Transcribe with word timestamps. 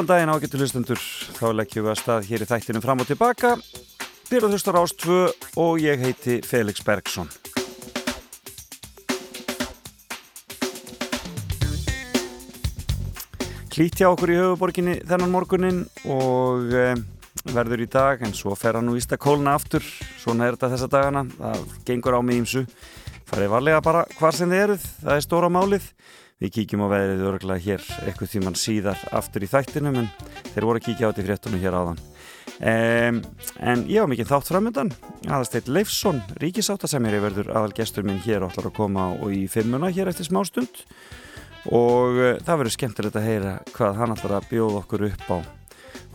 Góðan 0.00 0.14
daginn 0.16 0.30
ágættu 0.32 0.56
hlustundur, 0.56 1.00
þá 1.36 1.46
leggjum 1.52 1.84
við 1.84 1.90
að 1.92 1.98
stað 2.00 2.28
hér 2.30 2.40
í 2.40 2.46
þættinu 2.48 2.80
fram 2.80 3.02
og 3.02 3.08
tilbaka. 3.10 3.48
Byrjuð 4.30 4.54
hlustar 4.54 4.78
ástfu 4.80 5.16
og 5.60 5.82
ég 5.82 6.00
heiti 6.00 6.38
Felix 6.40 6.80
Bergsson. 6.80 7.28
Klíti 13.68 14.08
á 14.08 14.16
okkur 14.16 14.32
í 14.32 14.38
höfuborginni 14.40 14.96
þennan 15.04 15.34
morgunin 15.36 15.82
og 16.08 16.72
e, 16.72 16.86
verður 17.52 17.84
í 17.84 17.90
dag 17.92 18.24
en 18.24 18.32
svo 18.32 18.56
fer 18.56 18.80
hann 18.80 18.88
nú 18.88 18.96
ísta 18.96 19.20
kóluna 19.20 19.58
aftur, 19.60 19.84
svona 20.16 20.48
er 20.48 20.56
þetta 20.56 20.72
þessa 20.78 20.92
dagana, 20.96 21.26
það 21.36 21.76
gengur 21.92 22.16
á 22.16 22.24
mig 22.24 22.40
ímsu. 22.40 22.64
Farið 23.28 23.52
varlega 23.52 23.84
bara 23.84 24.08
hvar 24.16 24.32
sem 24.32 24.48
þið 24.48 24.64
eruð, 24.64 24.90
það 25.04 25.18
er 25.18 25.28
stóra 25.28 25.52
málið. 25.52 25.92
Við 26.40 26.54
kíkjum 26.54 26.86
á 26.88 26.92
veðrið 26.94 27.22
örgulega 27.28 27.60
hér 27.60 27.82
eitthvað 28.06 28.30
tíman 28.32 28.54
síðar 28.56 29.00
aftur 29.12 29.44
í 29.44 29.48
þættinum 29.50 29.98
en 30.00 30.06
þeir 30.54 30.64
voru 30.64 30.80
að 30.80 30.86
kíkja 30.86 31.04
á 31.04 31.10
þetta 31.10 31.20
í 31.20 31.26
fréttunum 31.26 31.60
hér 31.60 31.76
áðan. 31.76 32.00
Um, 32.60 33.18
en 33.60 33.82
ég 33.88 34.00
var 34.00 34.08
mikið 34.08 34.30
þátt 34.30 34.48
framöndan, 34.48 34.92
aðasteyt 35.28 35.68
Leifsson, 35.68 36.22
ríkisáttasemjari 36.40 37.20
verður 37.20 37.52
aðal 37.52 37.76
gestur 37.76 38.08
minn 38.08 38.22
hér 38.24 38.46
og 38.46 38.54
ætlar 38.54 38.70
að 38.70 38.76
koma 38.80 39.06
og 39.18 39.36
í 39.36 39.42
fimmuna 39.52 39.92
hér 39.92 40.08
eftir 40.12 40.30
smá 40.30 40.40
stund 40.48 40.80
og 41.68 42.16
uh, 42.16 42.32
það 42.40 42.62
verður 42.62 42.76
skemmtilegt 42.78 43.20
að 43.20 43.28
heyra 43.28 43.54
hvað 43.76 44.00
hann 44.00 44.16
ætlar 44.16 44.38
að 44.40 44.50
bjóða 44.54 44.82
okkur 44.82 45.08
upp 45.10 45.28
á. 45.28 45.38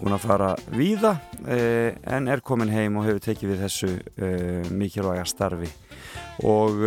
Hún 0.02 0.18
að 0.18 0.26
fara 0.26 0.52
víða 0.74 1.16
uh, 1.46 1.90
en 2.18 2.34
er 2.34 2.42
komin 2.46 2.74
heim 2.74 2.98
og 2.98 3.06
hefur 3.06 3.26
tekið 3.30 3.54
við 3.54 3.66
þessu 3.68 3.94
uh, 3.94 4.74
mikilvæga 4.74 5.30
starfi 5.30 5.70
og 6.46 6.82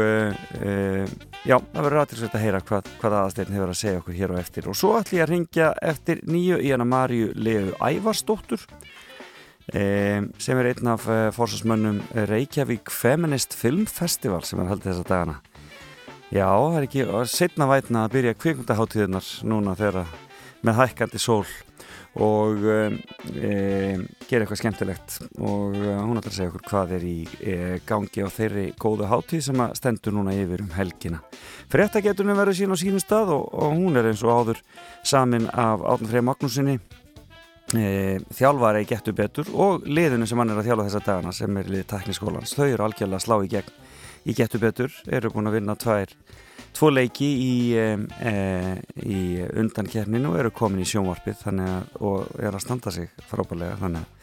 já, 1.48 1.56
það 1.56 1.84
verður 1.84 2.00
aðtilsvægt 2.02 2.36
að 2.36 2.44
heyra 2.44 2.60
hvað, 2.68 2.90
hvað 3.00 3.16
aðasteytin 3.20 3.56
hefur 3.56 3.72
að 3.72 3.80
segja 3.80 4.02
okkur 4.02 4.18
hér 4.18 4.34
og 4.34 4.40
eftir. 4.42 4.68
Og 4.68 4.76
svo 4.76 4.92
ætlum 4.98 5.18
ég 5.18 5.24
að 5.24 5.32
ringja 5.32 5.72
eftir 5.92 6.22
nýju 6.28 6.60
í 6.60 6.72
hana 6.74 6.86
Marju 6.88 7.32
Leu 7.36 7.72
Ævarsdóttur 7.80 8.64
sem 9.68 10.60
er 10.60 10.70
einn 10.70 10.88
af 10.88 11.04
fórsvarsmönnum 11.36 12.00
Reykjavík 12.30 12.88
Feminist 12.92 13.52
Film 13.56 13.84
Festival 13.84 14.40
sem 14.48 14.60
er 14.62 14.70
haldið 14.70 14.94
þessa 14.94 15.08
dagana. 15.08 15.36
Já, 16.32 16.48
það 16.48 16.76
er 16.78 16.86
ekki 16.86 17.04
setna 17.28 17.68
vætna 17.68 18.04
að 18.06 18.14
byrja 18.16 18.38
kvikmyndaháttíðunar 18.40 19.28
núna 19.48 19.76
þegar 19.76 20.10
með 20.64 20.80
hækkandi 20.82 21.20
sól 21.20 21.44
og 22.18 22.64
um, 22.66 22.98
um, 23.30 24.04
gera 24.28 24.44
eitthvað 24.44 24.60
skemmtilegt. 24.60 25.18
Og 25.38 25.76
uh, 25.78 25.98
hún 26.02 26.18
ætlar 26.18 26.32
að 26.32 26.36
segja 26.38 26.52
okkur 26.52 26.66
hvað 26.68 26.94
er 26.98 27.06
í 27.06 27.16
uh, 27.24 27.74
gangi 27.88 28.26
á 28.26 28.28
þeirri 28.34 28.66
góðu 28.80 29.08
hátíð 29.10 29.44
sem 29.48 29.64
að 29.64 29.74
stendur 29.78 30.16
núna 30.16 30.36
yfir 30.36 30.64
um 30.64 30.72
helgina. 30.76 31.22
Frettagetunum 31.72 32.38
verður 32.38 32.58
sín 32.58 32.74
á 32.74 32.76
sínum 32.80 33.02
stað 33.02 33.34
og, 33.36 33.50
og 33.54 33.76
hún 33.76 34.00
er 34.00 34.10
eins 34.10 34.24
og 34.26 34.34
áður 34.34 34.62
samin 35.06 35.50
af 35.54 35.84
Átn 35.94 36.10
Frey 36.10 36.24
Magnúsinni 36.24 36.78
e, 37.76 38.18
þjálfari 38.34 38.86
getur 38.88 39.16
betur 39.16 39.50
og 39.52 39.86
liðinu 39.88 40.28
sem 40.28 40.40
hann 40.40 40.52
er 40.52 40.60
að 40.60 40.70
þjálfa 40.70 40.88
þessa 40.88 41.04
dagana 41.04 41.34
sem 41.36 41.60
er 41.60 41.70
liðið 41.70 41.90
tekniskólans, 41.92 42.54
þau 42.56 42.66
eru 42.66 42.86
algjörlega 42.86 43.24
slá 43.24 43.36
í 43.42 43.50
gegn 43.52 43.74
í 44.28 44.34
getur 44.36 44.62
betur, 44.62 44.94
eru 45.06 45.32
búin 45.32 45.50
að 45.50 45.58
vinna 45.58 45.76
tvær 45.78 46.12
tvo 46.76 46.90
leiki 46.92 47.28
í, 47.28 47.54
e, 47.76 48.36
í 49.02 49.22
undankerninu 49.60 50.34
eru 50.38 50.52
komin 50.54 50.84
í 50.84 50.88
sjónvarpið 50.88 51.42
að, 51.54 51.90
og 52.04 52.38
er 52.38 52.54
að 52.54 52.64
standa 52.64 52.92
sig 52.94 53.10
frábælega 53.30 53.78
þannig 53.80 54.04
að 54.04 54.14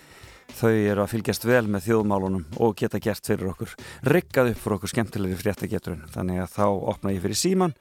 þau 0.55 0.71
eru 0.71 1.03
að 1.03 1.11
fylgjast 1.11 1.47
vel 1.47 1.63
með 1.71 1.87
þjóðmálunum 1.89 2.59
og 2.63 2.75
geta 2.79 3.01
gert 3.03 3.25
fyrir 3.27 3.49
okkur 3.51 3.73
riggað 4.07 4.51
upp 4.53 4.61
fyrir 4.61 4.77
okkur 4.77 4.91
skemmtilegri 4.91 5.39
fréttageturinn. 5.39 6.05
Þannig 6.13 6.43
að 6.43 6.53
þá 6.53 6.67
opna 6.93 7.15
ég 7.15 7.23
fyrir 7.25 7.39
síman 7.39 7.75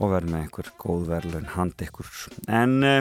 og 0.00 0.12
verð 0.14 0.32
með 0.32 0.44
einhver 0.44 0.70
góð 0.80 1.06
verðlun 1.10 1.48
hand 1.54 1.84
ykkur. 1.84 2.10
En 2.48 2.76
e, 2.84 2.94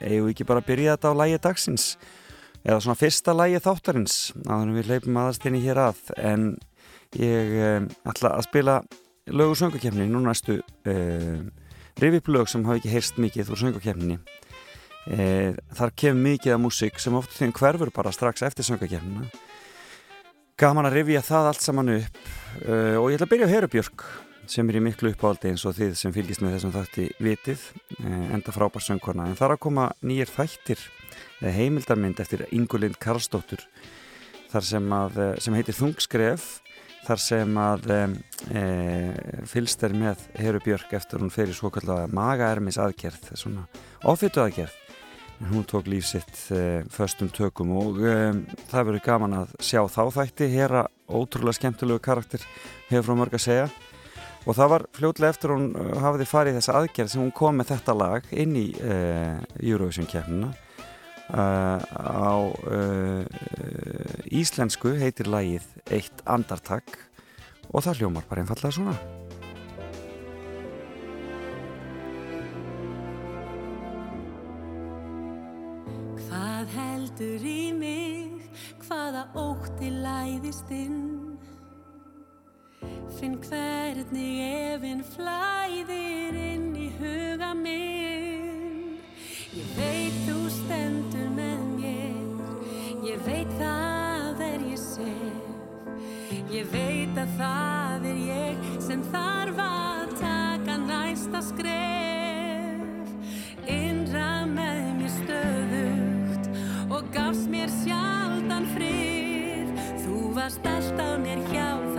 eigum 0.00 0.28
við 0.28 0.32
ekki 0.32 0.48
bara 0.48 0.62
að 0.62 0.68
byrja 0.70 0.96
þetta 0.96 1.12
á 1.12 1.20
lægi 1.22 1.40
dagsins? 1.46 1.86
Eða 2.62 2.82
svona 2.84 2.98
fyrsta 2.98 3.34
lægi 3.34 3.62
þáttarins 3.62 4.18
að 4.46 4.74
við 4.78 4.90
leipum 4.92 5.18
aðastinni 5.22 5.62
hér 5.64 5.82
að. 5.88 6.02
En 6.18 6.52
ég 7.18 7.88
ætla 8.08 8.36
að 8.38 8.46
spila 8.46 8.76
lög 9.30 9.52
og 9.52 9.56
söngakefni 9.56 10.08
nú 10.10 10.18
næstu 10.22 10.58
e, 10.86 10.94
rifiplög 12.00 12.48
sem 12.50 12.64
hafa 12.66 12.80
ekki 12.80 12.90
heyrst 12.90 13.20
mikið 13.22 13.52
úr 13.54 13.60
söngakefninni 13.60 14.16
e, 15.06 15.54
þar 15.78 15.94
kemur 15.94 16.24
mikið 16.26 16.56
af 16.56 16.62
músík 16.64 16.98
sem 16.98 17.14
oft 17.14 17.30
þeim 17.36 17.54
hverfur 17.54 17.92
bara 17.94 18.10
strax 18.12 18.42
eftir 18.42 18.66
söngakefnina 18.66 19.28
gaman 20.58 20.88
að 20.90 20.98
rifja 20.98 21.22
það 21.22 21.50
allt 21.52 21.62
saman 21.62 21.94
upp 22.00 22.18
e, 22.66 22.74
og 22.98 23.12
ég 23.12 23.20
ætla 23.20 23.28
að 23.28 23.34
byrja 23.34 23.46
á 23.46 23.54
Herubjörg 23.54 24.06
sem 24.50 24.68
er 24.68 24.80
í 24.80 24.82
miklu 24.82 25.12
uppáldi 25.14 25.52
eins 25.52 25.62
og 25.70 25.78
þið 25.78 25.94
sem 26.00 26.14
fylgist 26.16 26.42
með 26.42 26.56
þessum 26.56 26.74
þátti 26.74 27.06
vitið 27.22 27.68
enda 28.02 28.54
frábær 28.54 28.82
söngkorna 28.82 29.28
en 29.30 29.38
þar 29.38 29.54
að 29.54 29.62
koma 29.68 29.84
nýjir 30.02 30.32
þættir 30.34 30.82
heimildarmynd 31.46 32.18
eftir 32.18 32.42
Ingulind 32.50 32.98
Karlsdóttur 32.98 33.62
þar 34.50 34.66
sem, 34.66 34.90
að, 34.98 35.22
sem 35.38 35.54
heitir 35.54 35.78
Þungskref 35.78 36.48
þar 37.02 37.22
sem 37.22 37.58
að 37.58 37.88
e, 37.92 38.62
fylst 39.50 39.82
er 39.86 39.94
með 39.96 40.22
Heru 40.38 40.60
Björk 40.62 40.94
eftir 40.98 41.22
hún 41.22 41.32
fyrir 41.34 41.56
svo 41.56 41.72
kallega 41.74 42.10
magaermis 42.14 42.78
aðgerð, 42.82 43.32
svona 43.38 43.66
ofittu 44.08 44.42
aðgerð 44.42 44.78
hún 45.50 45.64
tók 45.66 45.88
lífsitt 45.90 46.36
e, 46.54 46.82
förstum 46.92 47.30
tökum 47.34 47.72
og 47.74 47.98
e, 48.06 48.16
það 48.70 48.90
verður 48.90 49.06
gaman 49.08 49.38
að 49.40 49.56
sjá 49.58 49.80
þá 49.90 50.04
þætti. 50.14 50.46
Hera 50.52 50.84
ótrúlega 51.10 51.58
skemmtilegu 51.58 52.02
karakter 52.04 52.44
hefur 52.92 53.08
frá 53.08 53.18
mörg 53.18 53.34
að 53.34 53.42
segja. 53.48 53.64
Og 54.46 54.54
það 54.58 54.70
var 54.70 54.84
fljóðlega 54.94 55.34
eftir 55.34 55.54
hún 55.54 55.66
hafiði 56.02 56.28
farið 56.30 56.60
þessa 56.60 56.76
aðgerð 56.78 57.10
sem 57.10 57.22
hún 57.24 57.34
kom 57.34 57.58
með 57.58 57.72
þetta 57.72 57.94
lag 57.98 58.30
inn 58.34 58.54
í 58.58 58.68
Eurovision 59.62 60.08
kemna 60.10 60.50
á 61.32 62.36
uh, 62.44 63.24
íslensku 64.28 64.92
heitir 65.00 65.30
lægið 65.32 65.64
Eitt 65.92 66.22
andartak 66.28 66.98
og 67.72 67.84
það 67.86 68.02
hljómar 68.02 68.26
bara 68.28 68.42
einfallega 68.42 68.76
svona. 68.76 68.96
Hvað 76.26 76.76
heldur 76.76 77.46
í 77.48 77.72
mig? 77.76 78.28
Hvaða 78.84 79.24
ótti 79.38 79.88
læðist 79.88 80.68
inn? 80.74 81.00
Finn 83.16 83.38
hvernig 83.46 84.42
efinn 84.74 85.04
flæðir 85.14 86.36
inn 86.36 86.72
í 86.76 86.90
huga 87.00 87.54
minn. 87.56 88.98
Ég 89.52 89.74
veit 89.78 90.22
þú 90.26 90.42
mér 90.72 91.11
ég 93.22 93.28
veit 93.28 93.50
það 93.58 94.40
er 94.42 94.62
ég 94.66 94.78
sef. 94.78 95.42
Ég 96.50 96.66
veit 96.72 97.18
að 97.20 97.34
það 97.38 98.06
er 98.10 98.18
ég 98.26 98.64
sem 98.82 99.02
þarf 99.12 99.60
að 99.62 100.14
taka 100.18 100.76
næsta 100.82 101.42
skref. 101.46 103.12
Innra 103.70 104.42
með 104.50 104.82
mér 104.98 105.14
stöðugt 105.20 106.50
og 106.90 107.06
gafst 107.14 107.46
mér 107.52 107.70
sjaldan 107.82 108.66
frið. 108.74 109.70
Þú 110.02 110.34
varst 110.34 110.66
alltaf 110.66 111.18
mér 111.22 111.46
hjá 111.52 111.91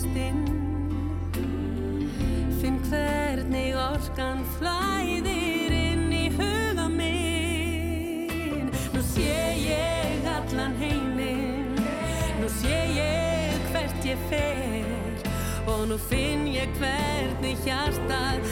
læðist 0.00 0.16
inn 0.16 0.44
Finn 2.60 2.78
hvernig 2.88 3.74
orkan 3.76 4.44
flæðir 4.58 5.72
inn 5.72 6.12
í 6.12 6.28
huga 6.36 6.88
minn. 6.92 8.68
Nú 8.92 9.00
sé 9.00 9.56
ég 9.56 10.26
allan 10.28 10.76
heiminn. 10.76 11.76
Nú 12.40 12.48
sé 12.60 12.82
ég 12.96 13.56
hvert 13.72 14.04
ég 14.04 14.18
fer. 14.28 15.28
Og 15.66 15.88
nú 15.88 15.96
finn 15.96 16.46
ég 16.52 16.68
hvernig 16.76 17.56
hjartað 17.64 18.44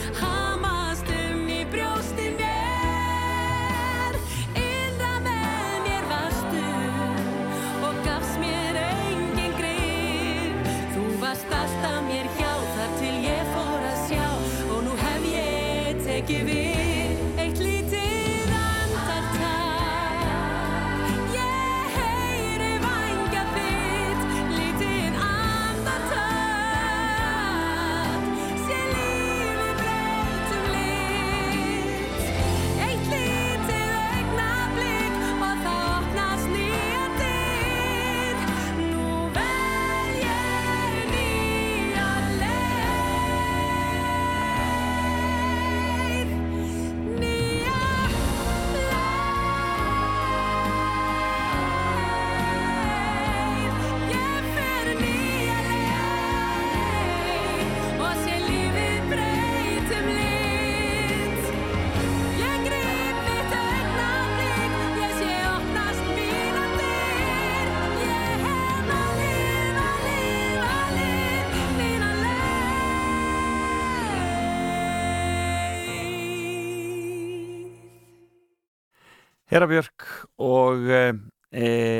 Hera 79.49 79.65
Björk 79.69 80.05
og 80.45 80.85
e, 80.89 81.05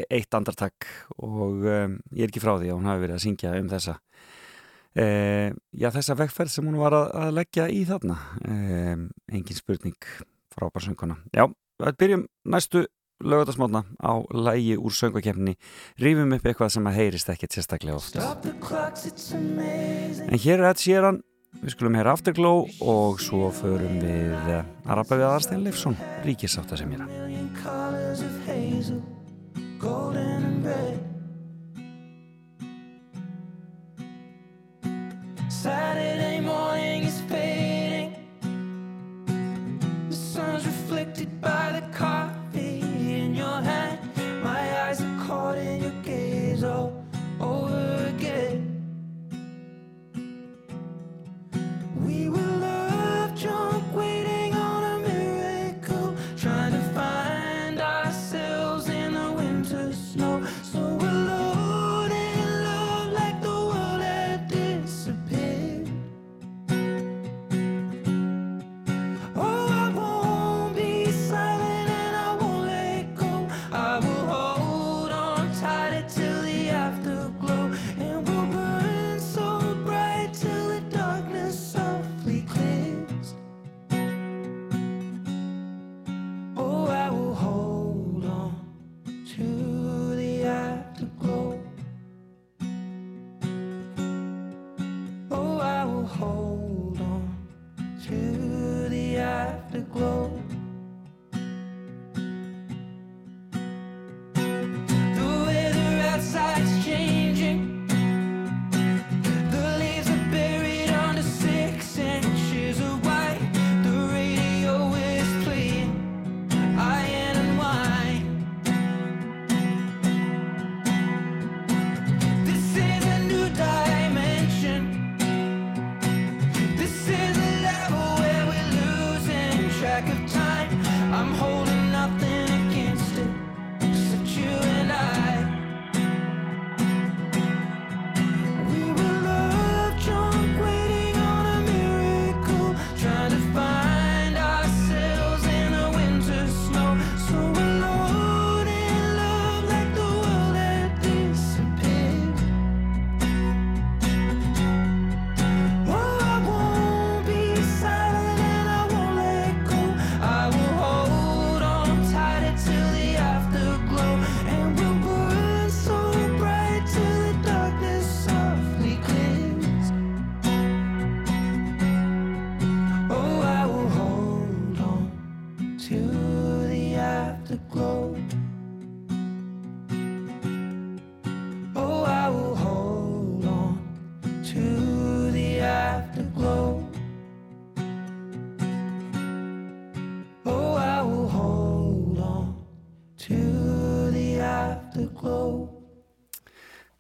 eitt 0.06 0.36
andartak 0.38 0.86
og 1.18 1.66
e, 1.66 1.80
ég 2.14 2.28
er 2.28 2.30
ekki 2.30 2.44
frá 2.44 2.54
því 2.60 2.70
að 2.70 2.78
hún 2.78 2.90
hafi 2.92 3.04
verið 3.06 3.18
að 3.18 3.24
syngja 3.24 3.56
um 3.58 3.72
þessa 3.72 3.96
e, 4.94 5.08
já 5.74 5.90
þessa 5.96 6.18
vegferð 6.20 6.54
sem 6.54 6.70
hún 6.70 6.78
var 6.82 6.98
að, 6.98 7.10
að 7.24 7.34
leggja 7.40 7.66
í 7.74 7.82
þarna. 7.90 8.20
Engin 9.34 9.58
spurning 9.58 9.98
frábær 10.54 10.86
sönguna 10.86 11.18
já, 11.34 11.48
við 11.82 12.00
byrjum 12.04 12.26
næstu 12.54 12.86
lögadagsmótna 13.20 13.84
á 14.00 14.14
lægi 14.32 14.78
úr 14.78 14.94
söngakefni 14.96 15.56
rýfum 16.00 16.36
upp 16.38 16.46
eitthvað 16.46 16.72
sem 16.76 16.88
að 16.88 17.00
heyrist 17.02 17.32
ekkert 17.34 17.58
sérstaklega 17.58 17.98
ofta 17.98 18.38
en 20.30 20.40
hér 20.40 20.62
er 20.62 20.70
Ed 20.70 20.80
Sheeran 20.80 21.20
Við 21.60 21.74
skulum 21.76 21.96
heyra 22.00 22.14
Afterglow 22.16 22.64
og 22.88 23.20
svo 23.20 23.50
förum 23.52 24.00
við 24.00 24.32
að 24.56 24.64
rappa 24.96 25.18
við 25.20 25.28
aðarstein 25.28 25.66
Leifsson, 25.66 25.98
ríkisátt 26.24 26.72
að 26.72 26.78
sem 26.84 26.94
ég 26.96 27.00
er 27.04 27.08
Saturday 35.50 36.09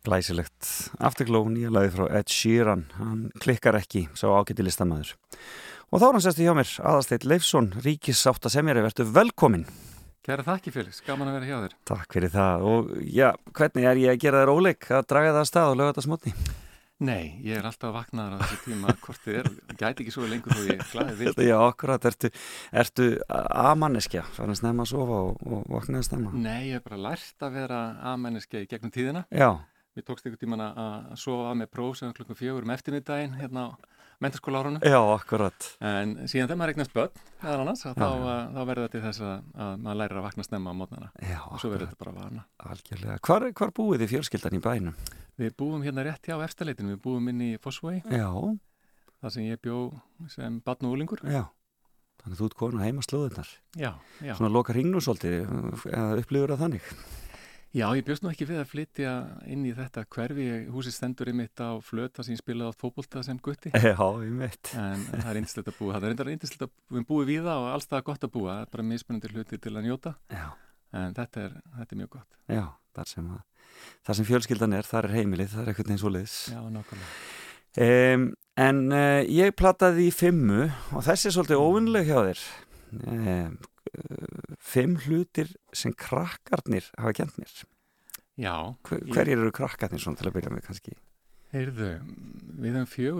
Glæsilegt. 0.09 0.65
Afterglow, 0.97 1.45
nýja 1.53 1.69
lagi 1.69 1.91
frá 1.93 2.07
Ed 2.17 2.31
Sheeran. 2.33 2.87
Hann 2.97 3.27
klikkar 3.43 3.77
ekki, 3.77 4.07
sá 4.17 4.25
ágætti 4.31 4.65
listamæður. 4.65 5.11
Og 5.89 6.01
þá 6.01 6.05
er 6.07 6.15
hann 6.15 6.23
sesti 6.25 6.47
hjá 6.47 6.55
mér, 6.57 6.71
aðasteit 6.89 7.27
Leifsson, 7.29 7.67
ríkisátt 7.85 8.47
að 8.49 8.55
semjari, 8.55 8.81
verður 8.87 9.11
velkomin. 9.13 9.67
Kæra 10.25 10.45
þakki 10.47 10.73
Felix, 10.73 11.03
gaman 11.05 11.29
að 11.29 11.37
vera 11.37 11.49
hjá 11.49 11.59
þér. 11.59 11.77
Takk 11.91 12.17
fyrir 12.17 12.33
það. 12.33 12.65
Og 12.71 12.89
já, 13.05 13.29
hvernig 13.53 13.87
er 13.91 14.01
ég 14.01 14.15
að 14.15 14.19
gera 14.25 14.41
þér 14.41 14.53
óleik 14.55 14.89
að 14.89 15.07
draga 15.13 15.31
það 15.35 15.39
að 15.43 15.47
stað 15.51 15.69
og 15.69 15.79
löga 15.79 15.93
þetta 15.93 16.05
smotni? 16.07 16.35
Nei, 16.99 17.23
ég 17.45 17.55
er 17.61 17.69
alltaf 17.69 17.93
vaknaður 17.95 18.35
á 18.35 18.37
þessu 18.43 18.57
tíma 18.65 18.93
hvort 19.05 19.23
þið 19.23 19.37
er, 19.39 19.49
gæti 19.79 20.03
ekki 20.03 20.13
svo 20.17 20.25
lengur 20.27 20.57
þó 20.57 20.65
ég 20.67 20.85
glæði 20.89 21.17
vilt. 21.21 21.43
Já, 21.45 21.55
akkurat, 21.63 22.07
ertu, 22.09 22.31
ertu 22.81 23.11
aðmanneskja, 23.29 24.25
fann 24.35 24.51
að 24.51 24.59
snemma 24.63 24.83
að 24.83 24.95
sofa 24.95 25.19
og, 25.29 25.43
og 25.47 25.67
vaknaði 25.77 26.01
að 26.01 26.07
snemma? 26.09 26.33
Nei, 26.35 26.71
ég 26.71 26.79
hef 26.81 26.89
bara 26.89 27.03
lært 27.05 27.45
að 27.45 27.59
vera 27.61 27.83
aðmenniski 28.11 28.65
í 28.65 28.67
gegnum 28.73 28.91
tíðina. 28.97 29.23
Já, 29.31 29.53
Mér 29.97 30.05
tókst 30.05 30.25
einhvern 30.27 30.41
tíman 30.43 30.61
að 30.63 30.81
að 30.83 31.15
sofa 31.17 31.53
með 31.57 31.69
próf 31.73 31.95
sem 31.97 32.11
klukkum 32.13 32.37
fjögur 32.37 32.65
um 32.67 32.73
eftirmiddaginn 32.75 33.33
hérna 33.39 33.63
á, 33.65 33.69
mentaskóla 34.21 34.61
árunum 34.61 34.83
Já, 34.85 34.99
akkurat. 35.15 35.67
En 35.81 36.11
síðan 36.29 36.49
þegar 36.51 36.59
maður 36.61 36.73
eignast 36.75 36.93
börn 36.93 37.23
meðal 37.41 37.63
annars, 37.63 37.83
þá, 37.83 38.05
þá 38.53 38.59
verður 38.69 38.83
þetta 38.85 38.93
til 38.93 39.03
þess 39.07 39.23
að, 39.25 39.47
að 39.65 39.73
maður 39.85 39.99
lærir 40.03 40.19
að 40.21 40.25
vakna 40.27 40.45
snemma 40.45 40.73
á 40.75 40.79
mótnana 40.81 41.09
Já, 41.25 41.39
og 41.49 41.61
svo 41.63 41.71
verður 41.73 41.89
þetta 41.89 42.03
bara 42.05 42.15
vana. 42.19 42.45
Algjörlega. 42.69 43.19
Hvar, 43.25 43.47
hvar 43.59 43.73
búið 43.79 44.03
þið 44.03 44.13
fjölskyldan 44.13 44.57
í 44.59 44.63
bænum? 44.69 44.99
Við 45.39 45.53
búum 45.63 45.85
hérna 45.87 46.05
rétt 46.05 46.29
hjá 46.29 46.35
eftirleitinu, 46.45 46.93
við 46.93 47.01
búum 47.07 47.31
inn 47.33 47.45
í 47.47 47.51
Fossvei, 47.63 48.01
Já, 48.13 48.27
þar 49.23 49.33
sem 49.35 49.47
ég 49.49 49.61
bjó 49.63 49.79
sem 50.31 50.59
barn 50.63 50.85
og 50.85 50.95
úlingur 50.99 51.23
já. 51.25 51.47
Þannig 52.19 52.35
að 52.35 52.39
þú 52.43 52.47
ert 52.49 52.59
konu 52.59 52.83
heima 52.83 53.03
slóðunar 53.05 53.49
Já, 53.79 53.93
já. 54.19 54.33
Svona 54.35 54.51
loka 54.51 54.75
ringnum 54.75 55.01
svolítið 55.03 55.37
eða 55.87 56.19
upplifur 56.19 56.51
það 56.51 56.63
þannig 56.65 56.89
Já, 57.69 57.85
ég 57.93 58.01
bjóst 58.07 58.23
nú 58.25 58.31
ekki 58.31 58.47
við 58.49 58.59
að 58.63 58.69
flytja 58.71 59.11
inn 59.45 59.65
í 59.69 59.73
þetta 59.77 60.01
hverfi, 60.09 60.47
húsið 60.73 60.95
stendur 60.95 61.29
einmitt 61.29 61.61
á 61.61 61.77
flöta 61.85 62.25
sem 62.25 62.33
ég 62.33 62.41
spilaði 62.41 62.73
á 62.73 62.79
fókbólta 62.81 63.21
sem 63.25 63.37
gutti. 63.45 63.69
Já, 63.75 63.93
ég 63.93 64.33
veit 64.39 64.71
en 64.73 65.03
það 65.11 65.29
er 65.29 65.39
eindislegt 65.41 65.69
að 65.69 65.77
búa 65.77 65.93
það 65.93 66.07
er 66.07 66.13
reyndar 66.13 66.31
eindislegt 66.33 66.65
að 66.65 66.73
við 66.97 67.05
búum 67.11 67.29
við 67.29 67.45
það 67.45 67.61
og 67.61 67.69
alls 67.75 67.89
það 67.91 68.01
er 68.01 68.07
gott 68.09 68.25
að 68.25 68.33
búa. 68.39 68.55
Það 68.55 68.65
er 68.65 68.73
bara 68.73 68.87
mismunandi 68.89 69.33
hluti 69.35 69.61
til 69.61 69.75
að 69.75 69.85
njóta. 69.85 70.15
Já, 70.33 70.47
en 70.97 71.15
þetta 71.19 71.45
er, 71.45 71.55
þetta 71.77 71.95
er 71.95 72.01
mjög 72.01 72.11
gott. 72.17 72.41
Já, 72.49 72.65
þar 72.97 73.13
sem, 73.13 73.31
að, 73.37 73.71
þar 74.09 74.19
sem 74.19 74.29
fjölskyldan 74.31 74.77
er, 74.79 74.89
þar 74.89 75.09
er 75.11 75.17
heimilið, 75.19 75.53
þar 75.53 75.65
er 75.67 75.73
eitthvað 75.73 75.93
eins 75.93 76.07
og 76.09 76.15
liðs 76.17 76.37
Já, 76.49 76.61
nákvæmlega. 76.73 77.15
Um, 77.79 78.29
En 78.59 78.89
uh, 78.91 79.21
ég 79.23 79.53
plattaði 79.55 80.09
í 80.09 80.13
fimmu 80.13 80.65
og 80.91 81.03
þessi 81.05 81.29
er 81.29 81.35
svolítið 81.37 81.61
óvinnleg 81.63 82.09
hjá 82.09 82.17
þér. 82.27 82.41
Um, 83.07 83.53
Fimm 84.59 84.97
hlutir 85.05 85.51
sem 85.73 85.93
krakkarnir 85.97 86.87
hafa 86.97 87.13
kent 87.21 87.37
mér. 87.41 87.53
Já, 88.39 88.55
Hver, 88.87 89.03
Hverjir 89.11 89.39
eru 89.41 89.51
krakkarnir 89.55 90.01
svona 90.01 90.19
til 90.19 90.29
að 90.29 90.35
byrja 90.37 90.53
með 90.53 90.67
kannski? 90.69 90.93
heyrðu, 91.53 91.93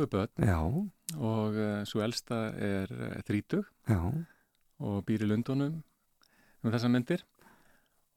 við 0.03 0.09
börn 0.13 0.45
Já, 0.45 0.59
og 1.17 1.57
uh, 1.57 1.81
svo 1.89 2.03
elsta 2.05 2.41
er 2.61 2.91
uh, 2.93 3.17
þrítug 3.25 3.65
já, 3.89 3.99
og 4.85 4.99
býr 5.07 5.25
í 5.25 5.29
Lundunum 5.29 5.79
um 6.61 6.73
þessa 6.73 6.91
myndir 6.91 7.25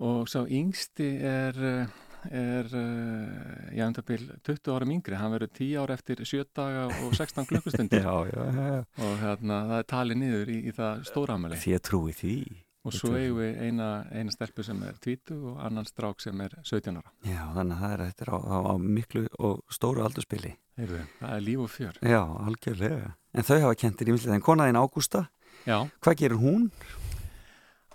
og 0.02 0.28
sá 0.28 0.42
yngsti 0.44 1.08
er, 1.24 1.56
uh, 1.56 2.11
er 2.30 2.68
uh, 2.78 3.70
já, 3.74 3.84
um 3.86 3.94
það 3.96 4.06
byrj 4.10 4.26
20 4.48 4.74
ára 4.74 4.88
yngri, 4.96 5.16
hann 5.18 5.32
verður 5.34 5.52
10 5.58 5.72
ára 5.82 5.96
eftir 5.98 6.22
7 6.28 6.44
daga 6.56 6.84
og 7.02 7.16
16 7.18 7.48
klukkustundir. 7.50 8.06
Og 8.12 9.14
hérna, 9.22 9.62
það 9.70 9.78
er 9.78 9.88
talið 9.92 10.20
niður 10.20 10.52
í, 10.52 10.58
í 10.68 10.74
það 10.76 11.02
stóramæli 11.08 11.58
Því 11.62 11.74
að 11.76 11.82
trúi 11.88 12.14
því. 12.16 12.36
Og 12.82 12.94
svo 12.96 13.12
eigum 13.14 13.38
við 13.38 13.60
eina, 13.62 13.88
eina 14.10 14.32
stelpu 14.34 14.64
sem 14.66 14.80
er 14.82 14.96
20 15.04 15.44
og 15.52 15.60
annan 15.62 15.86
strák 15.86 16.22
sem 16.22 16.40
er 16.42 16.56
17 16.64 16.98
ára. 16.98 17.12
Já, 17.22 17.42
þannig 17.54 17.76
að 17.76 17.84
það 17.84 17.92
er 17.94 18.02
þetta 18.08 18.24
er 18.26 18.32
á, 18.34 18.38
á, 18.42 18.58
á 18.66 18.74
miklu 18.82 19.22
og 19.38 19.60
stóru 19.70 20.02
aldurspili 20.02 20.56
Heyrðu, 20.80 21.02
það 21.20 21.36
er 21.36 21.44
líf 21.46 21.62
og 21.62 21.70
fjör. 21.70 22.00
Já, 22.00 22.20
algjörlega. 22.48 23.12
En 23.36 23.46
þau 23.46 23.58
hafa 23.68 23.78
kentir 23.78 24.08
í 24.08 24.16
millið 24.16 24.34
en 24.34 24.44
konaðinn 24.44 24.80
Ágústa, 24.80 25.26
Já, 25.62 25.76
hvað 26.02 26.18
gerir 26.18 26.40
hún? 26.42 26.70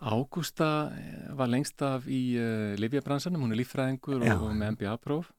Ágústa 0.01 0.91
eh, 0.93 1.29
var 1.37 1.49
lengst 1.49 1.81
af 1.85 2.05
í 2.09 2.37
uh, 2.37 2.75
Livjabransanum, 2.77 3.43
hún 3.45 3.55
er 3.55 3.61
líffræðingur 3.61 4.21
og, 4.21 4.43
og 4.47 4.53
með 4.53 4.75
MBA-próf 4.75 5.31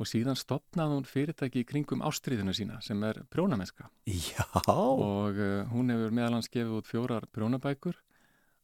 og 0.00 0.08
síðan 0.08 0.38
stopnaði 0.38 0.96
hún 0.96 1.08
fyrirtæki 1.08 1.62
í 1.62 1.68
kringum 1.68 2.04
ástriðuna 2.08 2.54
sína 2.56 2.78
sem 2.84 3.00
er 3.04 3.22
prjónamenska 3.32 3.88
Já, 4.08 4.46
og 4.64 5.36
uh, 5.36 5.64
hún 5.72 5.92
hefur 5.92 6.14
meðal 6.16 6.38
hans 6.38 6.50
gefið 6.52 6.78
út 6.80 6.88
fjórar 6.88 7.28
prjónabækur 7.32 7.98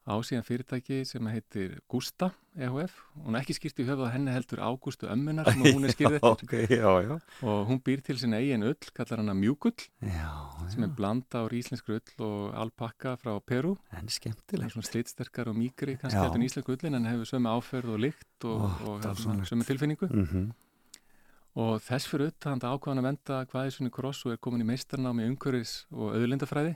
á 0.07 0.15
síðan 0.23 0.45
fyrirtæki 0.47 1.01
sem 1.05 1.27
heitir 1.29 1.81
Gústa 1.91 2.31
EHF, 2.57 2.95
hún 3.25 3.37
er 3.37 3.43
ekki 3.43 3.57
skýrt 3.59 3.81
í 3.83 3.87
höfuð 3.89 4.07
að 4.07 4.13
henni 4.15 4.33
heldur 4.33 4.63
Ágústu 4.65 5.09
ömmunar 5.13 5.51
sem 5.51 5.65
hún 5.67 5.85
er 5.85 5.93
skýrð 5.97 6.19
eftir. 6.21 6.47
ok, 6.47 6.55
já, 6.73 6.91
já. 7.05 7.15
Og 7.43 7.67
hún 7.69 7.81
býr 7.85 8.05
til 8.07 8.17
sinna 8.21 8.39
eigin 8.41 8.65
ull, 8.65 8.91
kallar 8.97 9.21
hana 9.21 9.35
mjúkull 9.37 9.75
Já, 10.07 10.31
sem 10.73 10.87
er 10.87 10.93
blanda 10.97 11.43
úr 11.45 11.57
íslenskru 11.59 11.99
ull 11.99 12.25
og 12.25 12.55
alpakka 12.63 13.17
frá 13.21 13.35
Peru 13.45 13.75
en 13.93 14.09
skemmtilegt. 14.09 14.73
Svona 14.77 14.89
slitsterkar 14.89 15.51
og 15.53 15.59
mýgri 15.59 15.99
kannski 16.01 16.23
heldur 16.23 16.41
en 16.41 16.47
íslensku 16.49 16.77
ullin 16.79 17.01
en 17.01 17.11
hefur 17.11 17.33
sömu 17.35 17.53
áferð 17.53 17.97
og 17.97 18.07
lykt 18.07 18.49
og, 18.49 18.63
Ó, 18.63 18.95
og 18.95 19.05
hérna, 19.05 19.45
sömu 19.51 19.69
tilfinningu. 19.69 20.09
Mm 20.13 20.55
og 21.57 21.79
þess 21.81 22.05
fyrir 22.11 22.35
utan 22.35 22.61
það 22.61 22.75
ákvæðan 22.77 23.01
að 23.01 23.07
venda 23.09 23.37
hvað 23.49 23.69
er 23.69 23.73
svona 23.73 23.93
kross 23.97 24.19
og 24.27 24.35
er 24.35 24.41
komin 24.45 24.61
í 24.61 24.67
meistarnámi 24.69 25.25
umhverfis 25.31 25.87
og 25.89 26.11
auðlindafræði 26.13 26.75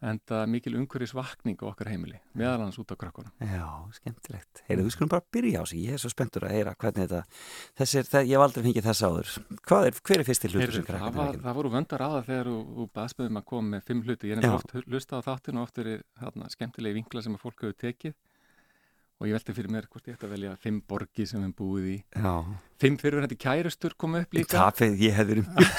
en 0.00 0.20
það 0.28 0.42
er 0.42 0.50
mikil 0.54 0.72
umhverfis 0.80 1.12
vakning 1.16 1.60
á 1.60 1.64
okkar 1.68 1.90
heimili, 1.92 2.20
meðal 2.38 2.64
hans 2.64 2.78
út 2.80 2.92
á 2.92 2.96
krakkonum 3.00 3.44
Já, 3.44 3.66
skemmtilegt. 3.98 4.62
Heyrðu, 4.68 4.86
við 4.86 4.94
skulum 4.94 5.12
bara 5.12 5.26
byrja 5.36 5.60
á 5.60 5.64
sig, 5.68 5.82
ég 5.84 5.96
er 5.96 6.00
svo 6.00 6.10
spenntur 6.12 6.46
að 6.48 6.54
heyra 6.56 6.74
hvernig 6.80 7.04
þetta, 7.10 7.42
þessir, 7.82 8.08
það, 8.08 8.30
ég 8.30 8.36
hef 8.36 8.46
aldrei 8.46 8.66
fengið 8.68 8.88
þess 8.88 9.04
áður. 9.04 9.34
Er, 9.80 10.00
hver 10.08 10.22
er 10.22 10.28
fyrsti 10.30 10.52
hlutur 10.52 10.74
sem 10.78 10.88
var, 10.88 11.00
hafa 11.04 11.28
kent? 11.30 11.44
það 11.44 11.58
voru 11.60 11.74
vöndar 11.76 12.06
aða 12.06 12.24
þegar 12.30 12.50
þú, 12.50 12.88
baðspöðum 12.96 13.40
að 13.42 13.46
koma 13.52 13.74
með 13.76 13.86
fimm 13.90 14.02
hluti. 14.06 14.30
Ég 14.30 14.36
er 14.36 14.40
nefnilega 14.40 14.80
oft 14.80 14.92
lusta 14.96 15.20
á 15.20 15.26
þáttinu 15.28 15.60
og 15.60 15.68
oft 15.68 15.82
er 15.84 15.92
þarna, 16.20 16.50
skemmtilegi 16.56 17.00
vinkla 17.00 17.24
sem 17.26 17.36
að 17.36 17.44
fólk 17.44 17.66
hefur 17.66 17.80
tekið 17.84 18.16
og 19.20 19.28
ég 19.28 19.34
velti 19.36 19.52
fyrir 19.52 19.68
mér 19.74 19.84
hvort 19.92 20.06
ég 20.08 20.14
ætti 20.16 20.24
að 20.24 20.30
velja 20.32 20.54
fimm 20.62 20.78
borgi 20.88 21.26
sem 21.28 21.42
við 21.44 21.50
búið 21.58 21.88
í. 21.92 21.96
Já, 22.16 22.30
fimm 22.80 22.94
fyrir 23.00 23.20
þetta 23.26 23.36
kærustur 23.44 23.92
koma 24.00 24.22
upp 24.24 24.32
líka. 24.38 24.56
það 24.56 24.78
fyrir, 24.78 24.96
ég 25.04 25.18
hef 25.18 25.28
verið 25.28 25.50
mjög 25.50 25.74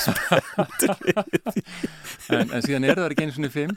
því. 0.92 1.64
en, 2.38 2.54
en 2.54 2.66
síðan 2.66 2.86
eru 2.92 3.02
það 3.02 3.16
ekki 3.16 3.26
einu 3.26 3.36
svona 3.38 3.52
fimm. 3.56 3.74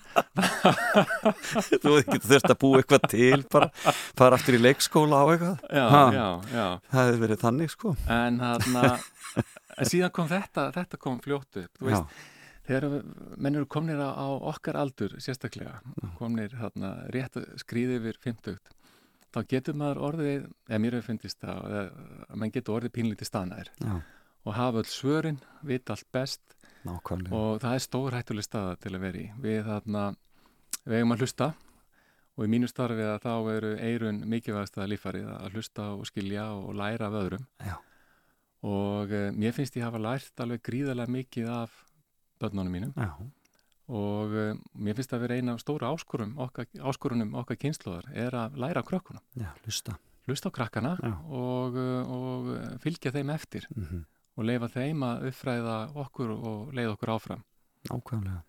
Þú 1.82 1.94
hefði 1.94 2.02
ekki 2.02 2.20
þurft 2.26 2.50
að 2.52 2.58
búa 2.66 2.82
eitthvað 2.82 3.08
til 3.14 3.40
bara 3.56 3.70
fara 4.20 4.38
aftur 4.38 4.58
í 4.58 4.62
leikskóla 4.62 5.22
á 5.22 5.24
eitthvað. 5.32 5.64
Já, 5.72 5.86
já, 6.52 6.66
Það 6.92 7.00
hefði 7.08 7.24
verið 7.24 7.42
þannig 7.46 7.74
sko. 7.74 7.94
En, 8.20 8.38
hana, 8.44 8.84
en 9.80 9.90
síðan 9.90 10.14
kom 10.20 10.28
þetta 10.30 10.68
þetta 10.76 11.00
kom 11.08 11.18
fljótt 11.24 11.60
upp 11.64 11.80
þú 11.80 11.88
Já, 11.88 11.90
veist, 11.90 12.22
þegar 12.68 12.86
menn 13.44 13.58
eru 13.60 13.66
komnir 13.68 14.00
á, 14.00 14.12
okkar 14.52 14.76
aldur 14.80 15.16
sérstaklega 15.20 15.80
komnir 16.20 16.52
hérna, 16.60 16.94
rétt 17.14 17.40
að 17.40 17.48
skrýði 17.64 17.98
yfir 18.02 18.20
50 18.28 18.60
þá 19.34 19.40
getur 19.50 19.78
maður 19.78 20.02
orðið 20.08 20.46
eða 20.68 20.80
mér 20.82 20.98
hefur 20.98 21.08
fundist 21.10 21.40
það 21.42 21.78
að 21.78 21.88
mann 22.40 22.54
getur 22.54 22.78
orðið 22.78 22.94
pínlítið 22.94 23.30
staðnæður 23.30 23.70
já, 23.74 23.94
og 24.44 24.56
hafa 24.58 24.82
öll 24.82 24.90
svörin, 24.90 25.40
vita 25.64 25.94
allt 25.94 26.08
best. 26.12 26.42
Nákvæmlega. 26.84 27.36
Og 27.36 27.60
það 27.62 27.76
er 27.76 27.84
stór 27.84 28.16
hættuleg 28.18 28.44
staða 28.44 28.74
til 28.76 28.92
að 28.92 29.04
vera 29.06 29.20
í. 29.22 29.28
Við 29.40 29.60
þarna, 29.68 30.02
við 30.84 30.98
eigum 30.98 31.14
að 31.14 31.24
hlusta. 31.24 31.48
Og 32.34 32.44
í 32.44 32.50
mínu 32.50 32.68
starfi 32.68 33.06
að 33.06 33.22
þá 33.24 33.32
eru 33.54 33.70
eirun 33.78 34.20
mikilvægast 34.28 34.76
að 34.76 34.90
lífarið 34.92 35.30
að 35.32 35.56
hlusta 35.56 35.88
og 35.94 36.04
skilja 36.10 36.48
og 36.58 36.74
læra 36.76 37.08
af 37.08 37.18
öðrum. 37.22 37.46
Já. 37.62 37.76
og 38.64 39.12
e, 39.12 39.26
mér 39.36 39.52
finnst 39.52 39.74
ég 39.76 39.84
hafa 39.84 40.00
lært 40.00 40.40
alveg 40.40 40.62
gríðarlega 40.64 41.12
mikið 41.12 41.48
af 41.52 41.72
börnunum 42.40 42.72
mínum. 42.72 42.94
Já, 42.96 43.12
og 43.88 44.32
e, 44.32 44.46
mér 44.74 44.96
finnst 44.96 45.12
það 45.12 45.18
að 45.18 45.26
vera 45.26 45.38
eina 45.38 45.54
af 45.54 45.62
stóra 45.62 45.92
áskorunum 45.92 46.40
okkar, 46.46 46.70
áskorunum 46.80 47.36
okkar 47.40 47.60
kynnslóðar 47.60 48.10
er 48.12 48.36
að 48.38 48.58
læra 48.62 48.80
af 48.84 48.88
krökkunum, 48.88 49.24
já, 49.36 49.50
hlusta. 49.64 49.98
Hlusta 50.24 50.48
á 50.48 50.56
krakkana 50.56 50.96
og, 51.28 51.76
e, 51.76 51.88
og 52.16 52.50
e, 52.54 52.64
fylgja 52.84 53.12
þeim 53.14 53.32
eftir 53.34 53.68
mm 53.74 54.04
og 54.34 54.48
leifa 54.48 54.66
þeim 54.66 55.04
að 55.06 55.28
uppfræða 55.30 55.76
okkur 56.04 56.32
og 56.34 56.72
leiða 56.74 56.96
okkur 56.96 57.12
áfram. 57.14 57.44
Nákvæmlega 57.86 58.40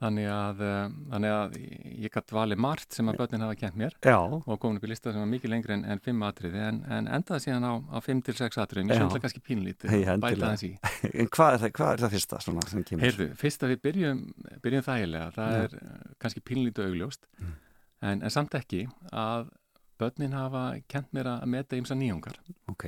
Þannig 0.00 0.28
að, 0.32 0.60
eh, 0.64 0.92
þannig 1.12 1.32
að 1.36 1.56
ég 2.00 2.12
gætt 2.14 2.32
valið 2.32 2.56
margt 2.64 2.94
sem 2.96 3.08
að 3.12 3.18
börnin 3.20 3.42
hafa 3.44 3.56
kent 3.60 3.74
mér 3.76 3.92
Já, 4.00 4.16
og 4.16 4.56
komin 4.62 4.78
upp 4.80 4.86
í 4.86 4.88
lista 4.88 5.12
sem 5.12 5.20
var 5.20 5.28
mikið 5.28 5.50
lengri 5.52 5.74
en, 5.76 5.82
en 5.92 6.00
fimm 6.00 6.22
atriði 6.24 6.62
en, 6.70 6.78
en 6.88 7.08
endaði 7.18 7.44
síðan 7.44 7.66
á, 7.68 7.72
á 7.92 7.98
fimm 8.00 8.22
til 8.24 8.32
sex. 8.38 8.56
Ég 8.56 8.88
Já. 8.88 8.96
söndla 8.96 9.20
kannski 9.20 9.42
pínlítið 9.44 9.90
Hey, 9.92 10.06
og 10.06 10.14
endilega. 10.14 10.40
bæta 10.40 10.52
þess 10.54 10.64
í. 10.64 10.72
en 11.20 11.28
hvað 11.36 11.52
er 11.52 11.60
það, 11.66 11.72
hvað 11.76 11.92
er 11.92 12.00
það 12.06 12.14
fyrsta 12.16 12.40
svona 12.46 12.64
sem 12.72 12.84
kemur? 12.88 13.04
Heyrðu, 13.04 13.26
fyrst 13.42 13.66
að 13.66 13.74
við 13.74 13.82
byrjum, 13.88 14.22
byrjum 14.64 14.86
þægilega, 14.88 15.26
það 15.36 15.52
Já. 15.52 15.60
er 15.66 15.76
eh, 15.82 16.14
kannski 16.24 16.40
pínlítið 16.48 16.88
augljóst 16.88 17.28
Mm. 17.40 17.52
en, 18.02 18.22
en 18.24 18.30
samt 18.32 18.54
ekki 18.56 18.86
að 19.12 19.50
börnin 20.00 20.32
hafa 20.32 20.64
kent 20.88 21.12
mér 21.12 21.28
að 21.34 21.44
meta 21.52 21.76
ymsa 21.76 21.92
nýjungar 22.00 22.38
Ok, 22.72 22.86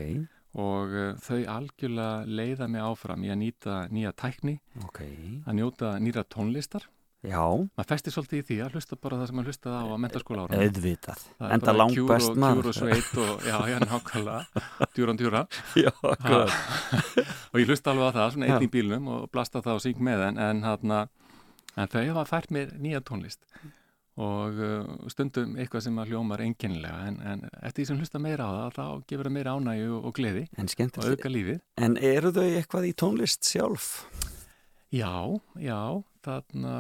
og 0.57 0.97
uh, 0.97 1.13
þau 1.21 1.45
algjörlega 1.59 2.25
leiða 2.29 2.69
mig 2.73 2.81
áfram 2.81 3.21
í 3.25 3.29
að 3.33 3.39
nýta 3.45 3.77
nýja 3.93 4.13
tækni, 4.17 4.57
ok 4.89 5.01
að 5.45 5.55
njóta 5.61 5.93
nýra 6.01 6.25
tónlistar. 6.25 6.89
Já, 7.23 7.39
Maður 7.79 7.87
festir 7.87 8.11
svolítið 8.11 8.41
í 8.41 8.45
því 8.49 8.55
að 8.65 8.73
hlusta 8.75 8.97
bara 8.99 9.19
það 9.21 9.29
sem 9.29 9.37
maður 9.39 9.51
hlustaði 9.53 9.79
á 9.79 9.87
að 9.87 10.01
mentaskóla 10.03 10.43
ára. 10.43 10.57
er 10.65 10.73
Enda 11.55 11.75
langt 11.77 12.01
best 12.09 12.41
maður. 12.43 12.57
Kjúr 12.57 12.71
og 12.73 12.75
sveit 12.81 13.21
og, 13.23 13.45
já, 13.47 13.59
já, 13.71 13.77
nákvæmlega, 13.85 14.65
djúran 14.97 15.21
djúra. 15.21 15.43
Já, 15.79 15.93
akkurat. 16.03 16.57
Og 17.53 17.63
ég 17.63 17.71
hlusta 17.71 17.95
alveg 17.95 18.11
á 18.11 18.13
það, 18.17 18.35
svona 18.35 18.51
einn 18.51 18.67
í 18.67 18.71
bílnum 18.75 19.07
og 19.15 19.31
blasta 19.31 19.63
það 19.63 19.79
og 19.79 19.87
syng 19.87 20.03
með 20.03 20.27
en, 20.33 20.43
en, 20.49 20.67
hana, 20.67 21.01
en 21.79 21.95
þau 21.95 22.03
hafa 22.03 22.27
fært 22.33 22.59
mér 22.59 22.75
nýja 22.83 23.05
tónlist. 23.07 23.47
Og 24.19 24.59
uh, 24.59 25.09
stundum 25.09 25.55
eitthvað 25.63 25.87
sem 25.87 26.03
að 26.03 26.11
hljómar 26.11 26.43
einkennilega 26.43 27.07
en, 27.07 27.23
en 27.23 27.47
eftir 27.63 27.85
því 27.85 27.91
sem 27.93 28.03
hlusta 28.03 28.19
meira 28.21 28.51
á 28.51 28.53
það, 28.59 28.75
þá 28.75 29.11
gefur 29.13 29.31
það 29.31 29.39
meira 29.39 29.55
ánægju 29.55 29.95
og, 30.03 30.11
gleði 30.19 30.49
En 30.59 30.75
og 30.91 31.07
auka 31.07 31.31
lífið. 31.31 31.63
En 31.87 32.01
eru 32.03 32.35
þau 32.35 32.49
eitthvað 32.51 32.91
í 32.91 32.97
tónlist 32.99 33.47
sjálf? 33.47 33.93
Já, 34.93 35.15
já, 35.57 36.03
þarna, 36.25 36.73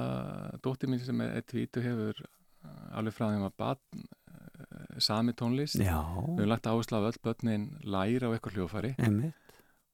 dóttir 0.64 0.90
mín 0.92 1.02
sem 1.02 1.20
er 1.24 1.44
tvítu 1.48 1.82
hefur 1.84 2.18
uh, 2.22 2.98
alveg 2.98 3.16
frá 3.16 3.28
þeim 3.30 3.46
að 3.48 3.56
batn 3.62 4.04
uh, 4.06 4.98
sami 5.02 5.34
tónlist. 5.38 5.78
Já, 5.80 5.98
Við 5.98 6.42
höfum 6.42 6.50
lagt 6.52 6.68
áherslu 6.70 6.98
að 6.98 7.08
öll 7.12 7.22
börnin 7.26 7.68
læra 7.84 8.30
á 8.30 8.32
eitthvað 8.34 8.58
hljófari 8.58 8.94
emmi 8.98 9.32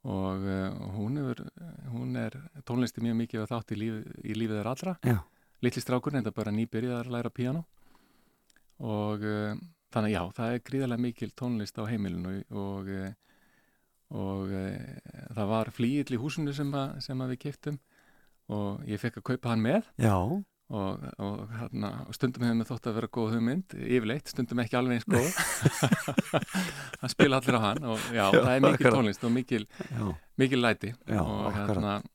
og 0.09 0.45
uh, 0.47 0.69
hún, 0.95 1.19
hefur, 1.19 1.43
hún 1.93 2.15
er 2.17 2.37
tónlisti 2.69 3.03
mjög 3.05 3.17
mikið 3.25 3.43
að 3.43 3.51
þátt 3.51 3.75
í, 3.75 3.81
líf, 3.83 3.97
í 4.23 4.37
lífið 4.39 4.61
þeirra 4.61 4.77
allra. 4.77 4.95
Litli 5.65 5.83
strákur 5.83 6.15
reynda 6.15 6.31
bara 6.31 6.53
nýbyrjað 6.55 7.01
að 7.03 7.11
læra 7.17 7.33
piano 7.35 7.65
og 8.79 9.25
uh, 9.27 9.57
þannig 9.91 10.13
já, 10.15 10.21
það 10.37 10.53
er 10.55 10.63
gríðarlega 10.69 11.03
mikil 11.03 11.33
tónlist 11.35 11.81
á 11.81 11.85
heimilinu. 11.91 12.37
Og, 12.55 12.89
uh, 12.95 13.11
og 14.15 14.53
uh, 14.55 15.25
það 15.35 15.51
var 15.51 15.73
flýill 15.75 16.15
í 16.15 16.21
húsinu 16.23 16.55
sem, 16.55 16.71
að, 16.79 17.01
sem 17.05 17.25
að 17.25 17.35
við 17.35 17.43
kiptum 17.49 17.81
og 18.49 18.87
ég 18.89 19.01
fekk 19.01 19.21
að 19.21 19.29
kaupa 19.33 19.53
hann 19.53 19.65
með. 19.65 19.89
Já, 20.01 20.17
og, 20.69 21.05
og, 21.25 21.45
hérna, 21.57 21.91
og 22.05 22.17
stundum 22.17 22.45
hefur 22.45 22.59
mér 22.59 22.69
þótt 22.69 22.89
að 22.91 22.97
vera 22.99 23.09
góð 23.17 23.35
hugmynd 23.37 23.75
yfirleitt, 23.79 24.29
stundum 24.29 24.61
ekki 24.61 24.77
alveg 24.77 24.99
eins 24.99 25.09
góð. 25.09 25.31
Það 27.01 27.13
spila 27.15 27.41
allir 27.41 27.57
á 27.57 27.61
hann 27.63 27.89
og 27.89 28.05
já, 28.13 28.21
Já, 28.21 28.43
það 28.43 28.53
er 28.53 28.63
mikil 28.67 28.93
tónlist 28.93 29.25
og 29.25 29.33
mikil, 29.33 29.65
mikil 30.41 30.61
læti. 30.61 30.93
Já, 31.09 31.23
og 31.23 31.47
akkurat. 31.55 32.11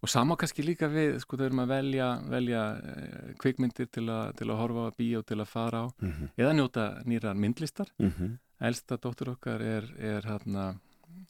og 0.00 0.08
sama 0.08 0.36
kannski 0.38 0.64
líka 0.64 0.88
við 0.92 1.18
sko 1.24 1.40
þau 1.40 1.48
erum 1.48 1.64
að 1.64 1.72
velja, 1.74 2.10
velja 2.30 2.62
eh, 2.78 3.32
kvikmyndir 3.40 3.90
til, 3.90 4.06
a, 4.08 4.20
til 4.36 4.46
að 4.48 4.60
horfa 4.62 4.86
á 4.86 4.96
bíó 4.96 5.24
til 5.26 5.40
að 5.40 5.50
fara 5.50 5.82
á 5.84 5.86
mhm, 5.90 6.30
eða 6.38 6.54
njóta 6.54 6.86
nýrar 7.04 7.34
myndlistar. 7.34 7.90
Mhm, 7.98 8.38
elsta 8.60 9.00
dóttur 9.00 9.34
okkar 9.34 9.64
er, 9.64 9.90
er 9.98 10.22
hérna, 10.28 10.70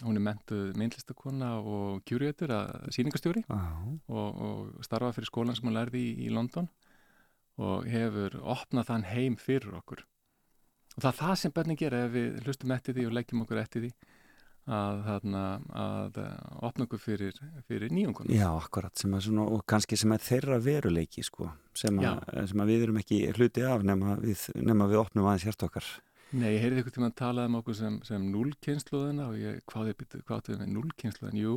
hún 0.05 0.19
er 0.19 0.25
mentuð 0.25 0.77
myndlistakona 0.81 1.51
og 1.61 2.05
kjúriðtur 2.09 2.53
að 2.57 2.71
sýningastjóri 2.97 3.43
já, 3.45 3.59
og, 4.09 4.41
og 4.47 4.87
starfa 4.87 5.13
fyrir 5.17 5.31
skólan 5.31 5.59
sem 5.59 5.69
hún 5.69 5.77
lærði 5.77 6.05
í, 6.11 6.15
í 6.27 6.31
London 6.35 6.71
og 7.61 7.89
hefur 7.91 8.39
opnað 8.41 8.89
þann 8.89 9.11
heim 9.11 9.37
fyrir 9.41 9.75
okkur. 9.77 10.07
Og 10.97 11.05
það 11.05 11.11
er 11.11 11.19
það 11.21 11.35
sem 11.43 11.53
börnin 11.57 11.79
gera 11.79 12.07
ef 12.07 12.15
við 12.15 12.41
hlustum 12.47 12.73
eftir 12.75 12.97
því 12.97 13.07
og 13.09 13.15
leggjum 13.19 13.45
okkur 13.45 13.61
eftir 13.61 13.85
því 13.85 13.93
að, 14.71 15.01
þarna, 15.07 15.45
að 15.83 16.21
eh, 16.23 16.37
opna 16.69 16.87
okkur 16.87 17.03
fyrir, 17.03 17.39
fyrir 17.69 17.93
nýjungunum 17.95 18.35
já, 18.35 18.47
akkurat 18.53 19.01
sem 19.01 19.15
er 19.17 19.25
svona, 19.25 19.47
og 19.49 19.65
kannski 19.69 19.99
sem 19.99 20.13
er 20.15 20.23
þeirra 20.25 20.61
veruleiki 20.63 21.25
sko, 21.27 21.49
sem, 21.77 21.99
að, 22.05 22.23
sem 22.51 22.63
að 22.63 22.73
við 22.73 22.87
erum 22.87 23.01
ekki 23.01 23.21
hluti 23.37 23.65
af 23.67 23.85
nema 23.87 24.19
við, 24.21 24.45
nema 24.61 24.89
við 24.91 25.03
opnum 25.03 25.29
aðeins 25.29 25.49
hjart 25.49 25.67
okkar 25.71 25.91
Nei, 26.31 26.53
ég 26.55 26.63
heyrði 26.63 26.85
ykkur 26.85 26.95
tíma 26.95 27.09
að 27.11 27.17
tala 27.19 27.45
um 27.49 27.57
okkur 27.59 27.75
sem, 27.75 27.97
sem 28.07 28.27
núlkynsluðina 28.31 29.25
og 29.33 29.39
ég, 29.41 29.63
hvað 29.71 29.89
er 29.91 29.97
býttu, 29.99 30.21
hvað 30.29 30.51
við 30.53 30.61
með 30.61 30.69
núlkynsluðin? 30.77 31.41
Jú, 31.41 31.55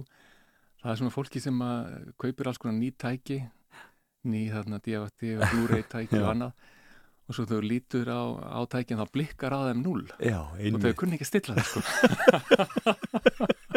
það 0.82 0.94
er 0.94 1.02
svona 1.02 1.14
fólki 1.14 1.42
sem 1.44 1.60
að 1.62 1.92
kaupir 2.24 2.50
alls 2.50 2.62
konar 2.62 2.80
ný 2.80 2.90
tæki, 2.98 3.38
ný 4.34 4.42
þarna 4.50 4.82
DFT 4.82 5.36
og 5.38 5.46
Blu-ray 5.52 5.86
tæki 5.94 6.18
og 6.24 6.32
annað 6.32 6.72
og 7.24 7.38
svo 7.38 7.46
þau 7.48 7.62
lítur 7.64 8.10
á, 8.12 8.22
á 8.34 8.60
tækin 8.68 9.00
þá 9.00 9.06
blikkar 9.14 9.54
á 9.56 9.60
þeim 9.70 9.86
núl 9.86 10.02
Já, 10.18 10.42
og 10.44 10.82
þau 10.84 10.94
kunni 11.00 11.16
ekki 11.20 11.28
að 11.28 11.32
stilla 11.32 11.54
það 11.62 11.68
sko. 11.70 11.82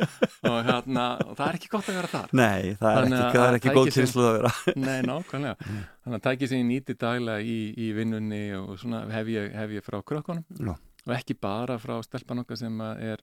og 0.50 0.56
hérna, 0.68 1.04
og 1.26 1.34
það 1.38 1.44
er 1.48 1.58
ekki 1.58 1.70
gott 1.72 1.90
að 1.92 1.98
vera 2.00 2.10
þar. 2.12 2.32
Nei, 2.38 2.72
það 2.80 2.96
er 2.98 3.06
ekki, 3.08 3.18
að- 3.18 3.36
það 3.36 3.48
er 3.48 3.58
ekki 3.58 3.74
góð 3.78 3.90
kynslu 3.96 4.24
að 4.28 4.36
vera. 4.38 4.52
Nei, 4.86 4.96
nákvæmlega. 5.08 5.68
Þannig 6.02 6.18
að 6.18 6.24
tæki 6.28 6.48
sem 6.52 6.62
ég 6.62 6.68
nýti 6.70 6.96
daglega 7.02 7.44
í, 7.44 7.58
í 7.78 7.90
vinnunni 7.98 8.42
og 8.58 8.72
svona 8.82 9.04
hef 9.12 9.30
ég, 9.34 9.52
hef 9.58 9.76
ég 9.78 9.86
frá 9.86 10.00
krökkunum. 10.02 10.44
Já. 10.58 10.74
og 11.02 11.14
ekki 11.16 11.34
bara 11.42 11.78
frá 11.82 11.96
stelpan 12.06 12.44
okkar 12.44 12.58
sem 12.60 12.82
er, 12.94 13.22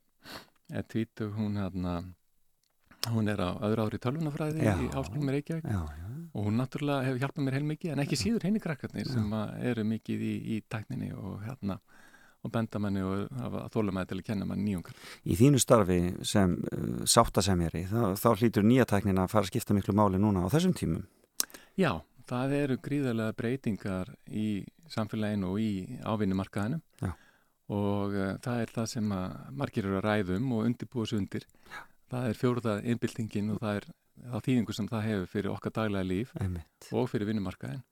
er 0.72 0.88
tvítug, 0.88 1.32
hún 1.38 1.56
hérna 1.56 2.00
hún 3.08 3.30
er 3.32 3.40
á 3.40 3.56
öðru 3.64 3.86
ári 3.88 3.98
tölvunafræði 4.04 4.60
Já. 4.66 4.74
í 4.76 4.90
háskólum 4.92 5.30
í 5.30 5.36
Reykjavík. 5.38 5.64
Já, 5.64 5.80
já, 5.88 6.08
og 6.36 6.44
hún 6.44 6.58
náttúrulega 6.60 7.06
hefur 7.06 7.22
hjálpað 7.22 7.46
mér 7.46 7.56
heilmikið 7.56 7.94
en 7.94 8.02
ekki 8.04 8.18
síður 8.20 8.44
henni 8.44 8.60
krakkarnir 8.60 9.08
sem 9.08 9.32
eru 9.70 9.84
mikið 9.88 10.24
í, 10.28 10.34
í 10.52 10.58
tækninni 10.68 11.08
og 11.16 11.38
hérna 11.46 11.78
og 12.44 12.52
benda 12.54 12.80
manni 12.82 13.02
og 13.04 13.26
hafa 13.40 13.64
þólumæði 13.74 14.10
til 14.10 14.18
að 14.20 14.26
kenna 14.30 14.48
manni 14.48 14.66
nýjungar. 14.68 14.96
Í 15.28 15.36
þínu 15.40 15.60
starfi 15.62 15.98
sem 16.26 16.56
uh, 16.56 17.02
sáttasemjari, 17.04 17.84
þá, 17.90 18.02
þá 18.20 18.28
hlýtur 18.34 18.66
nýja 18.66 18.86
tæknin 18.88 19.20
að 19.20 19.32
fara 19.34 19.46
að 19.46 19.52
skipta 19.52 19.76
miklu 19.76 19.96
máli 19.96 20.20
núna 20.22 20.46
á 20.46 20.52
þessum 20.52 20.74
tímum. 20.76 21.04
Já, 21.78 21.92
það 22.30 22.56
eru 22.60 22.78
gríðarlega 22.84 23.36
breytingar 23.38 24.14
í 24.26 24.48
samfélaginu 24.90 25.52
og 25.52 25.60
í 25.62 26.00
ávinnumarkaðinu 26.02 26.80
Já. 27.04 27.12
og 27.76 28.16
uh, 28.16 28.34
það 28.42 28.64
er 28.64 28.74
það 28.78 28.90
sem 28.96 29.14
margir 29.60 29.86
eru 29.86 30.00
að 30.00 30.06
ræðum 30.08 30.52
og 30.56 30.66
undirbúa 30.70 31.08
sig 31.10 31.20
undir. 31.22 31.48
Það 32.10 32.26
er 32.26 32.38
fjóruða 32.40 32.80
innbyltingin 32.90 33.52
og 33.54 33.60
það 33.62 33.82
er 33.82 33.92
þá 34.20 34.40
þýðingu 34.44 34.74
sem 34.76 34.88
það 34.90 35.06
hefur 35.06 35.30
fyrir 35.34 35.52
okkar 35.54 35.76
daglega 35.76 36.08
líf 36.08 36.34
Einmitt. 36.40 36.90
og 36.92 37.08
fyrir 37.12 37.30
vinnumarkaðin 37.30 37.84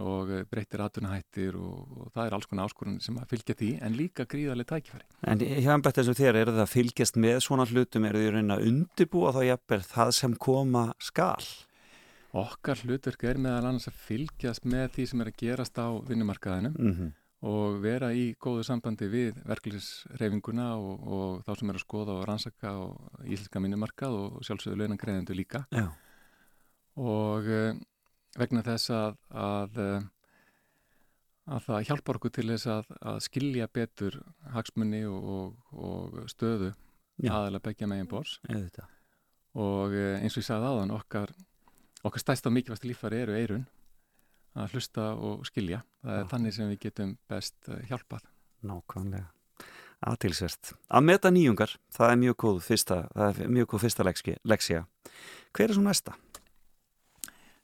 og 0.00 0.30
uh, 0.32 0.42
breytir 0.50 0.82
atvinnahættir 0.84 1.58
og, 1.58 1.90
og 1.98 2.12
það 2.14 2.26
er 2.26 2.36
alls 2.36 2.48
konar 2.50 2.70
áskorun 2.70 3.00
sem 3.02 3.18
að 3.20 3.34
fylgja 3.34 3.58
því 3.60 3.70
en 3.86 3.98
líka 3.98 4.26
gríðarlega 4.30 4.74
tækifæri. 4.74 5.06
En 5.30 5.44
hjá 5.44 5.70
embætt 5.76 6.00
eins 6.02 6.10
og 6.10 6.18
þér, 6.18 6.40
eru 6.40 6.56
það 6.56 6.64
að 6.66 6.72
fylgjast 6.72 7.20
með 7.26 7.38
svona 7.46 7.68
hlutum, 7.70 8.08
eru 8.08 8.24
þið 8.24 8.32
reyna 8.38 8.58
að 8.58 8.70
undibúa 8.72 9.34
þá 9.36 9.42
jafnvel 9.50 9.82
það 9.90 10.14
sem 10.20 10.38
koma 10.48 10.86
skal? 10.98 11.50
Okkar 12.34 12.80
hlutverk 12.82 13.28
er 13.30 13.38
meðal 13.38 13.68
annars 13.68 13.86
að 13.90 14.00
fylgjast 14.08 14.64
með 14.66 14.88
því 14.96 15.10
sem 15.10 15.20
er 15.22 15.30
að 15.30 15.38
gerast 15.44 15.78
á 15.78 15.88
vinnumarkaðinum 16.08 16.80
Mm 16.80 17.12
og 17.44 17.80
vera 17.84 18.10
í 18.16 18.30
góðu 18.40 18.64
sambandi 18.64 19.08
við 19.12 19.40
verklisreifinguna 19.44 20.70
og, 20.78 21.02
og 21.04 21.42
þá 21.44 21.50
sem 21.58 21.70
er 21.70 21.78
að 21.78 21.84
skoða 21.84 22.16
og 22.16 22.26
rannsaka 22.28 22.72
íslenska 23.26 23.60
minnumarkað 23.60 24.16
og 24.16 24.38
sjálfsögðu 24.46 24.80
launangreðendu 24.80 25.36
líka 25.36 25.64
Já, 25.74 25.90
og 27.00 27.50
uh, 27.50 27.74
vegna 28.40 28.64
þess 28.66 28.90
að, 28.94 29.16
að, 29.30 29.78
uh, 29.82 30.06
að 31.54 31.68
það 31.68 31.86
hjálpar 31.90 32.20
okkur 32.20 32.34
til 32.34 32.48
þess 32.50 32.70
að, 32.74 32.90
að 33.12 33.20
skilja 33.28 33.68
betur 33.68 34.18
hagsmunni 34.54 35.04
og, 35.10 35.30
og, 35.30 35.70
og 35.74 36.28
stöðu 36.32 36.72
aðalega 37.24 37.64
begja 37.68 37.88
megin 37.90 38.10
bors 38.10 38.38
og 39.54 39.94
uh, 39.94 40.18
eins 40.18 40.34
og 40.34 40.42
ég 40.42 40.48
sagði 40.48 40.72
áðan 40.72 40.94
okkar, 40.96 41.32
okkar 42.02 42.24
stærsta 42.24 42.50
og 42.50 42.58
mikilvægsta 42.58 42.90
líffari 42.90 43.22
eru 43.24 43.38
eirun 43.38 43.66
að 44.54 44.76
hlusta 44.76 45.10
og 45.18 45.42
skilja 45.48 45.82
það 46.02 46.14
er 46.18 46.24
Já. 46.24 46.30
þannig 46.30 46.56
sem 46.58 46.70
við 46.74 46.80
getum 46.88 47.18
best 47.30 47.70
uh, 47.70 47.80
hjálpað 47.88 48.30
Nákvæmlega. 48.64 49.28
Aðtilsvert. 50.04 50.74
Að 50.92 51.06
meta 51.08 51.30
nýjungar, 51.32 51.76
það 51.94 52.10
er 52.10 52.18
mjög 52.20 52.36
góð 52.42 52.58
fyrsta, 52.66 52.96
það 53.14 53.40
er 53.40 53.52
mjög 53.56 53.70
góð 53.72 53.84
fyrsta 53.86 54.06
leksja. 54.44 54.82
Hver 55.54 55.70
er 55.70 55.76
svo 55.76 55.84
næsta? 55.84 56.16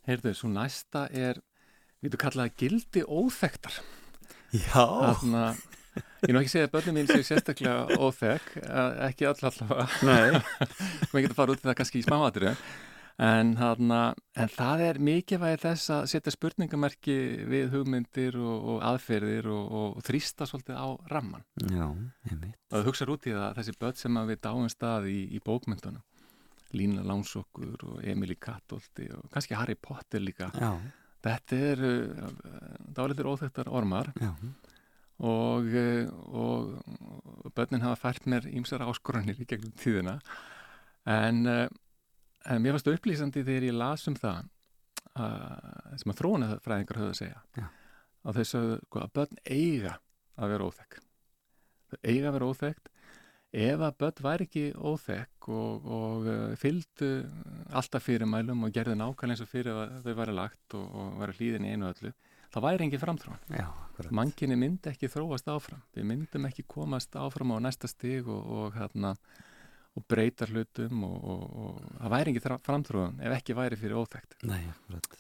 Heyrðu, 0.08 0.32
svo 0.36 0.48
næsta 0.52 1.06
er, 1.12 1.40
við 2.00 2.10
getum 2.10 2.22
kallað 2.24 2.48
það 2.48 2.60
gildi 2.62 3.02
óþektar. 3.04 3.80
Já. 4.50 4.82
Þarna, 4.82 5.42
ég 6.24 6.30
er 6.30 6.34
nú 6.34 6.40
ekki 6.40 6.50
að 6.50 6.54
segja 6.54 6.68
að 6.68 6.72
börnum 6.74 6.96
mín 6.98 7.10
séu 7.10 7.26
sérstaklega 7.26 7.98
óþekk, 8.00 8.52
eh, 8.64 8.94
ekki 9.10 9.28
allavega, 9.30 9.84
Nei. 10.08 10.40
maður 11.10 11.26
getur 11.26 11.36
fara 11.38 11.54
út 11.54 11.60
í 11.60 11.68
það 11.68 11.76
kannski 11.78 12.00
í 12.00 12.06
smáatriðu, 12.06 12.54
en, 13.28 13.52
þarna, 13.60 14.00
en 14.40 14.50
það 14.56 14.84
er 14.88 15.00
mikilvægi 15.10 15.60
þess 15.66 15.92
að 15.94 16.08
setja 16.14 16.34
spurningamerki 16.34 17.16
við 17.52 17.70
hugmyndir 17.76 18.40
og, 18.40 18.68
og 18.74 18.84
aðferðir 18.90 19.50
og, 19.52 19.70
og 19.80 20.04
þrýsta 20.08 20.48
svolítið 20.50 20.80
á 20.80 20.88
ramman. 21.12 21.44
Já, 21.68 21.86
einmitt. 22.26 22.56
Og 22.72 22.78
það 22.78 22.88
hugsa 22.90 23.10
út 23.12 23.28
í 23.28 23.36
það, 23.36 23.50
þessi 23.60 23.76
börn 23.84 24.00
sem 24.02 24.18
að 24.22 24.32
við 24.32 24.42
dáum 24.48 24.70
stað 24.72 25.10
í, 25.12 25.20
í 25.36 25.42
bókmyndunum, 25.46 26.02
Lína 26.76 27.02
Lánsokkur 27.06 27.83
og 27.88 28.00
Emily 28.06 28.37
Kattolti 28.38 29.09
og 29.16 29.26
kannski 29.35 29.56
Harry 29.59 29.74
Potter 29.74 30.20
líka. 30.22 30.50
Já, 30.54 30.72
Þetta 31.20 31.56
eru 31.74 31.88
dálitur 32.96 33.26
óþekktar 33.28 33.68
ormar 33.68 34.09
já. 34.16 34.30
og, 35.20 35.66
eh, 35.76 36.06
og, 36.33 36.78
og 37.44 37.52
börnin 37.52 37.83
hafa 37.85 37.98
fært 38.09 38.24
mér 38.24 38.46
ímsar 38.48 38.80
áskorunir 38.87 39.37
í 39.37 39.44
gegnum 39.50 39.74
tíðina 39.76 40.14
en, 41.04 41.42
eh, 41.46 41.68
en 42.46 42.62
mér 42.64 42.72
varst 42.78 42.88
upplýsandi 42.88 43.44
þegar 43.44 43.68
ég 43.68 43.76
las 43.76 44.06
um 44.09 44.16
það 44.16 44.48
að, 45.18 45.98
sem 46.00 46.12
að 46.14 46.18
þróunafræðingar 46.22 47.00
höfðu 47.02 47.12
að 47.12 47.20
segja 47.20 47.42
Já. 47.59 47.66
að 48.24 48.40
sögðu 48.54 48.80
sko, 48.87 49.04
að 49.04 49.12
börn 49.18 49.42
eiga 49.44 49.94
að 50.40 50.54
vera 50.54 50.70
óþekk 50.70 50.98
þau 51.90 51.98
eiga 52.06 52.30
að 52.30 52.35
vera 52.38 52.50
óþekkt 52.54 52.90
ef 53.50 53.82
að 53.82 53.96
börn 53.98 54.24
væri 54.24 54.46
ekki 54.46 54.64
óþekk 54.78 55.48
og, 55.50 55.86
og 55.90 56.26
uh, 56.30 56.56
fylgdu 56.60 57.10
alltaf 57.74 58.04
fyrirmælum 58.06 58.66
og 58.66 58.74
gerði 58.74 58.94
nákvæmlega 59.00 59.34
eins 59.34 59.44
og 59.44 59.50
fyrir 59.50 59.74
að 59.74 59.96
þau 60.04 60.18
væri 60.20 60.36
lagt 60.38 60.76
og, 60.78 60.84
og 61.02 61.16
væri 61.22 61.38
hlýðin 61.38 61.66
í 61.66 61.72
einu 61.74 61.88
öllu 61.90 62.12
það 62.50 62.66
væri 62.66 62.88
Já, 63.50 63.66
akkurat. 63.70 64.12
manginni 64.14 64.58
myndi 64.58 64.90
ekki 64.90 65.10
þróast 65.10 65.50
áfram. 65.50 65.82
Við 65.94 66.06
myndum 66.10 66.46
ekki 66.48 66.64
komast 66.66 67.14
áfram 67.18 67.54
á 67.54 67.56
næsta 67.62 67.90
stig 67.90 68.26
og, 68.28 68.42
og, 68.42 68.74
hérna, 68.74 69.14
og 69.94 70.06
breyta 70.10 70.48
hlutum 70.50 71.04
og, 71.06 71.18
og, 71.24 71.44
og 71.64 71.82
það 72.00 72.14
væri 72.14 72.34
ekki 72.34 72.56
framþróun 72.66 73.20
ef 73.22 73.36
ekki 73.38 73.58
væri 73.58 73.78
fyrir 73.80 74.00
óþekkt. 74.00 74.38
Nei, 74.50 74.62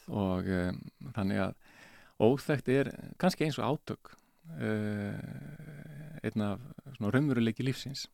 og 0.08 0.50
um, 0.58 0.80
þannig 1.16 1.44
að 1.46 1.54
óþekkt 2.20 2.72
er 2.74 2.94
kannski 3.20 3.46
eins 3.46 3.60
og 3.62 3.76
átök 3.76 4.14
uh, 4.58 5.14
einn 6.20 6.44
af 6.44 6.64
svona 6.96 7.14
raunveruleiki 7.14 7.64
lífsins 7.64 8.08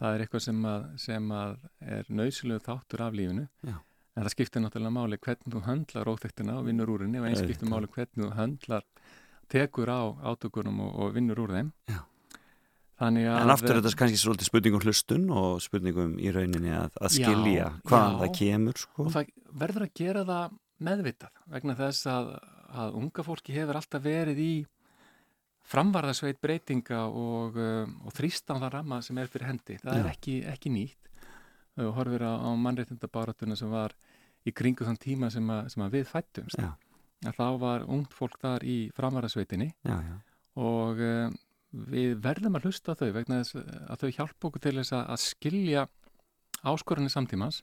það 0.00 0.14
er 0.14 0.24
eitthvað 0.24 0.44
sem 0.46 0.68
að, 0.72 0.86
sem 1.00 1.32
að 1.38 1.56
er 1.96 2.12
nöysilegu 2.20 2.64
þáttur 2.66 3.04
af 3.06 3.18
lífinu 3.18 3.48
Já. 3.66 3.74
en 3.76 4.22
það 4.22 4.32
skiptir 4.36 4.64
náttúrulega 4.64 4.96
máli 4.98 5.18
hvernig 5.26 5.56
þú 5.56 5.64
höndlar 5.66 6.12
óþektina 6.12 6.56
og 6.60 6.70
vinnur 6.70 6.94
úr 6.94 7.04
henni 7.06 7.20
og 7.20 7.28
eins 7.28 7.42
skiptir 7.42 7.70
máli 7.70 7.90
hvernig 7.92 8.24
þú 8.24 8.30
höndlar 8.38 8.88
tekur 9.52 9.92
á 9.92 10.02
átökunum 10.32 10.80
og, 10.86 10.96
og 10.96 11.14
vinnur 11.18 11.44
úr 11.44 11.54
þeim 11.58 11.70
Já. 11.90 12.00
En 13.02 13.50
aftur 13.50 13.72
er 13.74 13.80
þetta 13.80 13.98
kannski 13.98 14.18
svolítið 14.20 14.46
spurningum 14.46 14.82
hlustun 14.84 15.24
og 15.34 15.62
spurningum 15.64 16.12
í 16.22 16.30
rauninni 16.30 16.70
að, 16.76 16.92
að 17.02 17.14
skilja 17.16 17.70
hvaðan 17.88 18.20
það 18.20 18.34
kemur 18.38 18.78
sko. 18.78 19.06
og 19.06 19.14
það 19.16 19.32
verður 19.58 19.86
að 19.88 19.94
gera 19.98 20.22
það 20.28 20.52
meðvitað 20.86 21.40
vegna 21.54 21.74
þess 21.80 22.10
að, 22.12 22.30
að 22.84 23.00
unga 23.00 23.24
fólki 23.26 23.56
hefur 23.56 23.80
alltaf 23.80 24.04
verið 24.04 24.42
í 24.44 24.52
framvarðasveit 25.68 26.40
breytinga 26.42 27.04
og, 27.08 27.58
um, 27.60 27.94
og 28.06 28.16
þrýstan 28.16 28.60
það 28.62 28.74
ramma 28.76 29.00
sem 29.04 29.18
er 29.22 29.30
fyrir 29.30 29.50
hendi. 29.50 29.78
Það 29.82 30.00
er 30.00 30.10
ekki, 30.10 30.38
ekki 30.52 30.72
nýtt. 30.74 31.12
Og 31.80 31.94
horfir 31.96 32.24
á, 32.28 32.32
á 32.36 32.50
mannreitindabáratuna 32.60 33.56
sem 33.56 33.70
var 33.72 33.94
í 34.44 34.52
kringu 34.52 34.84
þann 34.84 35.00
tíma 35.00 35.30
sem, 35.32 35.46
að, 35.54 35.70
sem 35.72 35.84
að 35.84 35.96
við 35.96 36.08
fættumst 36.10 36.60
að 36.60 37.38
þá 37.38 37.46
var 37.62 37.86
ungt 37.86 38.14
fólk 38.16 38.38
þar 38.42 38.64
í 38.66 38.76
framvarðasveitinni 38.96 39.70
og 40.58 41.02
um, 41.06 41.36
við 41.72 42.16
verðum 42.20 42.58
að 42.58 42.66
hlusta 42.68 42.96
þau 42.98 43.12
vegna 43.14 43.40
þess 43.40 43.60
að 43.62 44.02
þau 44.02 44.16
hjálpa 44.18 44.48
okkur 44.48 44.64
til 44.66 44.74
þess 44.80 44.96
að 44.98 45.20
skilja 45.22 45.84
áskorunni 46.66 47.12
samtímans 47.12 47.62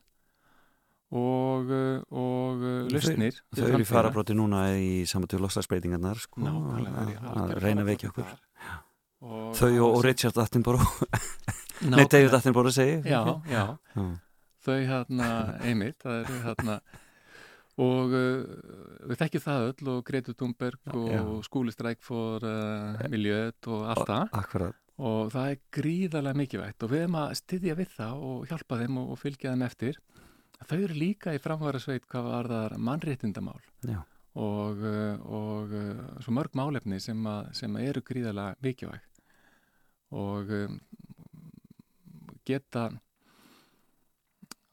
og, 1.16 1.72
og 2.14 2.64
lausnir. 2.92 3.40
Þau, 3.56 3.66
eru 3.66 3.82
í 3.82 3.88
farabróti 3.90 4.36
núna 4.38 4.68
í 4.78 5.08
samantöku 5.10 5.42
lostasbreytingarnar 5.42 6.22
sko, 6.22 6.46
að 6.46 7.58
reyna 7.64 7.86
að 7.86 7.92
vekja 7.94 8.12
okkur. 8.14 8.38
Og 9.20 9.52
þau 9.58 9.70
og, 9.74 9.98
og 9.98 10.02
Richard 10.06 10.38
Attenborough, 10.40 11.04
nei 11.92 12.06
David 12.06 12.38
Attenborough 12.38 12.76
segi. 12.76 13.02
Já, 13.10 13.20
já, 13.52 13.64
já. 13.96 14.04
þau 14.64 14.78
hérna 14.78 15.30
einmitt, 15.60 15.98
það 16.04 16.22
eru 16.24 16.42
hérna. 16.46 16.82
Og 17.80 18.12
uh, 18.12 18.44
við 19.08 19.22
þekkjum 19.22 19.44
það 19.46 19.66
öll 19.70 19.90
og 19.94 20.00
Gretur 20.08 20.36
Thunberg 20.36 20.96
og 21.00 21.44
Skúli 21.48 21.72
Strækfor 21.72 22.44
uh, 22.44 23.04
Miljöet 23.12 23.70
og 23.72 23.86
allt 23.94 24.10
það. 24.10 24.66
og 25.00 25.30
það 25.32 25.54
er 25.54 25.62
gríðarlega 25.78 26.40
mikilvægt 26.42 26.84
og 26.84 26.92
við 26.92 27.06
erum 27.06 27.20
að 27.22 27.38
styðja 27.40 27.78
við 27.80 27.94
það 27.96 28.26
og 28.30 28.50
hjálpa 28.52 28.82
þeim 28.82 29.00
og, 29.00 29.14
og 29.14 29.22
fylgja 29.22 29.54
þeim 29.54 29.64
eftir 29.70 30.02
þau 30.68 30.80
eru 30.80 30.98
líka 30.98 31.34
í 31.36 31.42
framværa 31.42 31.82
sveit 31.82 32.08
hvað 32.10 32.32
var 32.32 32.50
það 32.52 32.78
mannréttindamál 32.90 33.62
og, 34.40 34.84
uh, 34.84 35.16
og 35.24 35.76
uh, 35.76 36.02
svo 36.24 36.36
mörg 36.36 36.58
málefni 36.58 37.00
sem, 37.04 37.20
að, 37.28 37.54
sem 37.62 37.80
eru 37.82 38.04
gríðarlega 38.06 38.60
mikilvægt 38.66 39.24
og 40.16 40.52
um, 40.56 40.78
geta 42.48 42.90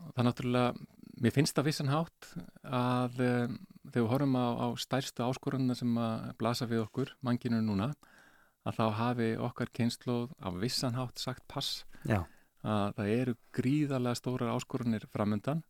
það 0.07 0.20
er 0.22 0.31
náttúrulega 0.31 0.92
Mér 1.16 1.33
finnst 1.33 1.57
það 1.57 1.64
vissan 1.70 1.88
hátt 1.88 2.27
að 2.68 3.14
þegar 3.16 3.53
við 3.94 4.09
horfum 4.11 4.35
á, 4.37 4.46
á 4.53 4.66
stærstu 4.77 5.25
áskorunna 5.25 5.77
sem 5.79 5.94
að 5.96 6.27
blasa 6.37 6.66
við 6.68 6.83
okkur, 6.83 7.12
manginu 7.25 7.62
núna, 7.64 7.87
að 8.68 8.77
þá 8.77 8.85
hafi 8.99 9.29
okkar 9.40 9.72
kynnslóð 9.79 10.35
á 10.44 10.49
vissan 10.61 10.99
hátt 10.99 11.22
sagt 11.22 11.46
pass. 11.49 11.87
Já. 12.05 12.27
Að 12.66 12.99
það 12.99 13.12
eru 13.14 13.37
gríðarlega 13.57 14.20
stórar 14.20 14.53
áskorunir 14.53 15.09
framöndan 15.14 15.62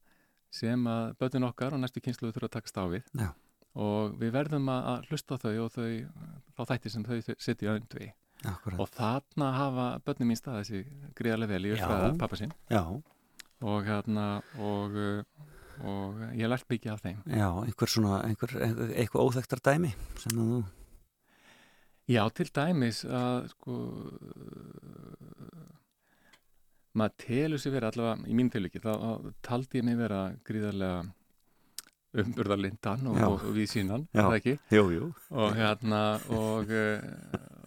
sem 0.54 0.86
að 0.90 1.16
bötun 1.20 1.48
okkar 1.48 1.76
og 1.76 1.82
næstu 1.82 2.02
kynnslóðu 2.04 2.36
þurfa 2.36 2.50
að 2.50 2.54
taka 2.58 2.72
stáfið. 2.72 3.10
Já. 3.16 3.32
Og 3.76 4.14
við 4.20 4.30
verðum 4.32 4.70
að 4.72 5.10
hlusta 5.10 5.36
á 5.36 5.42
þau 5.42 5.56
og 5.66 5.74
þau, 5.74 5.90
þá 6.56 6.62
þætti 6.70 6.94
sem 6.94 7.04
þau 7.04 7.18
setja 7.34 7.74
öndvi. 7.76 8.12
Akkurat. 8.46 8.80
Og 8.80 8.88
þarna 8.92 9.50
hafa 9.56 9.90
bötnum 10.06 10.30
mín 10.30 10.38
stað 10.38 10.62
þessi 10.62 11.12
gríðarlega 11.16 11.56
vel 11.56 11.68
í 11.68 11.76
uppfæða 11.76 12.16
pappa 12.20 12.38
sinn. 12.40 12.56
Já 12.72 12.84
og 13.64 13.86
hérna 13.86 14.26
og, 14.60 14.96
og 15.80 16.24
ég 16.36 16.50
lært 16.50 16.68
mikið 16.68 16.92
af 16.92 17.04
þeim 17.04 17.22
Já, 17.24 17.48
einhver 17.64 17.90
svona, 17.90 18.18
einhver, 18.26 18.52
eitthvað 18.92 19.30
óþektar 19.30 19.62
dæmi 19.64 19.94
sem 20.20 20.36
þú 20.36 20.64
Já, 22.06 22.22
til 22.30 22.46
dæmis 22.54 23.02
að 23.08 23.48
sko 23.50 23.76
maður 26.96 27.14
telur 27.26 27.62
sér 27.62 27.76
verið 27.76 27.92
allavega 27.92 28.30
í 28.30 28.38
mín 28.38 28.50
tilviki, 28.52 28.82
þá 28.82 28.92
taldi 29.44 29.80
ég 29.80 29.86
mig 29.86 29.98
vera 30.00 30.20
gríðarlega 30.46 31.04
umburðarlindan 32.16 33.08
og, 33.10 33.16
og, 33.20 33.40
og 33.50 33.56
við 33.56 33.70
sínan, 33.74 34.06
það 34.14 34.36
ekki? 34.38 34.58
Jú, 34.72 34.84
jú. 34.94 35.08
Og 35.36 35.56
hérna 35.58 36.02
og, 36.32 36.70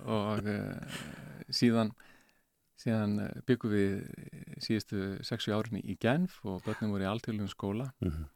og 0.09 0.47
síðan 1.53 1.93
síðan 2.79 3.19
eh, 3.23 3.39
byggum 3.47 3.73
við 3.73 3.95
síðustu 4.63 5.05
6 5.27 5.49
árinni 5.55 5.83
í 5.83 5.97
Genf 6.01 6.39
og 6.47 6.61
börnum 6.65 6.93
voru 6.95 7.05
í 7.05 7.09
alltöluðum 7.09 7.51
skóla 7.51 7.89
mm 7.99 8.11
-hmm. 8.11 8.27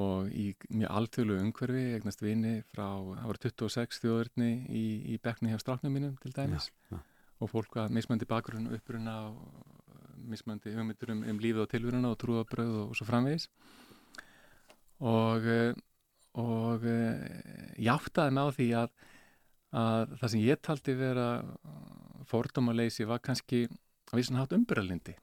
og 0.00 0.28
í 0.28 0.46
mjög 0.68 0.90
alltöluðu 0.98 1.44
umhverfi 1.46 1.84
egnast 1.96 2.22
vini 2.22 2.62
frá, 2.72 2.88
það 3.00 3.26
voru 3.30 3.42
26 3.46 4.00
þjóðurni 4.02 4.52
í, 4.68 4.86
í 5.14 5.18
bekni 5.18 5.52
hjá 5.52 5.58
strafnum 5.60 5.92
mínum 5.92 6.16
til 6.20 6.32
dæmis 6.32 6.70
ja, 6.90 6.96
ja. 6.96 6.98
og 7.40 7.50
fólk 7.50 7.74
var 7.74 7.88
mismöndi 7.88 8.26
bakgrunn 8.26 8.72
uppruna 8.74 9.28
og 9.28 9.63
mismöndi 10.28 10.74
hugmyndur 10.74 11.14
um, 11.14 11.24
um 11.30 11.40
lífið 11.42 11.64
og 11.64 11.72
tilvöruna 11.72 12.12
og 12.12 12.20
trúabröð 12.20 12.76
og, 12.82 12.92
og 12.92 12.98
svo 12.98 13.08
framvegis. 13.08 13.48
Og 15.04 15.50
eh, 15.50 15.74
og 16.40 16.82
eh, 16.88 17.74
ég 17.78 17.90
áttaði 17.92 18.34
mig 18.34 18.42
á 18.42 18.50
því 18.56 18.68
að, 18.80 18.94
að 19.78 20.14
það 20.20 20.32
sem 20.32 20.42
ég 20.42 20.62
taldi 20.66 20.94
vera 20.98 21.26
fordómaleysi 22.26 23.06
var 23.06 23.22
kannski 23.22 23.66
að 24.10 24.18
við 24.18 24.28
svona 24.28 24.42
hatt 24.42 24.54
umbyrjalindi 24.56 25.14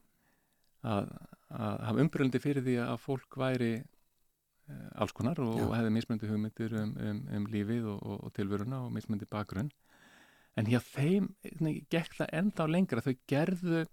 að, 0.87 1.09
að 1.51 1.81
hafa 1.87 2.05
umbyrjalindi 2.05 2.41
fyrir 2.43 2.65
því 2.65 2.77
að 2.85 3.01
fólk 3.03 3.37
væri 3.41 3.71
uh, 3.81 5.01
alls 5.03 5.15
konar 5.17 5.41
og, 5.43 5.57
og 5.65 5.75
hefði 5.75 5.93
mismöndi 5.97 6.29
hugmyndir 6.31 6.75
um, 6.79 6.93
um, 6.95 7.21
um 7.37 7.47
lífið 7.51 7.89
og, 7.91 7.99
og, 7.99 8.17
og 8.27 8.35
tilvöruna 8.37 8.83
og 8.85 8.93
mismöndi 8.95 9.27
bakgrunn. 9.29 9.71
En 10.59 10.67
hér 10.67 10.83
þeim 10.83 11.29
gekk 11.91 12.17
það 12.17 12.33
enda 12.39 12.67
á 12.67 12.71
lengra. 12.71 13.03
Þau 13.03 13.13
gerðu 13.31 13.83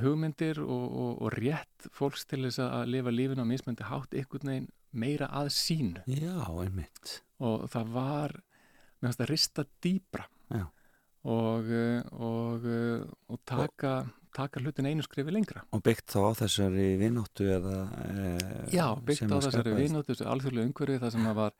hugmyndir 0.00 0.60
og 0.62 1.26
rétt 1.34 1.88
fólks 1.92 2.24
til 2.28 2.46
þess 2.46 2.62
að 2.64 2.86
lifa 2.94 3.12
lífin 3.12 3.42
á 3.42 3.46
mismöndi 3.48 3.84
hátt 3.88 4.14
ykkur 4.16 4.46
neginn 4.48 4.70
meira 4.92 5.28
að 5.32 5.50
sínu. 5.56 6.04
Já, 6.08 6.38
einmitt. 6.62 7.20
Og 7.42 7.66
það 7.72 7.92
var 7.96 8.36
með 9.00 9.10
þess 9.10 9.22
að 9.24 9.30
rista 9.32 9.66
dýbra 9.84 10.26
og, 11.22 11.70
eh, 11.70 12.02
og, 12.18 12.66
eh, 12.66 13.04
og 13.28 13.40
taka, 13.46 13.92
taka 14.34 14.62
hlutin 14.62 14.88
einu 14.90 15.04
skrifi 15.06 15.34
lengra. 15.34 15.62
Og 15.72 15.82
byggt 15.82 16.14
þá 16.14 16.18
á 16.18 16.32
þessari 16.42 16.88
vinnóttu 17.00 17.46
eða... 17.46 17.76
E, 18.08 18.32
Já, 18.74 18.88
byggt 18.98 19.30
á 19.30 19.38
þessari 19.38 19.76
vinnóttu, 19.78 20.16
alþjóðlega 20.18 20.68
umhverfi 20.68 20.98
það 21.02 21.14
sem 21.14 21.28
það 21.28 21.38
var 21.38 21.54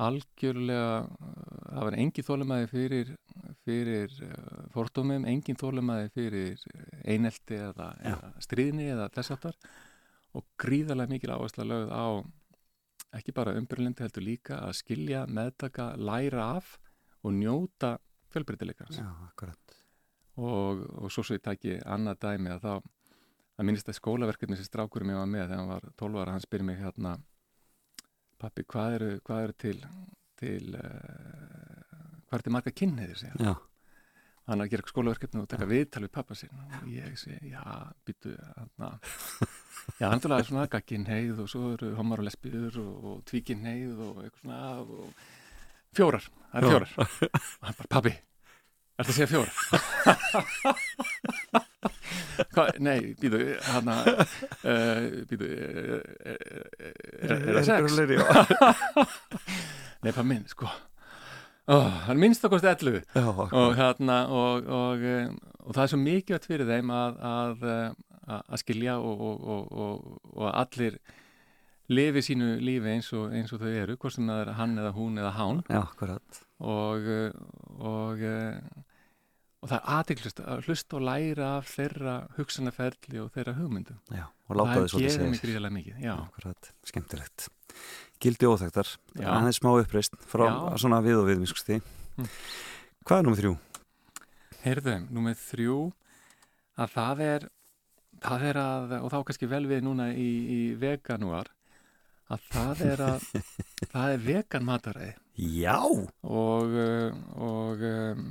algjörlega, 0.00 1.06
það 1.68 1.86
var 1.86 1.96
engin 2.00 2.26
þólumæði 2.26 2.68
fyrir, 2.70 3.10
fyrir 3.66 4.14
fordómum, 4.72 5.26
engin 5.28 5.58
þólumæði 5.60 6.12
fyrir 6.14 6.62
einelti 7.04 7.58
eða, 7.60 7.90
eða 8.00 8.30
stríðni 8.44 8.88
eða 8.94 9.10
þess 9.12 9.34
aftar 9.36 9.58
og 10.32 10.46
gríðarlega 10.60 11.12
mikil 11.12 11.34
áhersla 11.34 11.66
lögð 11.68 11.92
á 11.92 12.06
ekki 13.18 13.34
bara 13.36 13.52
umbyrlindi 13.58 14.06
heldur 14.06 14.24
líka 14.24 14.62
að 14.64 14.78
skilja, 14.80 15.26
meðtaka, 15.28 15.92
læra 16.00 16.48
af 16.56 16.78
og 17.22 17.36
njóta 17.36 17.98
fjölbreytileikans. 18.32 19.02
Og, 20.40 20.80
og 20.96 21.12
svo 21.12 21.20
svo 21.20 21.36
ég 21.36 21.44
tæki 21.44 21.76
annað 21.84 22.22
dæmi 22.24 22.54
að 22.54 22.64
þá 22.64 22.72
að 22.72 23.66
minnist 23.68 23.90
að 23.92 23.98
skólaverkefni 23.98 24.56
sem 24.56 24.64
strákurum 24.64 25.12
ég 25.12 25.20
var 25.20 25.28
með 25.28 25.44
þegar 25.44 25.60
hann 25.60 25.68
var 25.74 25.88
12 26.00 26.22
ára, 26.22 26.32
hann 26.32 26.44
spyr 26.44 26.64
mér 26.64 26.80
hérna 26.80 27.18
pappi, 28.42 28.64
hvað 28.68 28.96
eru, 28.98 29.10
hvað 29.26 29.44
eru 29.46 29.54
til 29.64 29.78
til 30.42 30.74
uh, 30.78 31.82
hvað 32.26 32.38
eru 32.38 32.46
til 32.46 32.54
marga 32.56 32.72
kynniðir 32.80 33.20
hann. 33.22 33.52
Er 34.50 34.58
að 34.58 34.72
gera 34.72 34.90
skólaverkefni 34.90 35.38
og 35.38 35.50
taka 35.50 35.68
viðtal 35.70 36.02
við 36.02 36.12
pappa 36.16 36.34
sín 36.34 36.50
og 36.58 36.88
ég 36.90 37.14
segi, 37.20 37.52
já, 37.52 37.62
byttu 38.02 38.32
já, 40.00 40.08
hann 40.08 40.18
er 40.18 40.48
svona 40.48 40.66
gagginheið 40.72 41.44
og 41.44 41.52
svo 41.52 41.70
eru 41.76 41.92
homar 41.98 42.24
og 42.24 42.26
lesbíður 42.26 42.80
og, 42.82 42.92
og 43.12 43.16
tvíkinheið 43.30 44.02
og 44.08 44.24
eitthvað 44.24 44.42
svona 44.42 44.60
og 44.82 45.06
fjórar, 45.94 46.26
það 46.50 46.58
er 46.58 46.68
fjórar. 46.72 46.92
Og 46.98 47.68
hann 47.68 47.78
bara, 47.78 47.92
pabbi, 47.98 48.14
er 48.18 49.04
það 49.06 49.12
að 49.12 49.18
segja 49.20 49.32
fjórar? 49.36 49.54
Hva, 52.54 52.66
nei, 52.82 53.12
býðu 53.20 53.42
hann 53.68 53.90
að 53.92 54.10
uh, 54.12 55.04
býðu 55.30 55.50
uh, 55.52 56.00
er, 56.26 57.36
er 57.36 57.60
það 57.60 57.64
sex? 57.68 57.98
nei, 60.02 60.10
pabbi 60.12 60.28
minn, 60.32 60.46
sko 60.50 60.68
oh, 61.70 61.88
hann 62.08 62.20
minnst 62.20 62.44
okkur 62.46 62.62
stællu 62.62 63.00
og 63.22 63.74
hérna 63.78 64.24
og, 64.32 64.66
og, 64.66 65.08
og 65.62 65.74
það 65.74 65.84
er 65.84 65.92
svo 65.94 66.00
mikilvægt 66.02 66.48
fyrir 66.50 66.68
þeim 66.68 66.92
að 66.94 67.20
að, 67.32 67.66
að 68.42 68.62
skilja 68.62 68.98
og, 69.02 69.20
og 70.32 70.48
allir 70.52 70.98
lifi 71.92 72.22
sínu 72.24 72.54
lífi 72.62 72.94
eins 72.94 73.10
og, 73.16 73.32
eins 73.34 73.52
og 73.52 73.62
þau 73.62 73.72
eru, 73.72 73.96
hvort 74.00 74.14
sem 74.14 74.28
það 74.30 74.44
er 74.44 74.52
hann 74.58 74.78
eða 74.78 74.92
hún 74.96 75.18
eða 75.20 75.32
hán 75.36 75.62
Já, 75.66 75.80
akkurat 75.82 76.42
og, 76.62 77.08
og, 79.62 79.70
það 79.70 79.78
er 79.78 79.88
aðeiklust 79.96 80.42
að 80.42 80.66
hlusta 80.66 80.98
og 80.98 81.04
læra 81.06 81.48
af 81.60 81.70
þeirra 81.70 82.16
hugsanaferli 82.36 83.22
og 83.22 83.30
þeirra 83.34 83.54
hugmyndu 83.56 83.96
Já, 84.10 84.26
og 84.26 84.58
láta 84.58 84.82
þau 84.82 84.90
svo 84.90 85.00
til 85.00 85.06
segja 85.06 85.12
Það 85.12 85.22
gerir 85.22 85.32
mig 85.32 85.42
gríðilega 85.46 85.76
mikið, 85.78 86.72
skemmtilegt 86.90 87.48
Gildi 88.22 88.46
óþægtar, 88.50 88.92
aðeins 89.22 89.58
smá 89.58 89.72
uppreist 89.72 90.18
frá 90.30 90.46
já. 90.46 90.58
svona 90.82 91.00
við 91.02 91.22
og 91.22 91.30
við, 91.30 91.42
miskusti 91.42 91.78
hm. 92.18 92.28
Hvað 93.02 93.18
er 93.18 93.26
nummið 93.26 93.42
þrjú? 93.42 93.54
Heyrðum, 94.62 95.08
númið 95.10 95.40
þrjú 95.42 95.78
að 96.82 96.92
það 96.92 97.24
er, 97.26 97.48
það 98.22 98.44
er 98.50 98.60
að, 98.62 98.94
og 99.00 99.10
þá 99.10 99.18
kannski 99.26 99.48
vel 99.50 99.64
við 99.70 99.82
núna 99.86 100.12
í, 100.14 100.28
í 100.54 100.60
veganúar, 100.78 101.50
að 102.30 102.46
það 102.52 102.84
er 102.92 103.02
að, 103.08 103.26
það 103.94 104.14
er 104.14 104.24
vegan 104.28 104.68
mataræði 104.68 105.10
Já! 105.32 105.80
og, 105.82 106.76
uh, 106.76 107.14
og 107.40 107.82
um, 107.88 108.24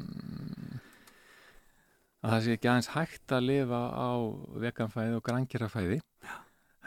að 2.21 2.33
það 2.35 2.43
sé 2.45 2.55
ekki 2.57 2.69
aðeins 2.71 2.91
hægt 2.95 3.33
að 3.35 3.47
lifa 3.47 3.81
á 3.97 4.09
veganfæði 4.65 5.17
og 5.17 5.23
grangjirafæði 5.25 5.99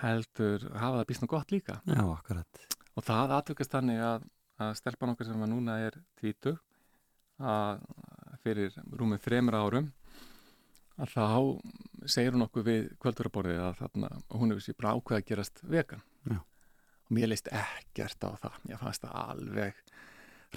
heldur 0.04 0.68
hafa 0.74 1.00
það 1.00 1.08
býstna 1.10 1.30
gott 1.30 1.54
líka 1.54 1.80
Já, 1.88 2.02
akkurat. 2.02 2.62
og 2.94 3.06
það 3.06 3.34
atvökkast 3.38 3.74
þannig 3.74 4.02
að, 4.04 4.28
að 4.62 4.72
stelpan 4.80 5.14
okkar 5.14 5.30
sem 5.30 5.44
að 5.46 5.52
núna 5.54 5.78
er 5.88 5.98
tvítu 6.20 6.54
að 7.42 7.82
fyrir 8.44 8.74
rúmið 8.94 9.24
þremur 9.24 9.58
árum 9.58 9.92
að 11.02 11.14
þá 11.16 11.26
segir 12.06 12.36
hún 12.36 12.46
okkur 12.46 12.66
við 12.68 12.82
kvölduraborðið 13.02 13.62
að 13.64 13.78
þarna, 13.80 14.10
hún 14.36 14.52
hefur 14.52 14.62
sér 14.68 14.76
bara 14.78 14.92
ákveð 14.94 15.18
að 15.18 15.28
gerast 15.30 15.62
vegan 15.66 16.04
Já. 16.30 16.38
og 16.38 17.14
mér 17.16 17.32
leist 17.32 17.50
ekkert 17.50 18.26
á 18.26 18.30
það 18.44 18.60
mér 18.68 18.82
fannst 18.84 19.06
það 19.06 19.16
alveg 19.24 19.80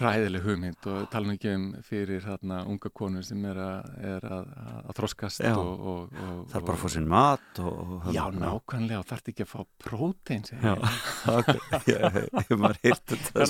ræðileg 0.01 0.43
hugmynd 0.45 0.88
og 0.91 1.05
tala 1.12 1.33
ekki 1.33 1.51
um 1.55 1.65
fyrir 1.86 2.21
þarna 2.23 2.60
unga 2.69 2.91
konur 2.93 3.25
sem 3.25 3.43
er 3.49 3.60
að, 3.62 3.91
er 4.12 4.27
að, 4.27 4.49
að 4.83 4.97
þroskast 4.99 5.43
Já. 5.45 5.53
og, 5.57 5.83
og, 5.91 6.17
og, 6.25 6.41
Það 6.51 6.60
er 6.60 6.65
bara 6.67 6.77
að 6.77 6.83
fá 6.83 6.93
sinn 6.95 7.07
mat 7.12 7.62
og... 7.63 7.79
og 7.97 8.10
Já, 8.15 8.23
nákvæmlega, 8.33 8.99
og 9.01 9.07
þarf 9.12 9.31
ekki 9.33 9.45
að 9.45 9.51
fá 9.53 9.62
prótein 9.86 10.45
Já. 10.67 10.75
Ég 11.88 12.57
maður 12.57 12.81
við 12.83 12.99
þetta 13.13 13.47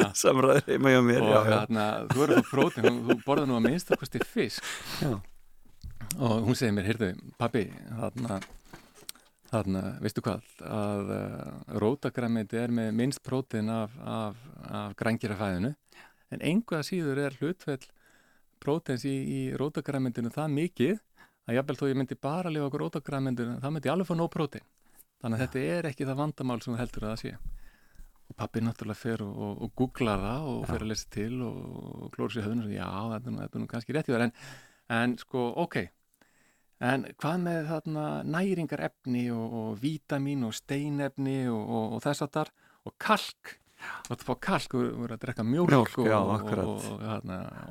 Já. 0.00 0.06
samræður 0.22 0.70
heima 0.70 0.94
hjá 0.94 1.00
mér. 1.10 1.26
og 1.26 1.50
hérna, 1.50 1.88
þú 2.12 2.24
að 2.26 2.36
fá 2.38 2.54
prótein 2.54 2.88
þú, 2.88 2.94
þú 3.10 3.18
borðar 3.26 3.50
nú 3.50 3.58
að 3.58 3.66
minnst 3.68 3.92
að 3.92 4.02
kosti 4.04 4.24
fisk 4.24 4.72
Já. 5.02 5.12
og 6.18 6.48
hún 6.48 6.58
segir 6.58 6.76
mér, 6.76 6.90
heyrðu, 6.92 7.12
pabbi 7.40 7.68
þarna, 8.00 8.40
þarna 9.50 9.84
veistu 10.02 10.22
hvað, 10.24 10.46
að 10.62 11.12
uh, 11.14 11.78
rótagræmiti 11.82 12.58
er 12.60 12.74
með 12.74 12.90
minnst 13.00 13.22
prótein 13.26 13.70
af, 13.72 13.94
af, 13.98 14.42
af 14.70 14.96
grængjirafæðinu 15.00 15.72
en 16.30 16.44
einhvað 16.46 16.86
síður 16.86 17.22
er 17.26 17.38
hlutfell 17.40 17.82
próteins 18.62 19.06
í, 19.08 19.14
í 19.14 19.40
rótagræmitinu 19.58 20.30
það 20.34 20.52
mikið 20.58 20.98
að 21.48 21.56
jafnvel 21.56 21.78
þó 21.80 21.86
ég 21.88 21.98
myndi 21.98 22.18
bara 22.20 22.52
lifa 22.52 22.68
okkur 22.68 22.86
rótagræmitinu, 22.86 23.58
það 23.62 23.74
myndi 23.74 23.92
alveg 23.92 24.10
fá 24.10 24.14
nóg 24.18 24.30
prótein 24.34 24.66
þannig 25.20 25.36
að 25.36 25.42
þetta 25.44 25.64
er 25.76 25.88
ekki 25.90 26.08
það 26.08 26.20
vandamál 26.22 26.60
sem 26.62 26.74
þú 26.74 26.80
heldur 26.80 27.06
að 27.06 27.14
það 27.14 27.22
sé. 27.24 27.32
Og 28.30 28.36
pappi 28.38 28.60
náttúrulega 28.62 29.00
fer 29.00 29.22
og, 29.24 29.38
og, 29.42 29.54
og 29.66 29.72
googlar 29.76 30.20
það 30.22 30.50
og 30.52 30.60
fer 30.68 30.84
að 30.84 30.92
lesa 30.92 31.08
til 31.10 31.32
og, 31.42 31.56
og 32.06 32.12
klóra 32.14 32.34
sér 32.34 32.46
höfðun 32.46 32.68
og 32.68 32.74
já, 32.76 32.86
þetta 33.16 33.32
er 33.32 33.62
nú, 33.64 33.70
kannski 33.72 33.96
rétt 33.96 34.10
í 34.10 34.14
þar 34.14 34.26
en, 34.28 34.34
en 35.00 35.16
sko, 35.18 35.48
ok 35.64 35.80
en 36.80 37.06
hvað 37.20 37.40
með 37.44 37.70
þarna 37.70 38.04
næringar 38.24 38.84
efni 38.88 39.26
og, 39.34 39.56
og 39.60 39.80
vítamin 39.82 40.46
og 40.48 40.54
steinefni 40.56 41.42
og, 41.52 41.60
og, 41.60 41.96
og 41.96 42.04
þess 42.06 42.24
að 42.24 42.36
þar 42.38 42.52
og 42.88 42.94
kalk? 43.02 43.56
Þú 43.80 44.14
ætti 44.14 44.24
að 44.24 44.28
fá 44.28 44.34
kalk 44.44 44.76
og 44.76 44.86
voru 45.00 45.16
að 45.16 45.22
drekka 45.24 45.46
Mjólk, 45.46 45.72
og, 46.02 46.08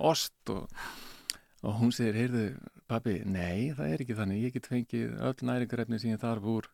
ost 0.10 0.54
og, 0.54 0.86
og 1.62 1.76
hún 1.82 1.94
segir, 1.94 2.18
heyrðu, 2.18 2.46
pabbi 2.90 3.20
nei, 3.30 3.70
það 3.78 3.94
er 3.94 4.04
ekki 4.06 4.18
þannig, 4.18 4.46
ég 4.48 4.56
get 4.56 4.70
fengið 4.72 5.18
öll 5.30 5.50
næringarefni 5.50 6.02
sem 6.02 6.16
ég 6.16 6.22
þarf 6.22 6.50
úr 6.50 6.70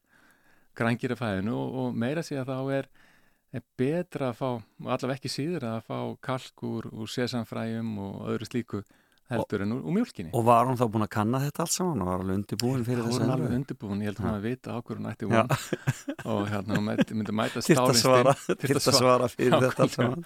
grængirafæðinu 0.75 1.55
og, 1.55 1.75
og 1.81 1.99
meira 1.99 2.23
sé 2.23 2.39
að 2.39 2.51
þá 2.51 2.77
er, 2.77 2.89
er 3.55 3.65
betra 3.79 4.31
að 4.31 4.39
fá, 4.39 4.49
og 4.59 4.91
allavega 4.91 5.19
ekki 5.19 5.31
síður 5.31 5.67
að 5.71 5.81
fá 5.87 5.99
kalk 6.29 6.67
úr, 6.67 6.87
úr 6.91 7.11
sesamfræjum 7.11 7.91
og 8.05 8.29
öðru 8.33 8.49
slíku 8.49 8.83
heldur 9.31 9.63
en 9.65 9.73
úr, 9.75 9.81
úr 9.81 9.95
mjólkinni. 9.95 10.31
Og 10.37 10.45
var 10.45 10.67
hún 10.69 10.77
þá 10.79 10.85
búin 10.93 11.05
að 11.07 11.11
kanna 11.15 11.41
þetta 11.45 11.65
allt 11.65 11.73
saman 11.73 12.03
og 12.03 12.11
var 12.11 12.21
alveg 12.23 12.39
undirbúin 12.41 12.85
fyrir 12.85 13.01
Það 13.01 13.09
þess 13.09 13.21
voru 13.23 13.35
alveg 13.35 13.57
undirbúin, 13.59 14.03
ég 14.03 14.11
held 14.11 14.19
að 14.19 14.25
hún 14.25 14.35
hafi 14.35 14.51
vita 14.51 14.75
á 14.75 14.77
hverju 14.81 14.99
hún 15.01 15.09
ætti 15.11 15.29
von. 15.31 15.55
Og 16.35 16.45
hérna 16.51 16.77
hún 16.77 16.87
myndi, 16.91 17.35
mæta 17.41 17.61
að 17.61 17.67
stálinn 17.71 18.61
þyrft 18.61 18.91
að 18.91 18.99
svara 18.99 19.29
fyrir 19.33 19.57
þetta 19.65 19.89
Nákvæmlega. 19.89 19.95
saman. 19.95 20.25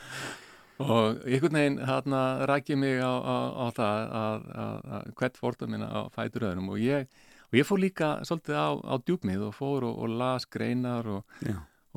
og 0.79 1.25
einhvern 1.27 1.57
veginn 1.59 1.79
hérna 1.83 2.19
rækja 2.47 2.77
mig 2.79 3.01
á, 3.03 3.11
á, 3.11 3.35
á 3.51 3.65
það 3.75 4.03
að, 4.19 4.45
að, 4.63 4.77
að 4.95 5.09
hvert 5.19 5.39
fórta 5.41 5.67
minna 5.67 5.89
á 5.91 5.99
fætur 6.15 6.45
öðrum 6.47 6.69
og 6.71 6.79
ég, 6.79 7.09
og 7.49 7.57
ég 7.59 7.67
fór 7.67 7.81
líka 7.83 8.11
svolítið 8.23 8.55
á, 8.55 8.69
á 8.79 8.95
djúpmið 9.03 9.43
og 9.49 9.57
fór 9.57 9.89
og, 9.89 9.97
og 9.99 10.13
las 10.21 10.47
greinar 10.47 11.09
og, 11.17 11.25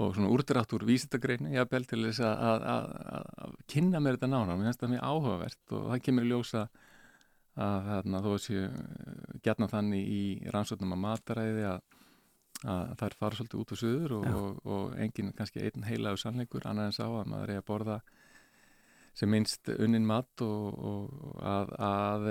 og 0.02 0.16
svona 0.16 0.32
úrdrætt 0.34 0.74
úr 0.74 0.86
vísitagreinu 0.88 1.54
jafnvel 1.54 1.86
til 1.86 2.00
þess 2.08 2.24
að, 2.26 2.42
að, 2.50 2.66
að, 2.74 3.28
að 3.46 3.54
kynna 3.70 4.02
mér 4.02 4.18
þetta 4.18 4.32
nána, 4.34 4.56
mér 4.58 4.70
finnst 4.72 4.82
það 4.82 4.94
mjög 4.96 5.06
áhugavert 5.12 5.76
og 5.78 5.86
það 5.92 6.02
kemur 6.08 6.28
ljósa 6.32 6.64
að 7.60 7.88
þarna, 7.88 8.22
þó 8.24 8.30
að 8.32 8.42
séu 8.46 8.68
gætna 9.44 9.68
þannig 9.68 10.08
í 10.08 10.22
rannsóknum 10.54 10.94
að 10.96 11.02
mataræði 11.02 11.66
að, 11.68 11.82
að 12.62 12.94
það 12.96 13.06
er 13.08 13.16
fara 13.20 13.38
svolítið 13.38 13.60
út 13.60 13.74
og 13.74 13.80
suður 13.82 14.14
og, 14.18 14.26
og, 14.32 14.62
og 14.64 14.96
enginn 15.04 15.34
kannski 15.36 15.66
einn 15.66 15.86
heilagur 15.88 16.22
sannleikur 16.22 16.68
annað 16.68 16.90
en 16.90 16.96
sá 16.96 17.04
að 17.06 17.28
maður 17.34 17.52
er 17.52 17.62
að 17.62 17.68
borða 17.68 17.98
sem 19.12 19.28
minnst 19.28 19.68
unnin 19.74 20.08
mat 20.08 20.44
og, 20.44 20.78
og 20.80 21.36
að, 21.44 21.74
að, 21.84 22.28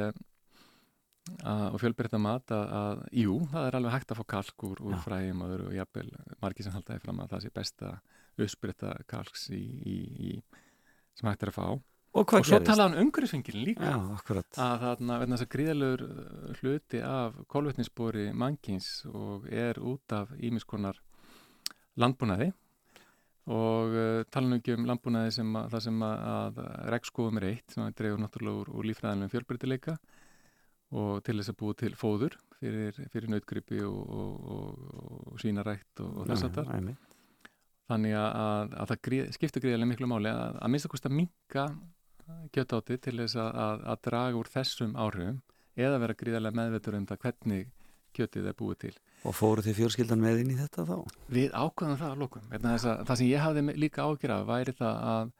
að 1.46 1.68
og 1.68 1.78
fjölbreytta 1.84 2.22
mat 2.22 2.56
að, 2.56 2.66
að 2.80 3.04
jú, 3.22 3.38
það 3.52 3.68
er 3.68 3.78
alveg 3.78 3.96
hægt 3.98 4.16
að 4.16 4.24
fá 4.24 4.26
kalk 4.34 4.66
úr, 4.72 4.82
úr 4.82 4.98
Já. 4.98 5.04
fræjum 5.06 5.46
og 5.46 5.54
öðru 5.54 5.70
og 5.70 5.78
jafnvel 5.78 6.10
margir 6.42 6.66
sem 6.66 6.74
haldaði 6.74 7.06
fram 7.06 7.22
að 7.22 7.36
það 7.36 7.46
sé 7.46 7.54
besta 7.62 7.94
uppspretta 8.42 8.96
kalks 9.12 9.50
í, 9.54 9.62
í, 9.62 9.98
í, 10.32 10.36
sem 11.14 11.30
hægt 11.30 11.46
er 11.46 11.54
að 11.54 11.60
fá 11.60 11.66
Og 12.12 12.34
og 12.36 12.44
svo 12.44 12.58
talaði 12.60 12.98
hann 12.98 13.06
umhverfisvingilin 13.06 13.68
líka 13.70 13.88
Já, 13.88 14.00
akkurat. 14.18 14.48
að 14.60 14.82
þarna 14.82 15.20
verðna 15.22 15.38
þess 15.38 15.46
að 15.46 15.52
gríðalegur 15.54 16.02
uh, 16.06 16.56
hluti 16.60 17.00
af 17.08 17.38
kolvetnisbori 17.48 18.26
mannkins 18.36 18.90
og 19.08 19.46
er 19.48 19.80
út 19.80 20.16
af 20.18 20.34
ímiskonar 20.36 21.00
landbúnaði 22.02 22.50
og 23.48 23.96
uh, 23.96 24.24
tala 24.28 24.52
nú 24.52 24.60
ekki 24.60 24.76
um 24.76 24.90
landbúnaði 24.90 25.32
sem 25.38 25.56
að, 25.56 25.70
það 25.72 25.86
sem 25.88 26.04
að, 26.08 26.26
að 26.34 26.60
regnskóðum 26.96 27.40
er 27.40 27.48
eitt 27.48 27.78
sem 27.78 27.86
að 27.86 27.96
dreifur 28.02 28.22
náttúrulega 28.26 28.66
úr, 28.66 28.74
úr 28.76 28.90
lífræðanlegum 28.90 29.34
fjölbreytileika 29.38 29.96
og 30.92 31.24
til 31.24 31.38
þess 31.40 31.54
að 31.54 31.60
búa 31.64 31.78
til 31.80 31.94
fóður 31.96 32.36
fyrir, 32.60 33.00
fyrir 33.14 33.32
nautgripi 33.32 33.80
og, 33.88 34.02
og, 34.12 34.52
og, 35.32 35.40
sínarækt 35.40 36.04
og, 36.04 36.26
þess 36.28 36.50
að 36.50 36.60
þar 36.60 36.76
einmitt. 36.76 37.10
þannig 37.88 38.20
að, 38.20 38.30
að, 38.44 38.78
að 38.84 38.92
það 38.92 39.02
gríð, 39.08 39.34
skiptir 39.40 39.66
gríðarlega 39.66 39.92
miklu 39.94 40.12
máli 40.12 40.36
að, 40.36 40.60
að 40.60 40.74
minnst 40.74 40.90
að 40.90 40.96
kosta 40.98 41.14
minka 41.14 41.66
kjötáti 42.56 42.98
til 43.02 43.18
þess 43.20 43.38
að, 43.40 43.52
að, 43.66 43.84
að 43.94 44.02
draga 44.08 44.40
úr 44.42 44.50
þessum 44.52 44.96
áhrifum 45.00 45.40
eða 45.80 46.02
vera 46.04 46.18
gríðarlega 46.20 46.60
meðvetur 46.60 46.98
um 47.00 47.08
það 47.10 47.22
hvernig 47.26 47.70
kjötið 48.16 48.50
er 48.52 48.58
búið 48.60 48.80
til. 48.86 48.94
Og 49.28 49.36
fóru 49.38 49.64
þið 49.64 49.78
fjórskildan 49.78 50.24
með 50.24 50.42
inn 50.44 50.54
í 50.56 50.58
þetta 50.60 50.86
þá? 50.90 50.96
Við 51.32 51.54
ákvæðum 51.54 52.00
það 52.02 52.12
að 52.12 52.22
að 52.92 53.04
Það 53.08 53.20
sem 53.22 53.28
ég 53.30 53.46
hafði 53.46 53.76
líka 53.80 54.08
ágjur 54.08 54.34
af 54.36 54.48
væri 54.50 54.76
það 54.76 55.04
að, 55.14 55.36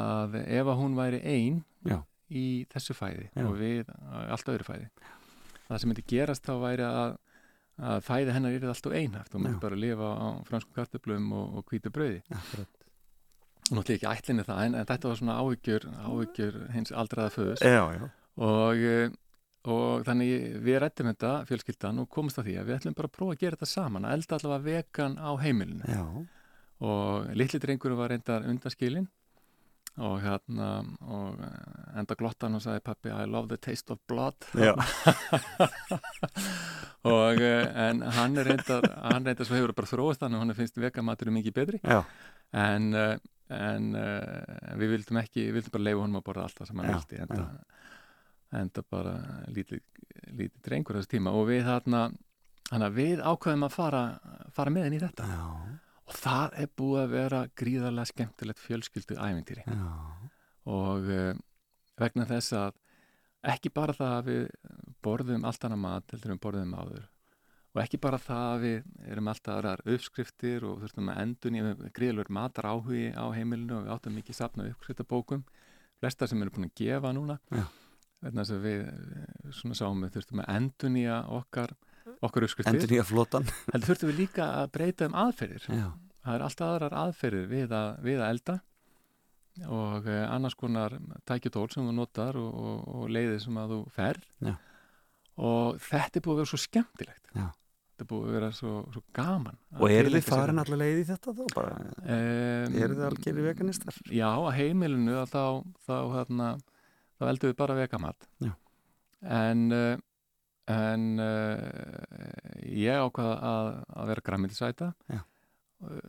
að 0.00 0.40
ef 0.42 0.72
að 0.72 0.80
hún 0.82 0.98
væri 0.98 1.20
ein 1.22 1.62
Já. 1.86 2.00
í 2.28 2.46
þessu 2.72 2.96
fæði 2.98 3.30
Já. 3.30 3.46
og 3.46 3.54
við 3.60 3.94
allt 4.26 4.52
öðru 4.52 4.66
fæði 4.66 4.90
það 5.66 5.80
sem 5.82 5.90
myndi 5.90 6.04
gerast 6.10 6.46
þá 6.46 6.54
væri 6.62 6.86
að, 6.86 7.14
að 7.90 8.02
fæði 8.06 8.34
hennar 8.36 8.56
er 8.56 8.66
alltaf 8.70 8.96
einhæft 8.96 9.36
og 9.36 9.46
Já. 9.46 9.60
bara 9.62 9.78
lifa 9.78 10.10
á 10.14 10.26
franskum 10.48 10.76
kartöflum 10.76 11.32
og, 11.36 11.60
og 11.60 11.70
hvítu 11.70 11.92
brauði. 11.94 12.22
Akkurat. 12.34 12.75
Náttúrulega 13.70 13.96
ekki 13.96 14.10
ætlinni 14.12 14.46
það 14.46 14.62
en, 14.64 14.74
en 14.78 14.88
þetta 14.88 15.10
var 15.10 15.20
svona 15.20 15.38
áhyggjur, 15.42 15.86
áhyggjur 16.06 16.58
hins 16.74 16.92
aldraða 16.92 17.34
föðus 17.34 17.64
og, 17.66 18.76
eh, 18.76 19.10
og 19.66 20.06
þannig 20.06 20.56
við 20.66 20.80
rættum 20.84 21.10
þetta 21.10 21.32
fjölskyldan 21.48 22.02
og 22.02 22.10
komumst 22.12 22.40
að 22.40 22.50
því 22.50 22.56
að 22.60 22.70
við 22.70 22.78
ætlum 22.78 22.96
bara 22.98 23.10
að 23.10 23.16
prófa 23.18 23.36
að 23.36 23.42
gera 23.42 23.58
þetta 23.58 23.72
saman 23.72 24.06
að 24.06 24.16
elda 24.18 24.38
allavega 24.38 24.66
vegan 24.70 25.18
á 25.18 25.30
heimilinu. 25.42 25.84
Já, 25.90 26.04
og 26.86 27.30
litli 27.40 27.58
drengur 27.62 27.96
var 27.96 28.12
reyndar 28.12 28.44
undanskilin 28.46 29.08
og 29.96 30.18
hérna 30.20 30.70
og 31.08 31.38
eh, 31.40 32.00
enda 32.02 32.16
glottan 32.20 32.58
og 32.58 32.62
sagði 32.64 32.82
pappi 32.84 33.08
I 33.08 33.24
love 33.24 33.48
the 33.48 33.56
taste 33.56 33.92
of 33.94 33.98
blood. 34.08 34.36
Og 37.06 37.38
eh, 37.38 37.68
en 37.86 38.02
hann 38.02 38.34
reyndar 38.34 38.82
hann 39.12 39.24
reyndar 39.24 39.46
svo 39.46 39.56
hefur 39.56 39.72
bara 39.76 39.88
þróast 39.88 40.24
hann 40.24 40.34
og 40.36 40.42
hann 40.42 40.56
finnst 40.58 40.78
veganmaturum 40.80 41.36
mikið 41.38 41.54
betri. 41.54 41.80
Já. 41.84 42.02
en, 42.52 42.94
eh, 42.94 43.16
en 43.54 43.88
uh, 43.94 44.76
við 44.80 44.94
vildum 44.96 45.20
ekki, 45.22 45.48
við 45.48 45.58
vildum 45.60 45.74
bara 45.76 45.86
leifa 45.86 46.02
honum 46.02 46.20
að 46.20 46.26
borða 46.28 46.46
allt 46.46 46.60
það 46.60 46.70
sem 46.70 46.80
hann 46.82 46.88
Já, 46.90 46.94
vildi 46.96 47.20
enda, 47.24 47.46
enda 48.60 48.84
bara 48.90 49.16
lítið, 49.54 49.82
lítið 50.32 50.62
drengur 50.68 50.98
þessu 50.98 51.12
tíma. 51.16 51.34
Og 51.38 51.50
við 51.50 51.66
þarna 51.68 52.04
við 52.94 53.22
ákveðum 53.22 53.66
að 53.68 53.76
fara, 53.76 54.04
fara 54.54 54.74
með 54.74 54.88
henni 54.88 55.00
í 55.00 55.04
þetta. 55.04 55.28
Já, 55.30 55.44
og 56.06 56.16
það 56.22 56.58
er 56.62 56.72
búið 56.82 57.02
að 57.02 57.14
vera 57.14 57.42
gríðarlega 57.62 58.12
skemmtilegt 58.12 58.64
fjölskyldu 58.64 59.20
ævintýri. 59.20 59.66
Já. 59.66 59.92
og 60.66 61.12
uh, 61.14 61.30
vegna 62.00 62.26
þess 62.28 62.56
að 62.58 62.80
ekki 63.46 63.70
bara 63.74 63.94
það 63.94 64.14
að 64.16 64.30
við 64.30 64.46
borðum 65.06 65.44
allt 65.46 65.66
annað 65.66 65.84
mat 65.84 66.14
heldur 66.14 66.32
en 66.32 66.38
við 66.38 66.42
borðum 66.42 66.74
áður 66.74 67.04
og 67.76 67.82
ekki 67.82 67.98
bara 68.00 68.16
það 68.16 68.46
að 68.50 68.62
við 68.62 69.08
erum 69.12 69.26
alltaf 69.28 69.52
aðrar 69.52 69.82
uppskriftir 69.92 70.64
og 70.64 70.78
þurftum 70.80 71.10
að 71.12 71.18
endun 71.26 71.58
í 71.58 71.64
gríðalur 71.96 72.30
matar 72.32 72.70
áhugi 72.72 73.10
á 73.12 73.28
heimilinu 73.36 73.76
og 73.76 73.82
við 73.84 73.92
áttum 73.92 74.14
mikið 74.16 74.38
safna 74.38 74.68
uppskriftabókum 74.70 75.42
flesta 76.00 76.28
sem 76.30 76.40
eru 76.40 76.54
búin 76.54 76.70
að 76.70 76.78
gefa 76.80 77.12
núna. 77.12 77.36
Þess 78.22 78.54
að 78.54 78.62
við 78.64 78.80
eh, 78.88 79.50
svona 79.58 79.76
sáum 79.76 80.06
við 80.06 80.14
þurftum 80.16 80.40
að 80.42 80.54
endunýja 80.54 81.18
okkar 81.36 81.74
okkar 82.24 82.46
uppskriftir, 82.46 82.78
Endur 82.78 82.94
nýja 82.94 83.04
flottan 83.04 83.44
heldur 83.72 83.86
þurftum 83.90 84.10
við 84.12 84.20
líka 84.22 84.46
að 84.62 84.70
breyta 84.78 85.10
um 85.10 85.18
aðferðir. 85.20 85.66
Já, 85.68 85.88
það 86.22 86.38
er 86.38 86.46
alltaf 86.46 86.70
aðrar 86.70 86.96
aðferðir 87.02 87.50
við 87.50 87.76
að, 87.76 87.90
við 88.06 88.22
að 88.22 88.32
elda. 88.32 88.56
Og 89.72 90.08
eh, 90.12 90.24
annars 90.28 90.56
konar 90.56 90.96
tækjutól 91.28 91.68
sem 91.72 91.84
þú 91.84 91.92
notar 91.96 92.40
og, 92.40 92.48
og, 92.56 92.88
og 92.94 93.12
leiðið 93.12 93.38
sem 93.44 93.60
að 93.60 93.76
þú 93.76 93.82
ferð. 93.92 94.26
Já. 94.48 94.56
og 95.36 95.78
þetta 95.84 96.18
er 96.18 96.24
búið 96.24 96.34
að 96.34 96.40
vera 96.40 96.52
svo 96.54 96.62
skemmtilegt. 96.64 97.32
Já. 97.36 97.46
Þetta 97.96 98.04
er 98.04 98.08
búið 98.10 98.26
að 98.28 98.34
vera 98.36 98.48
svo, 98.52 98.72
svo 98.92 99.00
gaman 99.16 99.56
og 99.80 99.86
eru 99.88 100.10
þið 100.12 100.26
farin 100.28 100.60
allar 100.60 100.80
leið 100.82 100.98
í 101.00 101.04
þetta 101.08 101.32
þá 101.38 101.44
bara? 101.56 101.76
um, 101.96 102.74
Eru 102.76 102.96
þið 102.98 103.06
algjörði 103.08 103.44
veganistar? 103.46 104.00
Já, 104.12 104.28
að 104.36 104.50
heimilinu 104.58 105.14
að 105.22 105.30
þá, 105.32 105.44
þá, 105.88 105.94
hérna, 106.12 106.48
þá 107.16 107.24
eldum 107.30 107.52
við 107.52 107.56
bara 107.62 107.78
vegamat 107.80 108.28
Já. 108.44 108.52
en 109.40 109.64
uh, 109.72 109.94
en 110.66 111.06
uh, 111.22 112.66
ég 112.68 113.00
ákvaða 113.00 113.36
að, 113.48 113.70
að 113.96 114.12
vera 114.12 114.24
græmitisæta 114.28 114.90
Já. 115.14 115.20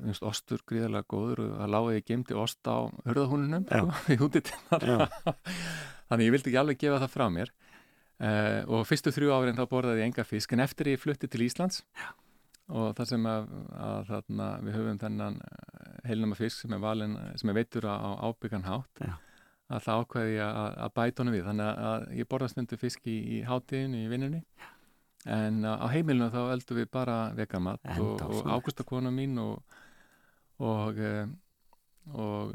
finnst 0.02 0.26
ostur 0.26 0.64
gríðarlega 0.68 1.08
góður 1.14 1.44
og 1.46 1.56
það 1.62 1.72
láði 1.76 1.96
ég 2.00 2.08
gemdi 2.12 2.38
ost 2.42 2.68
á 2.68 2.78
hörðahúnunum 3.06 3.68
í 4.14 4.18
Já. 4.18 5.08
þannig 6.10 6.28
ég 6.28 6.36
vildi 6.36 6.52
ekki 6.52 6.62
alveg 6.64 6.82
gefa 6.84 7.02
það 7.06 7.14
frá 7.16 7.28
mér 7.32 7.54
uh, 8.24 8.62
og 8.68 8.86
fyrstu 8.90 9.14
þrjú 9.16 9.34
árin 9.36 9.58
þá 9.58 9.66
borðaði 9.72 10.04
ég 10.04 10.12
enga 10.12 10.26
fisk 10.28 10.56
en 10.56 10.64
eftir 10.66 10.94
ég 10.94 11.02
flutti 11.02 11.30
til 11.32 11.44
Íslands 11.46 11.84
Já. 11.98 12.10
og 12.70 12.96
það 12.98 13.12
sem 13.14 13.30
að, 13.32 13.48
að 13.88 14.02
þarna, 14.12 14.50
við 14.66 14.78
höfum 14.80 15.00
þennan 15.04 15.40
heilnama 16.08 16.40
fisk 16.40 16.64
sem 16.64 16.76
er, 16.78 16.84
valin, 16.84 17.18
sem 17.40 17.52
er 17.52 17.60
veitur 17.60 17.90
á 17.90 17.96
ábyggan 18.28 18.68
hátt 18.68 19.04
Já. 19.04 19.14
að 19.70 19.88
það 19.88 20.04
ákveði 20.04 20.38
ég 20.38 20.46
að, 20.48 20.72
að 20.86 20.96
bæta 21.02 21.24
honum 21.24 21.38
við 21.38 21.50
þannig 21.52 21.84
að 21.92 22.08
ég 22.22 22.32
borða 22.32 22.52
stundu 22.54 22.82
fisk 22.82 23.08
í, 23.08 23.18
í 23.38 23.42
hátíðinu 23.48 24.04
í 24.06 24.12
vinnunni 24.12 24.44
en 25.28 25.66
á 25.68 25.86
heimilinu 25.92 26.30
þá 26.32 26.42
eldum 26.54 26.78
við 26.80 26.88
bara 26.94 27.18
vegamat 27.36 27.84
En 27.84 28.00
og, 28.00 28.14
og 28.14 28.22
dásamlegt. 28.22 28.54
Ágústa 28.54 28.86
kona 28.88 29.12
mín 29.12 29.36
og 29.42 29.60
og 30.64 30.98
eh, 30.98 31.28
og 32.14 32.54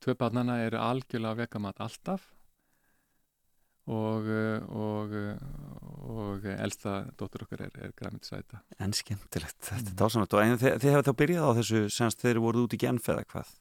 tvö 0.00 0.14
barnana 0.18 0.58
eru 0.64 0.80
algjörlega 0.80 1.42
vegamat 1.44 1.80
alltaf 1.84 2.30
og 3.86 4.26
eh, 4.26 4.64
og, 4.72 5.12
eh, 5.14 5.36
og 6.10 6.44
elsta 6.56 6.96
dóttur 7.18 7.44
okkar 7.46 7.60
er, 7.66 7.70
er 7.86 7.92
græmitisæta 7.98 8.60
En 8.82 8.92
skemmtilegt, 8.92 9.60
þetta 9.62 9.82
Mm. 9.82 9.92
er 9.92 10.00
dásanlegt 10.02 10.34
og 10.34 10.42
en 10.42 10.58
þið, 10.58 10.74
þið 10.82 10.90
hefur 10.96 11.06
þá 11.06 11.14
byrjað 11.22 11.46
á 11.46 11.56
þessu 11.60 11.80
semst 11.90 12.20
þeir 12.24 12.40
voruð 12.42 12.66
út 12.66 12.74
í 12.74 12.80
genf 12.82 13.08
eða 13.08 13.24
hvað? 13.30 13.54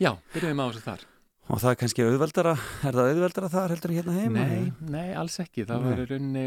Já, 0.00 0.12
byrjuðum 0.34 0.60
á 0.62 0.66
þessu 0.72 0.84
þar. 0.86 1.04
Og 1.50 1.58
það 1.58 1.70
er 1.72 1.78
kannski 1.80 2.04
auðveldara, 2.06 2.52
er 2.86 2.92
það 2.94 3.08
auðveldara 3.12 3.48
þar 3.50 3.72
heldur 3.74 3.90
en 3.90 3.96
hérna 3.98 4.12
heima? 4.20 4.44
Nei, 4.46 4.72
nei, 4.94 5.08
alls 5.18 5.38
ekki, 5.42 5.64
það 5.66 5.82
var 5.88 6.02
rauninni, 6.06 6.44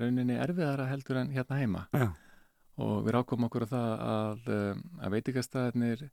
rauninni 0.00 0.36
erfiðara 0.40 0.86
heldur 0.88 1.18
en 1.20 1.32
hérna 1.34 1.58
heima. 1.60 1.82
Já, 1.92 2.06
og 2.80 3.02
við 3.04 3.12
rákum 3.18 3.44
okkur 3.44 3.66
á 3.68 3.72
það 3.74 3.92
að, 4.08 4.48
um, 4.56 4.80
að 5.04 5.12
veitingastæðinir 5.18 6.04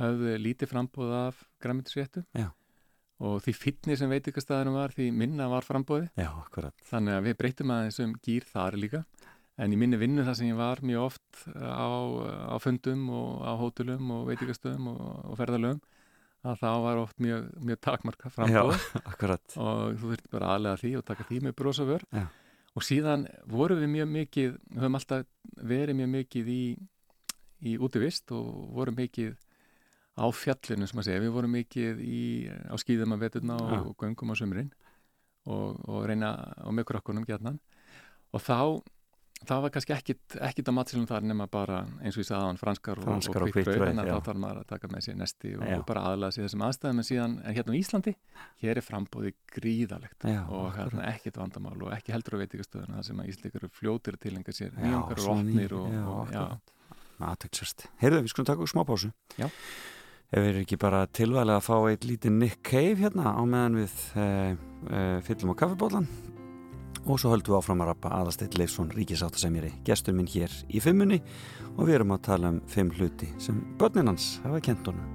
höfðu 0.00 0.38
lítið 0.40 0.72
frambóð 0.72 1.12
af 1.18 1.42
græmitisréttu 1.62 2.24
Já. 2.34 2.48
Og 3.24 3.40
því 3.44 3.54
fitni 3.56 3.96
sem 3.98 4.10
veitingastæðinum 4.12 4.76
var 4.76 4.94
því 4.94 5.08
minna 5.16 5.48
var 5.52 5.66
frambóði 5.66 6.10
já, 6.18 6.30
þannig 6.90 7.16
að 7.16 7.26
við 7.28 7.38
breytum 7.40 7.72
aðeins 7.74 8.00
um 8.04 8.14
gýr 8.24 8.46
þar 8.50 8.78
líka. 8.80 9.04
En 9.54 9.70
í 9.70 9.78
minni 9.78 9.98
vinnu 10.00 10.24
þar 10.26 10.34
sem 10.34 10.48
ég 10.48 10.58
var 10.58 10.80
mjög 10.82 11.04
oft 11.12 11.44
á, 11.54 11.86
á 12.50 12.56
fundum 12.58 13.04
og 13.14 13.44
á 13.46 13.52
hótelum 13.60 14.08
og 14.16 14.24
veitingastöðum 14.32 14.88
og, 14.90 15.04
og 15.30 15.38
ferðalögum 15.38 15.82
að 16.44 16.58
það 16.60 16.80
var 16.84 17.00
oft 17.00 17.20
mjög, 17.22 17.44
mjög 17.64 17.80
takmarka 17.86 18.30
frambóð 18.32 18.74
og 19.62 20.00
þú 20.00 20.10
þurfti 20.10 20.32
bara 20.32 20.50
aðlega 20.54 20.80
því 20.82 20.90
og 20.98 21.06
taka 21.08 21.28
því 21.28 21.38
með 21.46 21.56
brosa 21.60 21.86
vör. 21.88 22.04
Já. 22.12 22.26
og 22.74 22.84
síðan 22.84 23.28
vorum 23.48 23.80
við 23.80 23.92
mjög 23.94 24.10
mikið 24.18 24.50
við 24.58 24.82
höfum 24.82 24.98
alltaf 24.98 25.24
verið 25.72 25.98
mjög 26.00 26.10
mikið 26.18 26.50
í, 26.52 26.62
í 27.70 27.76
útivist 27.78 28.34
og 28.34 28.50
vorum 28.74 28.98
mikið 28.98 29.38
á 30.14 30.24
fjallinu 30.30 30.88
sem 30.88 31.02
að 31.02 31.08
segja, 31.08 31.22
við 31.24 31.34
vorum 31.34 31.54
mikið 31.58 32.02
í, 32.06 32.24
á 32.70 32.74
skýðum 32.80 33.16
að 33.16 33.24
veturna 33.26 33.58
og, 33.58 33.72
Já. 33.74 33.80
og 33.82 33.94
göngum 34.02 34.34
á 34.34 34.34
sömurinn 34.38 34.72
og, 35.44 35.80
og 35.90 36.04
reyna 36.08 36.34
á 36.54 36.68
mjög 36.70 36.92
krokkunum 36.92 37.26
gætnan 37.28 37.58
og 38.34 38.42
þá 38.42 38.82
það 39.44 39.62
var 39.64 39.72
kannski 39.74 39.94
ekkit, 39.94 40.36
ekkit 40.46 40.68
að 40.70 40.76
matsilum 40.76 41.06
þar 41.08 41.26
nema 41.26 41.46
bara 41.50 41.80
eins 42.00 42.16
og 42.16 42.22
ég 42.22 42.28
sagði 42.28 42.46
á 42.46 42.48
hann 42.48 42.60
franskar 42.60 43.00
og, 43.00 43.08
og 43.10 43.48
brauð, 43.52 43.84
en 43.88 44.00
þá 44.00 44.18
þarf 44.28 44.40
maður 44.40 44.60
að 44.62 44.68
taka 44.72 44.90
með 44.92 45.06
sér 45.06 45.18
nesti 45.20 45.54
og, 45.58 45.64
og 45.76 45.84
bara 45.88 46.04
aðlaða 46.10 46.36
sér 46.36 46.46
þessum 46.46 46.64
aðstæðum. 46.68 47.00
En 47.02 47.08
síðan, 47.08 47.34
en 47.42 47.56
hérna 47.58 47.74
á 47.74 47.80
Íslandi 47.80 48.14
hér 48.62 48.80
er 48.80 48.86
frambóði 48.86 49.34
gríðalegt 49.54 50.28
Já, 50.30 50.40
og 50.48 50.68
hérna 50.78 51.08
ekkit 51.10 51.40
vandamál 51.40 51.76
og 51.76 51.92
ekki 51.96 52.14
heldur 52.14 52.38
á 52.38 52.42
veitingastöðuna 52.44 53.00
þar 53.00 53.08
sem 53.10 53.24
að 53.24 53.50
eru 53.50 53.72
fljótir 53.80 54.18
að 54.18 54.24
tilenga 54.24 54.56
sér 54.56 54.78
nýjangar 54.78 55.24
og 55.24 55.34
opnir 55.34 55.76
og, 55.80 56.32
já, 56.32 56.44
aðtöksast 57.24 57.88
Heyrðu, 58.00 58.24
við 58.24 58.32
skulum 58.32 58.48
taka 58.48 58.62
okkur 58.62 58.72
smá 58.72 58.86
pásu. 58.88 59.12
Já. 59.40 59.50
Ef 60.34 60.42
við 60.42 60.48
erum 60.50 60.62
ekki 60.64 60.76
bara 60.82 61.00
tilvæglega 61.14 61.60
að 61.60 61.66
fá 61.68 61.74
eitt 61.86 62.04
lítið 62.08 62.32
Nick 62.34 62.62
Cave 62.66 62.96
hérna 63.04 63.36
á 63.38 63.42
meðan 63.46 63.76
við 63.78 63.92
uh, 64.18 64.56
uh, 64.90 65.18
fyllum 65.22 65.52
á 65.54 65.60
kaffibólan 65.60 66.08
og 67.04 67.20
svo 67.20 67.30
höldum 67.30 67.52
við 67.52 67.58
áfram 67.60 67.84
að 67.84 67.90
rappa 67.92 68.10
aðasteitt 68.16 68.56
Leifsson 68.58 68.90
ríkisáttasemjari, 68.96 69.70
gestur 69.86 70.16
minn 70.16 70.26
hér 70.26 70.50
í 70.66 70.82
fimmunni. 70.82 71.20
Og 71.76 71.86
við 71.86 72.00
erum 72.00 72.16
að 72.16 72.24
tala 72.26 72.50
um 72.50 72.58
fimm 72.66 72.90
hluti 72.96 73.30
sem 73.38 73.62
börnin 73.78 74.10
hans 74.10 74.40
hafa 74.42 74.58
kent 74.64 74.90
honum. 74.90 75.06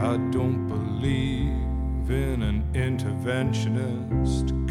I 0.00 0.16
don't 0.32 0.64
believe 0.68 2.08
in 2.08 2.42
an 2.42 2.64
interventionist 2.72 4.63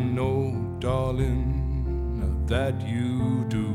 know, 0.00 0.76
darling, 0.80 2.46
that 2.46 2.80
you 2.86 3.44
do. 3.48 3.68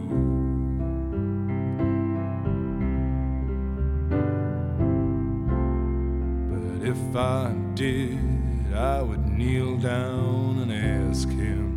But 6.50 6.88
if 6.88 7.16
I 7.16 7.54
did, 7.74 8.74
I 8.74 9.02
would 9.02 9.26
kneel 9.26 9.78
down 9.78 10.60
and 10.60 10.72
ask 10.72 11.30
him. 11.30 11.76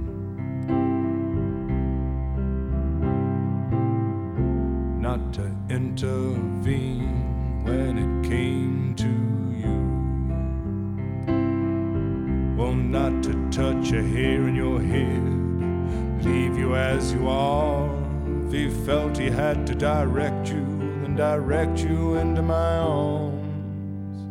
not 5.09 5.33
to 5.33 5.51
intervene 5.71 7.65
when 7.65 7.97
it 7.97 8.29
came 8.29 8.95
to 8.95 9.09
you. 9.63 9.79
Well, 12.57 12.75
not 12.75 13.23
to 13.23 13.48
touch 13.59 13.91
a 13.91 14.01
hair 14.01 14.47
in 14.47 14.55
your 14.55 14.81
head, 14.81 16.25
leave 16.25 16.57
you 16.57 16.77
as 16.77 17.13
you 17.13 17.27
are. 17.29 17.91
If 18.47 18.53
he 18.53 18.71
felt 18.71 19.19
he 19.19 19.31
had 19.31 19.67
to 19.67 19.75
direct 19.75 20.49
you, 20.49 20.65
then 21.03 21.17
direct 21.17 21.81
you 21.81 22.15
into 22.15 22.41
my 22.41 22.77
arms. 22.77 24.23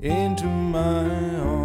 Into 0.00 0.46
my 0.46 1.36
arms, 1.40 1.61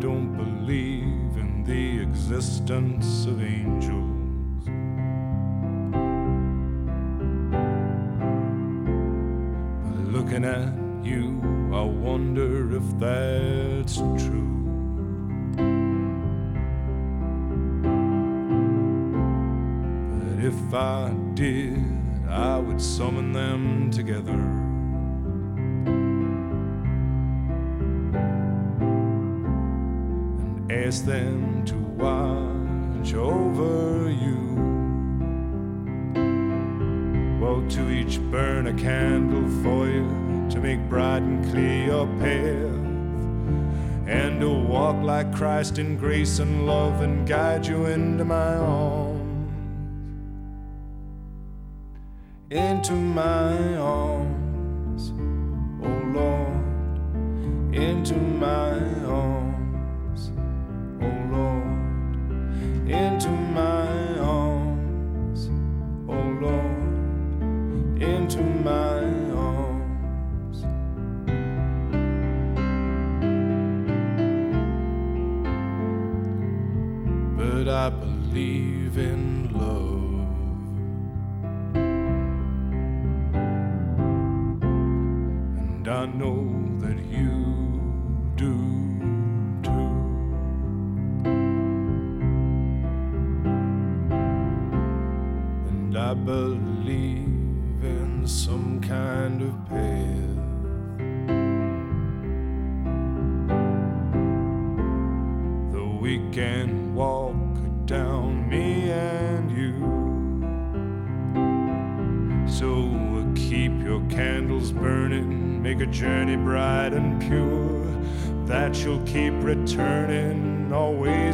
don't 0.00 0.34
believe 0.34 1.36
in 1.36 1.62
the 1.62 2.00
existence 2.00 3.26
of 3.26 3.42
angels. 3.42 4.64
But 9.84 9.98
looking 10.10 10.46
at 10.46 10.72
you, 11.04 11.38
I 11.74 11.82
wonder 11.82 12.74
if 12.76 12.98
that's 12.98 13.96
true. 13.96 14.48
But 20.16 20.42
if 20.42 20.74
I 20.74 21.12
did, 21.34 21.84
I 22.26 22.56
would 22.56 22.80
summon 22.80 23.32
them 23.32 23.90
together. 23.90 24.69
Ask 30.90 31.04
them 31.04 31.64
to 31.64 31.76
watch 32.04 33.14
over 33.14 34.10
you. 34.10 34.40
Oh, 37.46 37.64
to 37.68 37.90
each 37.90 38.18
burn 38.32 38.66
a 38.66 38.74
candle 38.74 39.48
for 39.62 39.86
you 39.86 40.08
to 40.50 40.58
make 40.58 40.80
bright 40.88 41.22
and 41.22 41.48
clear 41.48 41.84
your 41.84 42.08
path. 42.18 42.74
And 44.08 44.40
to 44.40 44.50
walk 44.50 45.00
like 45.04 45.32
Christ 45.32 45.78
in 45.78 45.96
grace 45.96 46.40
and 46.40 46.66
love 46.66 47.02
and 47.02 47.24
guide 47.24 47.64
you 47.68 47.86
into 47.86 48.24
my 48.24 48.56
arms. 48.56 49.52
Into 52.50 52.94
my 52.94 53.76
arms, 53.76 55.12
oh 55.84 56.02
Lord, 56.18 57.74
into 57.76 58.16
my 58.16 58.72
arms, 59.04 59.09
into 62.92 63.28
my 63.30 64.18
arms, 64.18 65.48
oh 66.08 66.26
Lord, 66.42 68.02
into 68.02 68.42
my 68.42 69.04
arms. 69.32 70.64
But 77.36 77.68
I 77.68 77.90
believe 77.90 78.98
in 78.98 79.50
love. 79.54 80.26
And 85.58 85.88
I 85.88 86.06
know 86.06 86.59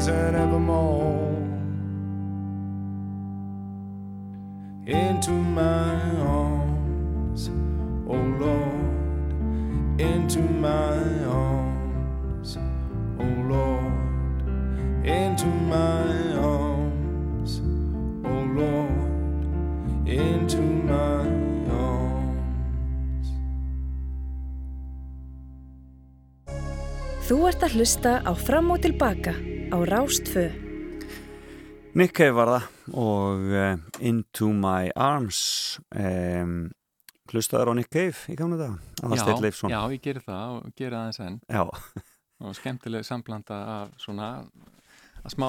always 0.06 0.08
and 0.08 0.36
evermore. 0.36 1.36
Into 4.86 5.30
my 5.32 6.00
arms, 6.20 7.50
oh 8.08 8.14
Lord, 8.14 10.00
into 10.00 10.40
my 10.40 11.24
arms, 11.26 12.56
oh 13.18 13.34
Lord, 13.48 15.06
into 15.06 15.46
my 15.46 16.34
arms, 16.38 17.60
oh 18.24 18.44
Lord, 18.54 20.08
into 20.08 20.60
my 20.60 21.26
arms. 21.70 23.26
Þú 27.26 27.42
ert 27.50 27.66
að 27.66 27.74
hlusta 27.74 28.22
á 28.22 28.32
Fram 28.38 28.70
og 28.70 28.84
Tilbaka 28.86 29.34
á 29.72 29.78
Rástfö. 29.82 30.50
Nick 31.96 32.12
Cave 32.14 32.34
var 32.36 32.50
það 32.52 32.96
og 33.00 33.46
uh, 33.50 33.78
Into 34.04 34.50
My 34.52 34.90
Arms 34.94 35.40
um, 35.96 36.68
hlustaður 37.32 37.72
á 37.72 37.78
Nick 37.78 37.90
Cave 37.90 38.30
í 38.30 38.36
gamla 38.38 38.58
dag 38.60 39.40
Leifsson. 39.42 39.72
já, 39.72 39.80
ég 39.90 40.02
gerir 40.04 40.22
það 40.22 40.58
og 40.58 40.76
gerir 40.76 40.94
það 40.98 41.06
eins 41.08 41.20
enn. 41.24 41.38
Já, 41.50 41.64
og 42.44 42.58
skemmtileg 42.58 43.06
samblanda 43.08 43.58
af 43.78 43.96
svona 44.02 44.28
að 45.24 45.34
smá, 45.34 45.48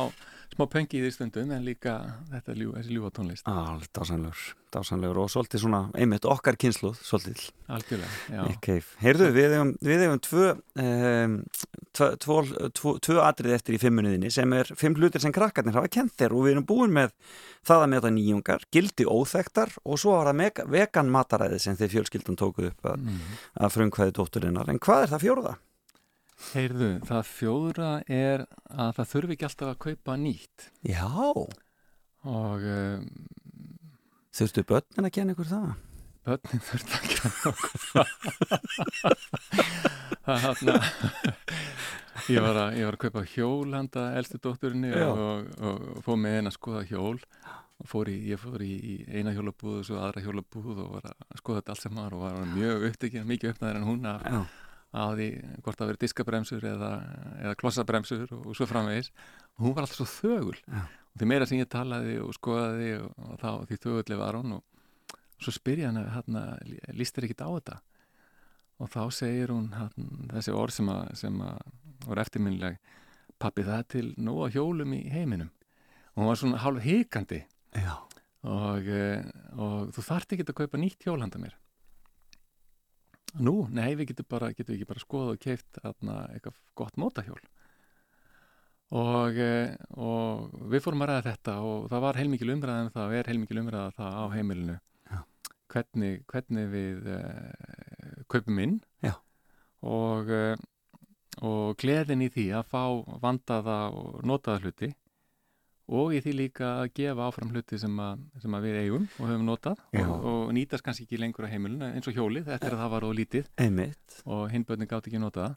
smá 0.57 0.65
pöngi 0.71 0.97
í 0.97 1.03
því 1.03 1.11
stundum 1.13 1.51
en 1.53 1.65
líka 1.65 1.97
þetta 2.31 2.55
ljú, 2.57 2.71
þessi 2.73 2.95
ljúfa 2.95 3.11
tónlist 3.13 3.49
allt 3.51 3.91
dásanlegur, 3.93 4.45
dásanlegur 4.73 5.19
og 5.21 5.29
svolítið 5.31 5.63
svona 5.63 5.81
einmitt 5.97 6.25
okkar 6.25 6.57
kynsluð 6.59 6.97
svolítið. 7.05 7.43
Heyrðu, 9.03 9.27
við 9.35 9.53
hefum, 9.53 9.73
við 9.85 10.03
hefum 10.05 10.21
tvö, 10.25 10.47
um, 10.83 11.35
tvö, 11.97 12.09
tvö, 12.23 12.39
tvö, 12.79 12.95
tvö 13.05 13.19
atrið 13.27 13.57
eftir 13.59 13.77
í 13.77 13.81
fimmuniðinni 13.81 14.33
sem 14.33 14.57
er 14.57 14.71
fimm 14.79 14.97
hlutir 14.97 15.23
sem 15.23 15.35
krakkarnir 15.35 15.77
hafa 15.77 15.91
kent 15.93 16.17
þér 16.17 16.35
og 16.37 16.47
við 16.47 16.55
erum 16.55 16.67
búin 16.71 16.95
með 16.95 17.13
það 17.67 17.85
að 17.85 17.93
meta 17.93 18.13
nýjungar, 18.17 18.67
gildi 18.73 19.05
óþektar 19.05 19.75
og 19.83 20.01
svo 20.01 20.17
var 20.17 20.33
það 20.33 20.65
vegan 20.73 21.13
mataræði 21.13 21.61
sem 21.61 21.77
þið 21.77 21.95
fjölskyldan 21.97 22.39
tókuð 22.39 22.71
upp 22.71 22.91
að, 22.93 23.05
mm. 23.05 23.39
að 23.61 23.73
frumkvæði 23.77 24.17
dótturinnar. 24.17 24.71
En 24.71 24.81
hvað 24.81 25.05
er 25.05 25.15
það 25.15 25.25
fjóruða? 25.27 25.57
Heyrðu, 26.51 26.91
það 27.07 27.31
fjóðra 27.31 27.91
er 28.05 28.45
að 28.69 28.93
það 28.99 29.11
þurfi 29.13 29.37
ekki 29.37 29.49
alltaf 29.49 29.73
að 29.73 29.81
kaupa 29.87 30.17
nýtt. 30.21 30.69
Já, 30.85 31.09
og 32.27 32.69
um, 32.77 33.09
þurftu 34.37 34.65
börnin 34.69 35.09
að 35.09 35.15
kenna 35.17 35.37
ykkur 35.37 35.51
það? 35.51 35.69
börnin 36.27 36.63
þurfti 36.67 36.97
að 36.97 37.05
kenna 37.13 37.51
okkur 37.53 37.79
það. 37.87 38.09
Það 40.27 40.41
hann 40.43 40.57
ég 42.33 42.43
var 42.43 42.57
að, 42.59 42.73
ég 42.75 42.83
var 42.83 42.97
að 42.97 43.03
kaupa 43.05 43.21
hjól 43.31 43.69
handa 43.71 44.01
elstu 44.19 44.39
dótturinni 44.43 44.91
og, 45.05 45.21
og, 45.21 45.45
og 45.69 46.01
fór 46.03 46.19
með 46.19 46.35
henn 46.37 46.49
að 46.51 46.57
skoða 46.57 46.83
hjól. 46.89 47.15
Og 47.77 47.87
fór 47.87 48.09
í, 48.11 48.17
ég 48.31 48.41
fór 48.41 48.63
í, 48.65 48.73
í 48.73 48.95
eina 49.13 49.31
hjólabúð 49.35 49.79
og 49.79 49.87
svo 49.87 49.99
aðra 50.01 50.23
hjólabúð 50.25 50.81
og 50.83 50.95
var 50.97 51.11
að 51.13 51.39
skoða 51.39 51.61
þetta 51.61 51.75
allt 51.75 51.85
saman 51.85 52.15
og 52.17 52.23
var 52.25 52.39
mjög 52.55 52.87
upptekinn, 52.89 53.27
mikið 53.29 53.53
uppnæður 53.53 53.79
en 53.79 53.87
hún 53.87 54.09
að, 54.09 54.27
að 54.97 55.13
því 55.17 55.27
hvort 55.65 55.79
það 55.79 55.91
verið 55.91 56.03
diskabremsur 56.03 56.67
eða, 56.67 56.91
eða 57.43 57.57
klossabremsur 57.61 58.23
og, 58.35 58.45
og 58.49 58.57
svo 58.57 58.67
framvegis. 58.69 59.11
Og 59.57 59.67
hún 59.67 59.75
var 59.75 59.85
alltaf 59.85 59.99
svo 59.99 60.07
þögul. 60.09 60.57
Já. 60.65 60.81
og 60.87 61.21
því 61.21 61.29
meira 61.31 61.49
sem 61.49 61.61
ég 61.61 61.69
talaði 61.71 62.17
og 62.23 62.33
skoðaði 62.37 62.89
og, 63.01 63.11
og 63.25 63.41
þá 63.41 63.49
því 63.69 63.79
þögulli 63.85 64.19
var 64.19 64.39
hún 64.39 64.57
og, 64.57 64.63
og 65.17 65.45
svo 65.45 65.53
spyr 65.55 65.83
ég 65.83 65.91
hann 65.91 66.11
hérna, 66.15 66.45
líst 66.97 67.17
þér 67.17 67.29
ekkit 67.29 67.45
á 67.45 67.49
þetta? 67.49 67.77
Og 68.77 68.91
þá 68.93 69.03
segir 69.17 69.53
hún 69.53 69.71
hann, 69.73 70.09
þessi 70.33 70.53
orð 70.53 70.77
sem 70.77 70.89
að, 70.93 71.05
sem 71.17 71.39
að 71.41 71.61
voru 72.05 72.23
eftirminnileg 72.23 72.81
pappi 73.41 73.65
það 73.65 73.79
er 73.81 73.87
til 73.93 74.07
nóga 74.21 74.51
hjólum 74.53 74.93
í 74.97 75.03
heiminum. 75.13 75.49
Og 76.13 76.23
hún 76.23 76.31
var 76.31 76.39
svona 76.41 76.61
hálf 76.61 76.81
og, 78.47 78.85
eh, 78.87 79.25
og 79.57 79.89
þú 79.93 80.03
þarft 80.05 80.33
ekki 80.33 80.45
að 80.45 80.59
kaupa 80.61 80.79
nýtt 80.81 81.05
hjól 81.05 81.19
handa 81.21 81.41
mér 81.41 81.57
Nú, 83.35 83.67
nei, 83.69 83.91
við 83.99 84.13
getum 84.13 84.27
bara, 84.31 84.49
getum 84.55 84.73
við 84.73 84.79
ekki 84.79 84.89
bara 84.89 85.03
skoða 85.03 85.33
og 85.35 85.41
keift 85.43 85.79
eitthvað 85.83 86.59
gott 86.79 86.99
mótahjól? 87.01 87.39
Og, 88.95 89.35
eh, 89.43 89.75
og 89.99 90.53
við 90.71 90.83
fórum 90.85 91.03
að 91.03 91.11
ræða 91.11 91.25
þetta 91.25 91.55
og 91.67 91.89
það 91.91 92.03
var 92.05 92.19
heilmikil 92.21 92.53
umræðan 92.53 92.93
það 92.93 93.09
og 93.09 93.15
er 93.17 93.29
heilmikil 93.31 93.59
umræða 93.61 93.95
það 93.97 94.15
á 94.15 94.25
heimilinu. 94.35 94.77
Hvernig, 95.67 96.21
hvernig 96.31 96.69
við 96.71 97.07
uh, 97.11 98.21
kaupum 98.31 98.59
inn 98.63 98.77
Já. 99.03 99.17
og, 99.83 100.29
uh, 100.31 100.55
og 101.43 101.75
gleðin 101.81 102.23
í 102.23 102.29
því 102.31 102.45
að 102.55 102.69
fá 102.71 102.83
vandaða 103.19 103.75
og 103.91 104.21
notaða 104.23 104.61
hluti 104.63 104.89
og 105.87 106.15
í 106.15 106.19
því 106.23 106.33
líka 106.35 106.71
að 106.81 106.89
gefa 106.99 107.27
áfram 107.29 107.51
hluti 107.53 107.79
sem, 107.79 107.93
að, 108.03 108.23
sem 108.43 108.57
að 108.57 108.65
við 108.67 108.79
eigum 108.81 109.05
og 109.07 109.29
höfum 109.29 109.45
notað 109.47 109.83
og, 110.01 110.25
og 110.31 110.41
nýtast 110.57 110.83
kannski 110.83 111.07
ekki 111.07 111.21
lengur 111.21 111.47
á 111.47 111.51
heimilinu 111.51 111.91
eins 111.93 112.09
og 112.09 112.17
hjólið, 112.17 112.51
er 112.57 112.75
að 112.75 112.81
það 112.81 112.91
var 112.95 113.07
og 113.07 113.15
lítið. 113.15 113.47
Einmitt. 113.63 114.19
og 114.25 114.43
hinbönni 114.51 114.89
gátt 114.89 115.07
ekki 115.07 115.21
nota 115.23 115.45
það. 115.45 115.55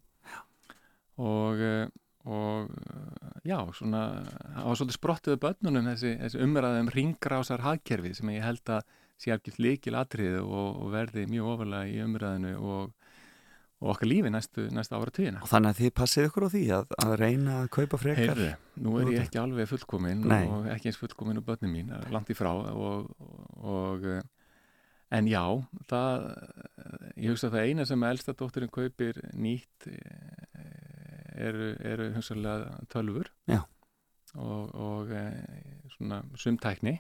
Og, 1.20 1.61
eh, 1.66 1.91
og 2.31 2.70
eh, 2.70 3.35
já, 3.51 3.59
svona 3.76 4.05
það 4.22 4.70
var 4.70 4.78
svolítið 4.81 4.99
sprottuðu 5.01 5.41
börnunum 5.43 5.91
þessi, 5.91 6.14
þessi 6.22 6.43
umræðum 6.47 6.95
ringrásar 6.95 7.66
hagkerfi 7.66 8.14
sem 8.16 8.33
ég 8.37 8.47
held 8.47 8.72
að 8.78 8.97
sé 9.20 9.35
algjört 9.35 9.61
líkil 9.61 9.99
atriði 10.01 10.41
og, 10.47 10.68
og 10.81 10.95
verði 10.95 11.26
mjög 11.28 11.55
ofalega 11.57 11.91
í 11.91 12.01
umræðinu 12.07 12.55
og, 12.57 12.95
og 13.81 13.95
okkar 13.95 14.11
lífi 14.11 14.31
næstu, 14.33 14.66
næstu 14.74 14.97
ára 14.99 15.12
tíðina 15.14 15.41
Og 15.45 15.49
þannig 15.49 15.72
að 15.72 15.78
þið 15.81 15.93
passið 15.97 16.26
ykkur 16.28 16.45
á 16.45 16.49
því 16.53 16.64
að, 16.76 16.91
að 17.05 17.14
reyna 17.20 17.55
að 17.62 17.70
kaupa 17.76 18.01
frekar. 18.01 18.20
Heyrðu, 18.28 18.51
nú 18.85 18.97
er 19.01 19.12
ég 19.14 19.24
ekki 19.24 19.41
alveg 19.41 19.70
fullkomin 19.70 20.26
Nei. 20.28 20.43
og 20.53 20.68
ekki 20.74 20.91
eins 20.91 21.01
fullkomin 21.01 21.41
úr 21.41 21.47
börnum 21.47 21.72
mín, 21.72 21.95
langt 22.12 22.33
í 22.33 22.37
frá 22.37 22.51
og, 22.53 23.09
og 23.64 24.05
eh, 24.05 24.20
en 25.16 25.31
já, 25.31 25.43
það 25.91 26.26
ég 27.16 27.33
hugsa 27.33 27.49
að 27.49 27.57
það 27.57 27.70
eina 27.70 27.87
sem 27.89 28.07
elsta 28.11 28.37
dótturinn 28.37 28.74
kaupir 28.74 29.20
nýtt 29.33 29.89
eh, 29.89 31.47
eru, 31.49 31.72
eru 31.81 32.11
hugsalega 32.18 32.83
tölfur 32.93 33.33
Já. 33.49 33.62
og, 34.37 34.74
og 34.76 35.14
eh, 35.16 35.41
svona 35.97 36.20
sumtækni 36.37 36.99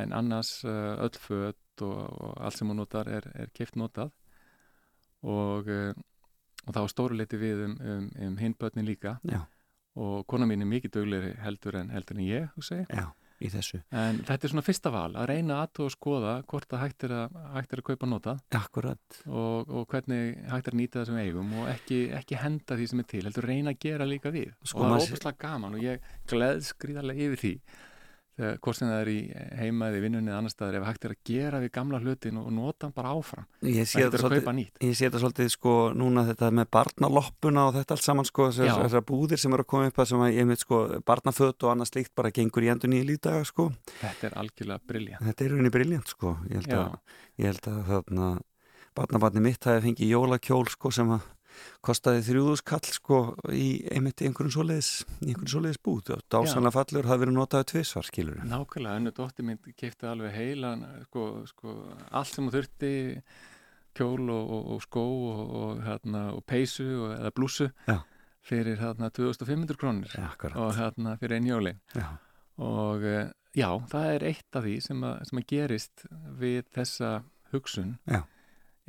en 0.00 0.14
annars 0.14 0.62
öll 0.64 1.18
föt 1.18 1.84
og, 1.84 2.00
og 2.08 2.34
allt 2.40 2.56
sem 2.56 2.68
hún 2.70 2.78
notar 2.80 3.08
er, 3.10 3.26
er 3.34 3.52
keift 3.52 3.76
notað 3.76 4.14
og, 5.22 5.68
eh, 5.68 5.94
og 6.66 6.74
það 6.74 6.82
var 6.82 6.92
stóruleiti 6.92 7.40
við 7.40 7.64
um, 7.66 7.78
um, 7.80 8.10
um 8.28 8.36
hinn 8.40 8.56
börnin 8.58 8.88
líka 8.88 9.18
Já. 9.26 9.42
og 10.00 10.26
kona 10.30 10.48
mín 10.48 10.64
er 10.64 10.70
mikið 10.70 10.98
duglegri 10.98 11.34
heldur 11.44 11.80
en, 11.80 11.90
heldur 11.94 12.18
en 12.20 12.28
ég. 12.28 12.52
Já. 12.88 13.10
í 13.40 13.48
þessu. 13.48 13.78
En 13.96 14.18
þetta 14.28 14.44
er 14.44 14.52
svona 14.52 14.64
fyrsta 14.66 14.90
val, 14.92 15.14
að 15.16 15.30
reyna 15.30 15.62
að 15.64 15.78
og 15.86 15.92
skoða 15.94 16.34
hvort 16.50 16.68
það 16.68 16.82
hægt 16.82 17.06
er 17.06 17.14
að, 17.16 17.38
hægt 17.54 17.72
er 17.72 17.80
að 17.80 17.86
kaupa 17.88 18.08
nota 18.10 18.34
og, 19.24 19.70
og 19.70 19.86
hvernig 19.88 20.34
hægt 20.50 20.68
er 20.68 20.76
að 20.76 20.80
nýta 20.82 20.98
það 21.00 21.06
sem 21.08 21.20
eigum 21.22 21.54
og 21.62 21.70
ekki, 21.72 22.00
ekki 22.18 22.36
henda 22.36 22.76
því 22.76 22.88
sem 22.90 23.00
er 23.00 23.08
til, 23.14 23.22
heldur 23.24 23.48
reyna 23.48 23.72
að 23.72 23.80
gera 23.86 24.08
líka 24.08 24.34
við. 24.34 24.52
Sko, 24.60 24.84
og 24.84 24.92
það 24.92 24.98
er 24.98 25.06
óbúslega 25.06 25.40
gaman 25.46 25.78
og 25.78 25.86
ég 25.86 26.10
gleðs 26.28 26.74
gríðarlega 26.84 27.30
yfir 27.30 27.42
því 27.44 27.54
hvort 28.60 28.78
sem 28.78 28.88
það 28.88 29.00
er 29.00 29.10
í 29.12 29.18
heima 29.60 29.88
eða 29.90 29.98
í 29.98 30.02
vinnunni 30.04 30.30
eða 30.32 30.40
annar 30.40 30.52
staðar 30.54 30.78
ef 30.80 30.86
hægt 30.88 31.06
er 31.06 31.14
að 31.14 31.20
gera 31.30 31.60
við 31.62 31.72
gamla 31.76 32.00
hlutin 32.02 32.40
og 32.40 32.50
nota 32.56 32.86
hann 32.86 32.94
bara 32.96 33.14
áfram. 33.14 33.46
Ég 33.64 33.80
Það 33.80 33.90
sé 33.90 34.00
þetta 34.00 34.04
hægt 34.04 34.14
er 34.14 34.20
að 34.20 34.24
svolítið, 34.24 35.22
svolítið 35.24 35.50
sko 35.54 35.74
núna 36.00 36.26
þetta 36.30 36.50
með 36.60 36.70
barnaloppuna 36.76 37.66
og 37.68 37.74
þetta 37.78 37.96
allt 37.96 38.06
saman 38.06 38.28
sko 38.28 38.50
þessar 38.56 39.06
búðir 39.10 39.42
sem 39.42 39.56
eru 39.56 39.66
að 39.66 39.70
koma 39.74 39.90
upp 39.90 40.00
að 40.00 40.10
sem 40.12 40.24
að 40.26 40.36
ég 40.36 40.50
veit 40.50 40.64
sko 40.64 40.82
barnaföt 41.10 41.66
og 41.66 41.74
annað 41.74 41.90
slíkt 41.92 42.14
bara 42.18 42.34
gengur 42.34 42.66
í 42.66 42.70
endur 42.72 42.92
nýja 42.92 43.08
lítaga 43.10 43.42
sko. 43.48 43.70
Þetta 44.00 44.30
er 44.30 44.38
algjörlega 44.44 44.86
briljant. 44.86 45.26
Þetta 45.26 45.44
er 45.46 45.54
rauninni 45.54 45.74
briljant 45.74 46.14
sko. 46.14 46.36
Ég 46.50 47.50
held 47.50 47.68
að, 47.70 47.92
að 48.00 48.40
barnabarni 48.96 49.44
mitt 49.44 49.64
hafi 49.68 49.84
fengið 49.88 50.14
jólakjól 50.16 50.66
sko 50.72 50.92
sem 50.94 51.12
að 51.14 51.28
kostaði 51.84 52.22
þrjúðuskall 52.28 52.82
sko 52.92 53.20
í 53.52 53.66
einmitt 53.92 54.20
í 54.22 54.28
einhverjum 54.28 54.52
svoleiðis, 54.56 54.90
í 55.20 55.30
einhverjum 55.32 55.52
svoleiðis 55.54 55.80
búð 55.86 56.12
og 56.16 56.24
dásanlega 56.32 56.74
fallur 56.76 57.08
hafi 57.10 57.24
verið 57.24 57.36
notaði 57.38 57.68
tvisvar 57.72 58.08
skilur. 58.08 58.42
Nákvæmlega, 58.50 58.98
önnu 59.00 59.12
dótti 59.16 59.46
minn 59.46 59.58
keipti 59.76 60.06
alveg 60.10 60.34
heilan, 60.36 60.84
sko, 61.08 61.26
sko, 61.50 61.74
allt 62.10 62.32
sem 62.34 62.46
hún 62.46 62.54
þurfti, 62.54 62.92
kjól 63.98 64.28
og, 64.30 64.50
og, 64.54 64.70
og 64.76 64.82
skó 64.86 65.04
og, 65.32 65.42
og, 65.60 65.82
hérna, 65.86 66.24
og 66.36 66.44
peysu 66.46 66.86
og, 66.86 67.12
eða 67.18 67.32
blússu 67.34 67.66
Já. 67.88 67.96
fyrir 68.46 68.78
hérna 68.80 69.10
2500 69.10 69.76
krónir 69.80 70.12
Ja, 70.14 70.28
akkurat. 70.30 70.56
og 70.56 70.76
hérna 70.78 71.16
fyrir 71.18 71.40
einn 71.40 71.48
jóli. 71.50 71.72
Já. 71.96 72.06
Og 72.60 73.02
eh, 73.08 73.30
já, 73.56 73.70
það 73.90 74.14
er 74.14 74.24
eitt 74.30 74.56
af 74.60 74.62
því 74.66 74.76
sem 74.84 75.02
að, 75.08 75.16
sem 75.28 75.40
að 75.40 75.46
gerist 75.50 76.04
við 76.38 76.62
þessa 76.76 77.10
hugsun 77.54 77.96
Já. 78.06 78.22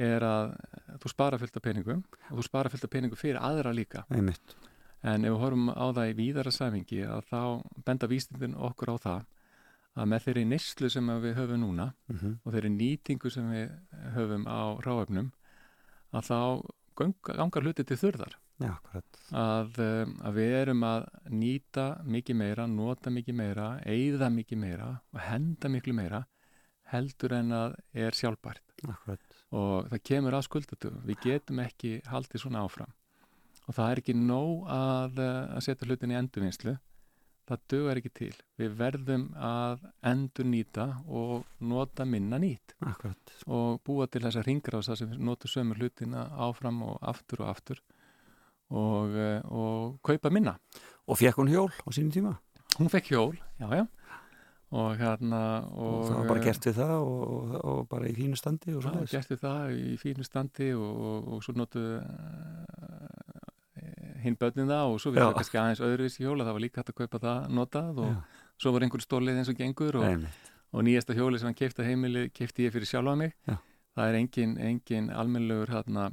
Er 0.02 0.26
að 0.26 0.56
þú 1.04 1.12
spara 1.14 1.40
fullt 1.42 1.60
af 1.60 1.66
peningum 1.66 2.04
og 2.30 2.40
þú 2.40 2.48
spara 2.48 2.72
fullt 2.74 2.88
af 2.88 2.94
peningum 2.94 3.20
fyrir 3.20 3.42
aðra 3.42 3.74
líka. 3.76 4.06
Einmitt. 4.10 4.56
En 5.02 5.26
ef 5.26 5.34
við 5.34 5.42
horfum 5.42 5.70
á 5.74 5.86
það 5.98 6.12
í 6.12 6.18
víðara 6.20 6.54
sæfingi 6.54 7.04
að 7.10 7.30
þá 7.32 7.42
benda 7.86 8.10
vísindin 8.10 8.58
okkur 8.70 8.94
á 8.94 8.96
það 9.02 9.30
að 10.00 10.12
með 10.12 10.26
þeirri 10.26 10.44
neyslu 10.48 10.90
sem 10.92 11.10
við 11.24 11.38
höfum 11.40 11.64
núna 11.66 11.94
Mm 12.08 12.38
og 12.44 12.54
þeirri 12.54 12.72
nýtingu 12.76 13.32
sem 13.32 13.50
við 13.52 13.72
höfum 14.16 14.46
á 14.48 14.62
ráöfnum 14.86 15.32
að 16.12 16.28
þá 16.30 16.40
ganga, 16.96 17.36
gangar 17.36 17.64
hluti 17.66 17.84
til 17.84 17.98
þurðar 17.98 18.38
Já, 18.62 18.76
að, 19.34 19.80
um, 19.82 20.12
að 20.22 20.36
við 20.38 20.52
erum 20.60 20.84
að 20.86 21.06
nýta 21.34 21.86
mikið 22.06 22.38
meira, 22.38 22.68
nota 22.68 23.10
mikið 23.10 23.36
meira 23.40 23.68
eigða 23.90 24.30
mikið 24.30 24.62
meira 24.62 24.90
og 25.14 25.24
henda 25.26 25.72
miklu 25.74 25.96
meira 25.98 26.22
heldur 26.92 27.34
en 27.40 27.56
að 27.58 27.80
er 27.94 28.14
sjálfbært 28.14 28.76
Akkurat. 28.86 29.31
Og 29.52 29.90
það 29.92 30.04
kemur 30.08 30.38
að 30.38 30.48
skuldatu 30.48 30.92
við 31.08 31.26
getum 31.26 31.62
ekki 31.64 32.00
haldið 32.08 32.44
svona 32.44 32.64
áfram. 32.66 32.94
Og 33.68 33.76
það 33.78 33.92
er 33.92 34.02
ekki 34.02 34.16
nóg 34.18 34.70
að, 34.72 35.20
eh, 35.22 35.56
að 35.56 35.66
setja 35.68 35.88
hlutin 35.88 36.14
í 36.14 36.18
endurvinnslu. 36.20 36.78
Það 37.52 37.64
dugar 37.74 38.00
ekki 38.00 38.12
til. 38.14 38.34
Við 38.58 38.76
verðum 38.80 39.26
að 39.36 39.88
endur 40.04 40.46
nýta 40.46 40.86
og 41.08 41.46
nota 41.60 42.06
minna 42.06 42.38
nýtt. 42.40 42.76
Akkurat. 42.82 43.18
og 43.48 43.82
búa 43.84 44.08
til 44.08 44.22
þessa 44.22 44.44
ringrása 44.46 44.96
sem 44.98 45.10
notur 45.10 45.50
sömur 45.50 45.78
hlutina 45.78 46.30
áfram 46.32 46.82
og 46.84 47.00
aftur 47.02 47.42
og 47.42 47.56
aftur. 47.56 47.80
Og, 48.72 49.16
eh, 49.16 49.42
og 49.46 50.00
kaupa 50.02 50.32
minna. 50.32 50.58
Og 51.08 51.18
fekk 51.18 51.36
hún 51.36 51.50
hjól 51.50 51.72
á 51.72 51.90
sínum 51.92 52.12
tíma? 52.12 52.38
hún 52.78 52.90
fekk 52.90 53.12
hjól, 53.12 53.36
já 53.60 53.68
já 53.70 53.88
og 54.72 54.98
hérna 55.00 55.42
Og, 55.68 55.94
og, 55.94 56.06
það 56.08 56.18
var 56.18 56.28
bara 56.30 56.40
eh, 56.40 56.46
gert 56.48 56.68
við 56.68 56.78
það 56.80 56.94
og, 56.98 57.22
og, 57.22 57.56
og 57.72 57.82
bara 57.92 58.08
í 58.08 58.14
fínu 58.16 58.38
standi 58.40 58.72
og 58.72 58.80
Já, 58.80 58.86
svona 58.88 59.10
gert 59.12 59.34
við 59.34 59.42
það 59.42 59.74
í 59.76 59.96
fínu 60.00 60.28
standi 60.28 60.70
og, 60.78 61.02
og, 61.10 61.28
og 61.36 61.44
svo 61.44 61.56
notu 61.60 61.84
uh, 62.00 62.62
hinn 64.24 64.38
börnin 64.40 64.72
það 64.72 64.94
og 64.94 65.02
svo 65.04 65.12
við 65.12 65.22
Já. 65.22 65.26
það 65.28 65.36
kannski 65.40 65.60
aðeins 65.62 65.84
öðruvísi 65.88 66.24
hjóla, 66.24 66.48
það 66.48 66.58
var 66.58 66.64
líka 66.66 66.82
hægt 66.82 66.94
að 66.94 67.00
kaupa 67.02 67.22
það 67.26 67.52
notað 67.58 68.02
og 68.06 68.40
svo 68.62 68.74
var 68.76 68.86
einhver 68.86 69.04
stólið 69.04 69.42
eins 69.42 69.52
og 69.52 69.60
gengur 69.60 70.00
og, 70.00 70.82
nýjasta 70.88 71.18
hjóli 71.18 71.42
sem 71.42 71.50
hann 71.50 71.58
keipti 71.58 71.84
að 71.84 71.90
heimili 71.92 72.28
keipti 72.32 72.68
ég 72.68 72.76
fyrir 72.76 72.88
sjálfa 72.88 73.18
mig 73.20 73.36
Já. 73.50 73.58
það 73.98 74.06
er 74.08 74.20
engin, 74.22 74.54
engin 74.72 75.10
almennlegur 75.12 75.74
hérna 75.74 76.12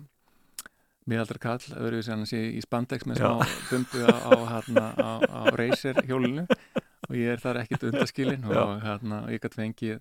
miðaldra 1.08 1.40
kall, 1.40 1.62
öðruvísi 1.78 2.12
hann 2.12 2.26
sé 2.28 2.40
í 2.52 2.60
spandex 2.64 3.06
með 3.08 3.22
Já. 3.22 3.28
smá 3.28 3.46
bumbu 3.70 4.02
á, 4.04 4.16
á, 4.18 4.30
hérna, 4.56 4.86
á, 4.98 5.10
á 5.24 5.40
racer 5.56 6.02
hjólinu 6.08 6.44
og 7.08 7.16
ég 7.18 7.32
er 7.34 7.42
þar 7.42 7.60
ekkit 7.64 7.88
undaskilin 7.90 8.44
og 8.48 8.78
hérna, 8.84 9.22
ég 9.32 9.40
gæti 9.42 9.60
fengið 9.62 10.00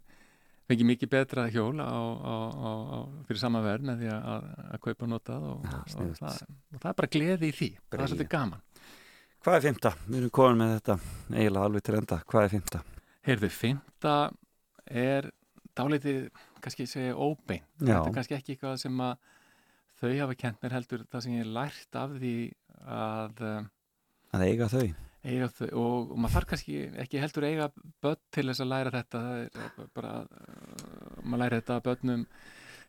fengið 0.68 0.90
mikið 0.90 1.10
betra 1.14 1.46
hjól 1.48 1.78
á, 1.80 1.88
á, 1.88 2.36
á, 2.52 2.70
á, 2.92 2.98
fyrir 3.30 3.40
sama 3.40 3.62
verð 3.64 3.86
með 3.88 4.02
því 4.04 4.10
að, 4.18 4.48
að 4.68 4.82
kaupa 4.84 5.08
notað 5.08 5.46
og, 5.54 5.62
Já, 5.64 5.78
og, 5.78 5.92
sniðugt. 5.94 6.20
það, 6.20 6.42
og 6.76 6.82
það 6.84 6.90
er 6.92 6.98
bara 7.02 7.12
gleði 7.16 7.48
í 7.48 7.56
því 7.56 7.70
það 7.78 8.04
er 8.04 8.12
svolítið 8.12 8.32
gaman 8.36 8.64
Hvað 9.48 9.56
er 9.56 9.64
fymta? 9.64 9.90
Við 10.10 10.18
erum 10.18 10.32
komin 10.34 10.58
með 10.60 10.72
þetta 10.74 10.96
eiginlega 11.38 11.66
alveg 11.70 11.84
til 11.86 11.94
enda. 11.96 12.16
Hvað 12.28 12.46
er 12.48 12.52
fymta? 12.52 12.80
Heyrðu, 13.28 13.50
fymta 13.54 14.14
er 14.90 15.28
dálítið, 15.78 16.18
kannski 16.66 16.88
segja 16.90 17.14
óbein 17.16 17.62
Já. 17.78 17.94
þetta 17.94 18.10
er 18.10 18.16
kannski 18.18 18.36
ekki 18.40 18.56
eitthvað 18.56 18.80
sem 18.82 19.04
að 19.06 19.14
þau 20.02 20.10
hafa 20.20 20.38
kent 20.42 20.60
mér 20.66 20.76
heldur 20.78 21.06
það 21.14 21.24
sem 21.28 21.38
ég 21.38 21.52
lært 21.54 22.00
af 22.02 22.18
því 22.18 22.34
að 22.84 23.44
Að 24.36 24.44
eiga 24.50 24.68
þau. 24.74 24.88
Þau 25.28 25.68
og, 25.82 26.12
maður 26.16 26.36
þarf 26.36 26.50
kannski 26.52 26.78
ekki 27.04 27.22
heldur 27.22 27.48
eiga 27.48 27.70
börn 28.04 28.22
til 28.34 28.46
þess 28.50 28.64
að 28.64 28.72
læra 28.74 28.94
þetta 28.96 29.24
það 29.24 29.42
er 29.44 29.90
bara 29.98 30.14
uh, 30.24 31.18
maður 31.24 31.42
læra 31.44 31.60
þetta 31.62 31.80
börnum 31.88 32.28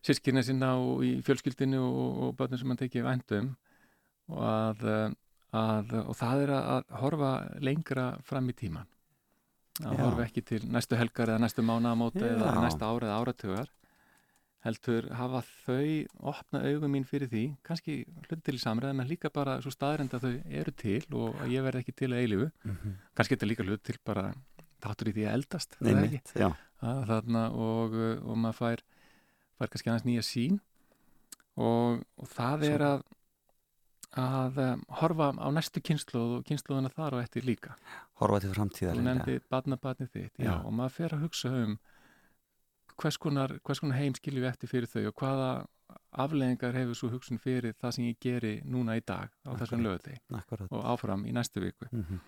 sískina 0.07 0.45
sinna 0.47 0.75
og 0.79 1.03
í 1.07 1.15
fjölskyldinu 1.27 1.81
og, 1.83 2.21
og 2.27 2.37
börnum 2.39 2.61
sem 2.61 2.71
mann 2.71 2.81
tekið 2.81 3.09
vændum 3.09 3.51
og 4.33 4.45
að, 4.45 4.85
uh, 4.85 5.09
að 5.59 5.97
og 6.05 6.15
það 6.21 6.45
er 6.45 6.55
að, 6.59 6.95
horfa 7.03 7.33
lengra 7.65 8.11
fram 8.29 8.53
í 8.53 8.57
tíman 8.59 8.89
að 9.85 9.95
Já. 9.95 10.03
horfa 10.05 10.27
ekki 10.27 10.45
til 10.47 10.63
næstu 10.67 10.99
helgar 10.99 11.31
eða 11.33 11.43
næstu 11.45 11.63
mánaðamóti 11.63 12.25
eða 12.27 12.55
næsta 12.65 12.89
ára 12.91 13.11
eða 13.11 13.19
áratugar 13.23 13.75
heldur 14.67 15.07
hafa 15.15 15.41
þau 15.65 16.07
opna 16.33 16.61
augum 16.67 16.93
mín 16.97 17.05
fyrir 17.07 17.29
því, 17.31 17.43
kannski 17.63 18.01
hluti 18.27 18.43
til 18.43 18.55
í 18.59 18.63
samræðum 18.63 19.01
en 19.05 19.09
líka 19.09 19.31
bara 19.33 19.61
svo 19.63 19.71
staðrind 19.71 20.15
að 20.19 20.25
þau 20.27 20.33
eru 20.61 20.73
til 20.75 21.03
og 21.15 21.37
að 21.45 21.53
ég 21.55 21.63
verð 21.63 21.81
ekki 21.85 21.95
til 21.95 22.11
að 22.13 22.23
eilifu 22.25 22.49
Mhm. 22.65 22.97
kannski 23.15 23.37
þetta 23.37 23.49
líka 23.53 23.65
hlut 23.69 23.83
til 23.87 23.99
bara 24.05 24.35
þáttur 24.83 25.09
í 25.11 25.13
því 25.15 25.27
að 25.29 25.35
eldast. 25.39 25.77
Já. 26.35 26.49
Að 26.83 27.05
þarna 27.11 27.45
og, 27.55 27.95
og 28.27 28.37
maður 28.39 28.59
fær, 28.59 28.83
fær 29.59 29.69
kannski 29.73 29.91
aðeins 29.91 30.07
nýja 30.07 30.23
sín 30.27 30.61
og, 31.57 32.03
og 32.19 32.29
það 32.35 32.63
er 32.73 32.85
að 32.87 33.03
að 34.19 34.57
um, 34.65 34.83
horfa 35.03 35.27
á 35.37 35.49
næstu 35.53 35.83
kynsluð 35.85 36.39
og 36.39 36.45
kynsluðuna 36.49 36.89
þar 36.95 37.19
og 37.19 37.23
eftir 37.27 37.45
líka 37.45 37.75
Horfa 38.23 38.41
til 38.41 38.55
framtíðar. 38.55 38.97
þú 38.97 39.03
nefndi 39.05 39.35
badnabatnið 39.53 40.09
þitt 40.15 40.39
já, 40.41 40.47
Já. 40.49 40.55
og 40.65 40.73
maður 40.73 40.95
fer 40.97 41.15
að 41.15 41.25
hugsa 41.27 41.49
um 41.53 41.75
hvers 42.99 43.17
konar, 43.19 43.59
hvers 43.65 43.81
konar 43.81 43.97
heim 44.01 44.15
skiljum 44.15 44.43
við 44.45 44.51
eftir 44.53 44.69
fyrir 44.73 44.87
þau 44.91 45.07
og 45.11 45.15
hvaða 45.23 45.51
afleðingar 46.25 46.75
hefur 46.77 46.95
svo 46.99 47.09
hugsun 47.13 47.39
fyrir 47.41 47.75
það 47.81 47.95
sem 47.97 48.05
ég 48.09 48.19
geri 48.21 48.55
núna 48.65 48.97
í 48.99 49.03
dag 49.07 49.31
á 49.47 49.51
þessum 49.57 49.81
Akkurat. 49.81 49.87
lögði 49.87 50.17
Akkurat. 50.39 50.73
og 50.73 50.85
áfram 50.85 51.25
í 51.27 51.33
næstu 51.33 51.61
viku 51.65 51.89
Mhm. 51.93 52.21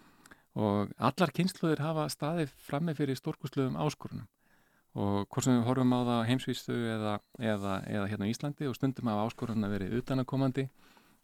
og 0.57 0.93
allar 0.99 1.31
kynsluðir 1.33 1.79
hafa 1.81 2.07
staðið 2.09 2.49
frammi 2.69 2.95
fyrir 2.95 3.17
stórkustluðum 3.17 3.77
áskorunum 3.77 4.27
og 4.95 5.29
hvort 5.29 5.45
sem 5.45 5.55
við 5.61 5.67
horfum 5.69 5.93
á 5.95 6.01
það 6.03 6.27
heimsvísu 6.31 6.75
eða, 6.75 7.21
eða, 7.39 7.75
eða 7.87 8.09
hérna 8.11 8.27
á 8.27 8.31
Íslandi 8.33 8.67
og 8.69 8.75
stundum 8.75 9.07
hafa 9.13 9.29
áskorunna 9.31 9.69
verið 9.71 9.99
utanakomandi 10.01 10.69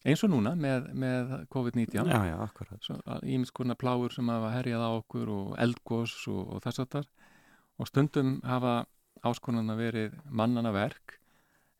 eins 0.06 0.22
og 0.22 0.30
núna 0.30 0.52
með, 0.54 0.92
með 0.94 1.46
COVID-19 1.50 2.06
Já, 2.06 2.20
já, 2.30 2.36
akkurat. 2.38 3.24
ímis 3.24 3.50
konar 3.50 3.74
plágur 3.76 4.12
sem 4.12 4.28
hafa 4.28 4.52
herjað 4.54 4.84
á 4.86 4.90
okkur 5.00 5.28
og 5.28 5.56
eldgós 5.58 6.14
og, 6.28 6.54
og 6.54 6.62
þess 6.62 6.78
aftar 6.84 7.04
og 7.78 7.86
stundum 7.88 8.40
hafa 8.44 8.86
áskonuna 9.24 9.76
verið 9.78 10.16
mannana 10.28 10.72
verk 10.74 11.16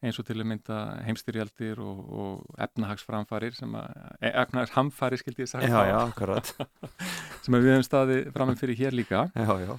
eins 0.05 0.19
og 0.21 0.27
til 0.29 0.37
að 0.39 0.49
mynda 0.51 0.79
heimstyrjaldir 1.07 1.81
og, 1.83 2.01
og 2.07 2.63
efnahagsframfarir 2.67 3.57
sem 3.57 3.73
að, 3.79 4.01
e, 4.21 4.31
efnahagshamfarir 4.31 5.23
skildi 5.23 5.45
ég 5.47 5.51
sagt 5.51 5.69
Já, 5.69 5.79
já, 5.89 5.97
akkurat. 6.05 6.53
sem 7.45 7.57
við 7.57 7.71
hefum 7.73 7.87
staðið 7.87 8.33
framum 8.37 8.59
fyrir 8.61 8.81
hér 8.81 8.97
líka 8.97 9.27
Já, 9.33 9.53
já. 9.65 9.77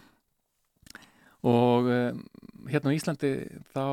og 1.45 1.91
um, 1.93 2.23
hérna 2.67 2.93
á 2.93 2.97
Íslandi 2.97 3.33
þá 3.75 3.85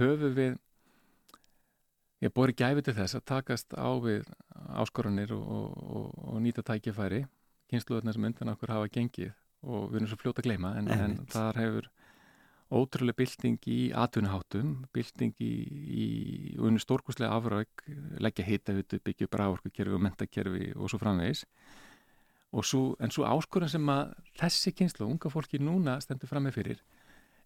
höfum 0.00 0.36
við 0.36 0.58
ég 2.20 2.32
bori 2.36 2.54
gæfi 2.56 2.84
til 2.84 2.96
þess 2.96 3.16
að 3.16 3.26
takast 3.32 3.74
á 3.74 3.88
við 4.04 4.28
áskorunir 4.76 5.32
og, 5.32 5.44
og, 5.48 6.08
og, 6.28 6.40
nýta 6.44 6.64
tækifæri 6.66 7.24
kynsluðarnir 7.72 8.16
sem 8.16 8.26
undan 8.28 8.52
okkur 8.52 8.74
hafa 8.74 8.90
gengið 8.92 9.32
og 9.66 9.90
við 9.90 10.00
erum 10.00 10.10
svo 10.10 10.20
fljóta 10.20 10.42
að 10.42 10.48
gleyma 10.48 10.74
en, 10.78 10.88
en 10.94 11.16
þar 11.30 11.60
hefur 11.60 11.90
ótrúlega 12.70 13.18
bylting 13.18 13.66
í 13.66 13.78
atvinnuháttum 13.98 14.74
bylting 14.94 15.34
í, 15.42 15.52
í 16.04 16.06
unni 16.62 16.80
stórkustlega 16.82 17.34
afraug 17.34 17.84
leggja 18.22 18.46
hitavitu, 18.46 19.00
byggja 19.02 19.26
upp 19.26 19.38
ráorkukerfi 19.40 19.96
og 19.96 20.04
mentakerfi 20.06 20.70
og 20.76 20.90
svo 20.92 21.00
framvegis. 21.02 21.44
Svo, 22.66 22.82
en 22.98 23.12
svo 23.14 23.26
áskorun 23.30 23.70
sem 23.70 23.90
að 23.92 24.14
þessi 24.38 24.72
kynslu, 24.74 25.06
unga 25.06 25.30
fólki 25.30 25.60
núna 25.62 26.00
stendur 26.02 26.30
fram 26.30 26.48
með 26.48 26.56
fyrir, 26.58 26.80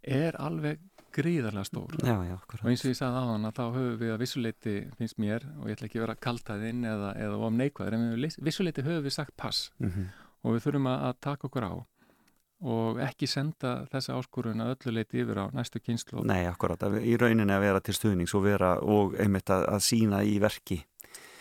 er 0.01 0.37
alveg 0.41 0.81
gríðarlega 1.15 1.69
stór. 1.69 1.97
Já, 2.01 2.17
já, 2.27 2.37
og 2.41 2.69
eins 2.71 2.85
og 2.85 2.91
ég 2.91 2.99
sagði 2.99 3.21
á 3.21 3.25
hann 3.29 3.49
að 3.49 3.59
þá 3.59 3.65
höfum 3.67 3.99
við 4.01 4.12
að 4.15 4.23
vissuleiti, 4.25 4.75
finnst 4.99 5.21
mér, 5.23 5.45
og 5.61 5.69
ég 5.69 5.77
ætla 5.77 5.89
ekki 5.91 6.01
að 6.01 6.07
vera 6.07 6.17
kaltaðinn 6.27 6.89
eða, 6.89 7.12
eða 7.21 7.41
om 7.49 7.61
neikvæður, 7.61 7.97
en 7.99 8.07
við, 8.15 8.39
vissuleiti 8.49 8.85
höfum 8.87 9.05
við 9.05 9.17
sagt 9.19 9.37
pass. 9.41 9.69
Mm 9.79 9.93
-hmm. 9.93 10.09
og 10.43 10.57
við 10.57 10.65
þurfum 10.67 10.89
að, 10.91 11.05
að 11.09 11.21
taka 11.29 11.49
okkur 11.49 11.69
á 11.69 11.73
og 12.63 13.01
ekki 13.03 13.27
senda 13.29 13.85
þessa 13.93 14.19
áskorun 14.21 14.63
að 14.63 14.77
öllu 14.77 14.95
leiti 14.99 15.21
yfir 15.25 15.43
á 15.43 15.45
næstu 15.53 15.83
kynslu. 15.83 16.23
Nei, 16.25 16.45
akkurat, 16.49 16.87
í 17.03 17.17
rauninni 17.21 17.53
að 17.53 17.67
vera 17.67 17.83
til 17.85 17.97
stuðnings 17.99 18.35
og 18.39 18.47
vera 18.47 18.77
og 18.81 19.19
einmitt 19.21 19.51
að, 19.51 19.67
að 19.75 19.87
sína 19.89 20.23
í 20.25 20.39
verki 20.43 20.85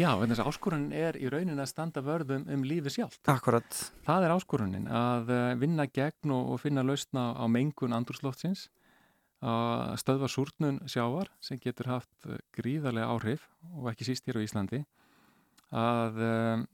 Já, 0.01 0.09
en 0.17 0.31
þessi 0.31 0.43
áskorun 0.49 0.85
er 0.97 1.17
í 1.21 1.27
raunin 1.29 1.61
að 1.61 1.69
standa 1.69 2.01
vörðum 2.01 2.47
um 2.49 2.63
lífi 2.65 2.95
sjálf. 2.95 3.19
Akkurat. 3.29 3.75
Það 4.07 4.25
er 4.25 4.33
áskorunin 4.33 4.87
að 4.89 5.29
eh, 5.35 5.49
vinna 5.61 5.85
gegn 5.85 6.33
og, 6.33 6.55
og 6.55 6.61
finna 6.63 6.81
lausna 6.85 7.27
á 7.37 7.45
mengun 7.45 7.93
andurslóftsins, 7.93 8.71
að 9.43 9.97
stöðva 10.01 10.29
súrnun 10.31 10.79
sjávar 10.89 11.29
sem 11.43 11.61
getur 11.61 11.91
haft 11.91 12.25
eh, 12.25 12.41
gríðarlega 12.57 13.11
áhrif 13.13 13.45
og 13.75 13.91
ekki 13.91 14.07
síst 14.09 14.25
hér 14.25 14.41
á 14.41 14.45
Íslandi, 14.45 14.81
að 15.73 16.19
um, 16.25 16.65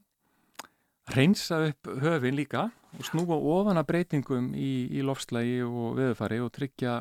reynsa 1.12 1.60
upp 1.68 1.92
höfin 2.00 2.36
líka 2.36 2.70
og 2.98 3.06
snúa 3.06 3.38
ofana 3.38 3.84
breytingum 3.86 4.52
í, 4.54 4.88
í 4.90 5.04
lofslægi 5.06 5.60
og 5.66 5.98
veðufari 5.98 6.40
og 6.42 6.52
tryggja 6.56 7.00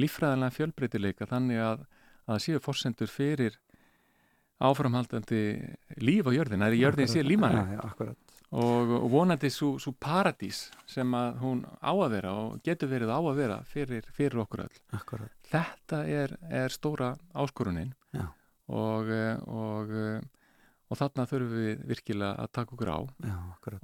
lífræðanlega 0.00 0.56
fjölbreytileika 0.56 1.28
þannig 1.30 1.62
að 1.64 1.84
það 2.30 2.42
séu 2.46 2.62
fórsendur 2.62 3.10
fyrir 3.10 3.58
áframhaldandi 4.60 5.44
líf 6.04 6.28
á 6.28 6.32
jörðin, 6.36 6.64
að 6.66 6.76
jörðin 6.80 7.08
sé 7.08 7.22
límanni 7.24 7.76
ja, 7.76 7.78
ja, 7.80 8.10
og, 8.50 8.92
og 8.98 9.06
vonandi 9.12 9.50
svo 9.52 9.94
paradís 10.02 10.66
sem 10.90 11.14
að 11.16 11.38
hún 11.40 11.62
á 11.80 11.92
að 11.92 12.10
vera 12.16 12.34
og 12.42 12.58
getur 12.66 12.90
verið 12.90 13.14
á 13.14 13.18
að 13.20 13.38
vera 13.38 13.60
fyrir, 13.70 14.10
fyrir 14.16 14.42
okkur 14.44 14.66
öll. 14.66 14.82
Akkurat. 14.98 15.32
Þetta 15.50 16.02
er, 16.10 16.36
er 16.50 16.74
stóra 16.74 17.14
áskorunin 17.32 17.94
ja. 18.16 18.28
og, 18.68 19.08
og, 19.46 19.94
og 20.90 20.98
þarna 20.98 21.26
þurfum 21.30 21.56
við 21.56 21.82
virkilega 21.92 22.44
að 22.44 22.52
taka 22.58 22.74
okkur 22.74 22.90
á. 22.90 22.98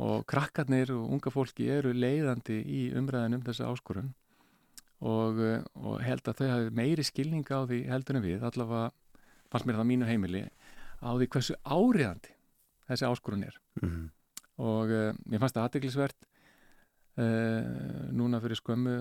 Og 0.02 0.24
krakkarnir 0.26 0.90
og 0.94 1.10
unga 1.14 1.30
fólki 1.30 1.68
eru 1.70 1.94
leiðandi 1.94 2.58
í 2.66 2.80
umræðin 2.98 3.38
um 3.38 3.44
þessa 3.46 3.70
áskorun. 3.70 4.12
Og 5.06 5.38
held 6.02 6.26
að 6.26 6.40
þau 6.40 6.48
hafi 6.50 6.72
meiri 6.74 7.04
skilning 7.06 7.46
á 7.46 7.62
því 7.68 7.82
heldur 7.90 8.18
en 8.18 8.24
við, 8.24 8.42
allavega 8.42 8.90
fannst 9.52 9.68
mér 9.68 9.78
það 9.78 9.90
mínu 9.92 10.08
heimili 10.08 10.42
á 10.98 11.10
því 11.14 11.28
hversu 11.34 11.58
áriðandi 11.62 12.32
þessi 12.90 13.06
áskorun 13.06 13.46
er. 13.46 13.60
Mm 13.82 13.88
-hmm. 13.88 14.08
og 14.56 14.90
uh, 14.90 15.12
mér 15.26 15.42
fannst 15.42 15.56
það 15.56 15.66
aðdeglisvert 15.68 16.26
núna 17.16 18.40
fyrir 18.42 18.58
skömmu 18.58 18.94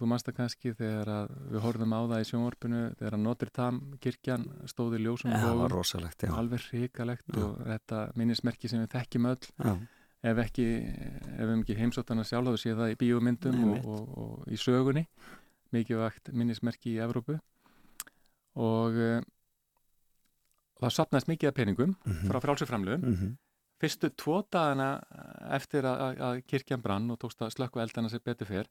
þú 0.00 0.08
mannst 0.10 0.26
það 0.28 0.36
kannski 0.36 0.74
þegar 0.76 1.30
við 1.48 1.62
horfum 1.64 1.94
á 1.96 2.00
það 2.10 2.20
í 2.20 2.26
sjónvarpinu 2.28 2.82
þegar 2.98 3.16
Notre 3.22 3.52
Dame 3.56 3.98
kirkjan 4.02 4.44
stóði 4.68 5.00
ljósum 5.00 5.32
rosalegt, 5.72 6.26
alveg 6.28 6.66
hrikalegt 6.68 7.32
og 7.32 7.62
þetta 7.64 8.02
minnismerki 8.20 8.68
sem 8.68 8.82
við 8.84 8.92
þekkjum 8.92 9.30
öll. 9.32 9.50
Ja. 9.64 9.76
ef 10.22 10.38
ekki 10.44 10.66
ef 10.84 11.46
við 11.48 11.54
ekki 11.56 11.78
heimsóttana 11.80 12.24
sjálf 12.28 12.52
þá 12.52 12.60
sé 12.60 12.74
það 12.78 12.92
í 12.92 12.98
bíómyndum 13.00 13.62
og, 13.70 13.86
og, 13.86 14.10
og 14.24 14.52
í 14.52 14.60
sögunni. 14.60 15.06
Mikið 15.72 16.02
vakt 16.04 16.28
minnismerki 16.36 16.92
í 16.92 17.00
Evrópu. 17.00 17.38
Og 18.60 19.00
uh, 19.00 19.24
það 20.82 20.94
sapnaðist 20.98 21.30
mikið 21.30 21.48
af 21.48 21.56
peningum 21.56 21.94
mm 21.94 22.12
-hmm. 22.12 22.28
frá 22.28 22.40
frálsuframlöfum 22.44 23.08
mm 23.08 23.16
-hmm. 23.16 23.32
Fyrstu 23.82 24.10
tvo 24.18 24.40
dagana 24.52 24.90
eftir 25.56 25.86
að, 25.88 26.20
að 26.22 26.40
kirkjan 26.50 26.82
brann 26.82 27.10
og 27.12 27.20
tókst 27.22 27.42
að 27.42 27.54
slökku 27.56 27.82
eldana 27.82 28.10
sér 28.12 28.22
betur 28.24 28.50
fyrr 28.50 28.68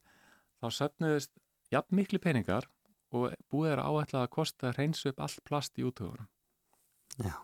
þá 0.62 0.68
sapnuðist 0.78 1.34
jafn 1.74 1.98
miklu 2.00 2.22
peningar 2.24 2.70
og 3.12 3.34
búið 3.52 3.74
er 3.76 3.84
áætlað 3.84 4.26
að 4.26 4.36
kosta 4.38 4.70
að 4.70 4.78
reynsa 4.80 5.12
upp 5.12 5.26
allt 5.26 5.42
plast 5.48 5.80
í 5.80 5.88
útöfunum 5.88 6.30
Já. 7.20 7.36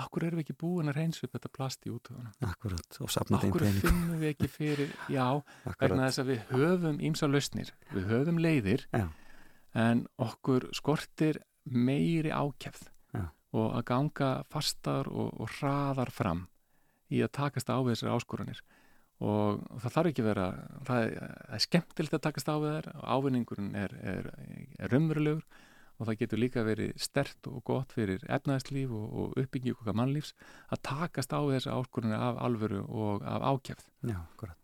Akkur 0.00 0.26
erum 0.26 0.38
við 0.38 0.44
ekki 0.44 0.58
búin 0.60 0.92
að 0.92 1.00
reynsa 1.00 1.24
upp 1.24 1.34
þetta 1.34 1.52
plast 1.56 1.88
í 1.88 1.92
útöfunum 1.94 2.46
Akkurat, 2.46 3.00
og 3.00 3.12
sapna 3.12 3.40
þeim 3.40 3.56
pening 3.56 3.80
Akkur 3.80 3.88
finnum 3.88 4.20
við 4.20 4.34
ekki 4.34 4.50
fyrir, 4.52 4.94
já 5.16 5.26
vegna 5.80 6.06
þess 6.06 6.22
að 6.22 6.32
við 6.34 6.44
höfum 6.52 7.02
ímsa 7.08 7.30
lausnir 7.30 7.72
við 7.94 8.12
höfum 8.12 8.40
leiðir 8.44 8.86
já. 8.92 9.06
en 9.88 10.04
okkur 10.20 10.68
skortir 10.76 11.40
meiri 11.64 12.32
ákjæfð 12.32 12.90
og 13.50 13.72
að 13.74 13.84
ganga 13.88 14.30
fastar 14.50 15.08
og, 15.10 15.32
og 15.42 15.50
hraðar 15.58 16.12
fram 16.14 16.44
í 17.10 17.22
að 17.24 17.32
takast 17.38 17.72
á 17.72 17.76
við 17.78 17.94
þessar 17.94 18.14
áskoranir. 18.16 18.60
Og 19.20 19.58
það 19.82 19.94
þarf 19.96 20.10
ekki 20.10 20.24
vera 20.24 20.44
það 20.88 21.02
er, 21.06 21.32
er 21.52 21.64
skemmtilegt 21.66 22.14
að 22.16 22.22
takast 22.28 22.48
á 22.48 22.56
við 22.56 22.76
þær 22.76 22.86
ávinningurinn 23.04 23.74
er, 23.76 23.96
er, 24.00 24.30
er 24.78 24.94
raunverulegur 24.94 25.44
og 26.00 26.08
það 26.08 26.20
getur 26.22 26.40
líka 26.40 26.64
verið 26.64 26.94
stert 26.96 27.48
og 27.50 27.60
gott 27.68 27.92
fyrir 27.92 28.22
efnaðslíf 28.32 28.94
og, 28.96 29.10
og 29.10 29.42
uppbyggi 29.42 29.74
okkar 29.76 29.98
mannlífs 30.00 30.32
að 30.72 30.80
takast 30.88 31.34
á 31.36 31.40
við 31.44 31.58
þessar 31.58 31.82
áskoranir 31.82 32.24
af 32.30 32.40
alvöru 32.46 32.80
og 32.88 33.26
af 33.28 33.44
ákjæfð 33.50 33.84
Já, 34.08 34.16
akkurat. 34.16 34.56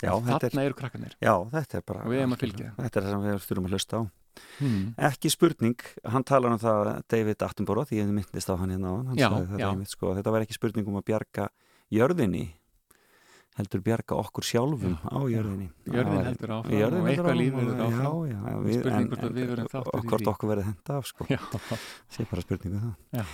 Þarna 0.00 0.64
eru 0.64 0.78
krakkanir 0.78 1.18
Já, 1.20 1.34
þetta 1.52 1.76
er 1.76 1.84
bara 1.92 2.06
og 2.06 2.14
við 2.14 2.22
erum 2.22 2.32
að 2.38 2.44
fylgja. 2.46 2.72
Þetta 2.78 3.00
er 3.00 3.06
það 3.06 3.14
sem 3.14 3.26
við 3.26 3.44
styrum 3.44 3.68
að 3.68 3.76
hlusta 3.76 4.00
á. 4.00 4.02
Hmm. 4.60 4.92
ekki 5.10 5.30
spurning, 5.32 5.82
hann 6.12 6.24
talar 6.24 6.54
um 6.54 6.60
það 6.60 6.90
David 7.10 7.42
Attenborough, 7.44 7.88
því 7.88 7.98
ég 7.98 8.12
myndist 8.14 8.48
á 8.48 8.54
hann 8.56 8.72
hérna 8.72 8.92
á 8.92 8.94
hann 8.94 9.18
já, 9.18 9.28
þetta, 9.28 9.58
já. 9.58 9.66
Einmitt, 9.68 9.92
sko, 9.92 10.12
þetta 10.16 10.32
var 10.32 10.44
ekki 10.46 10.56
spurning 10.56 10.88
um 10.88 10.98
að 11.00 11.06
bjarga 11.10 11.48
jörðinni 11.94 12.46
heldur 13.60 13.82
bjarga 13.84 14.16
okkur 14.20 14.46
sjálfum 14.46 14.96
já, 14.96 15.08
á 15.10 15.20
jörðinni. 15.28 15.68
Jörðin 15.90 16.26
heldur 16.28 16.52
áfram 16.56 16.76
jörðin 16.78 17.00
og 17.00 17.08
eitthvað 17.12 17.38
líf 17.40 17.54
verður 17.56 17.80
áfram. 17.84 18.66
spurning 18.80 19.08
hvort 19.10 19.36
við 19.36 19.54
þáttur 19.60 19.80
í 19.80 20.02
því. 20.02 20.10
hvort 20.12 20.28
okkur 20.34 20.52
verður 20.52 20.68
henda 20.70 20.98
af 21.00 21.08
sko. 21.10 21.26
sé 22.14 22.26
bara 22.30 22.44
spurningu 22.46 22.78
um 22.78 22.92
það. 23.14 23.32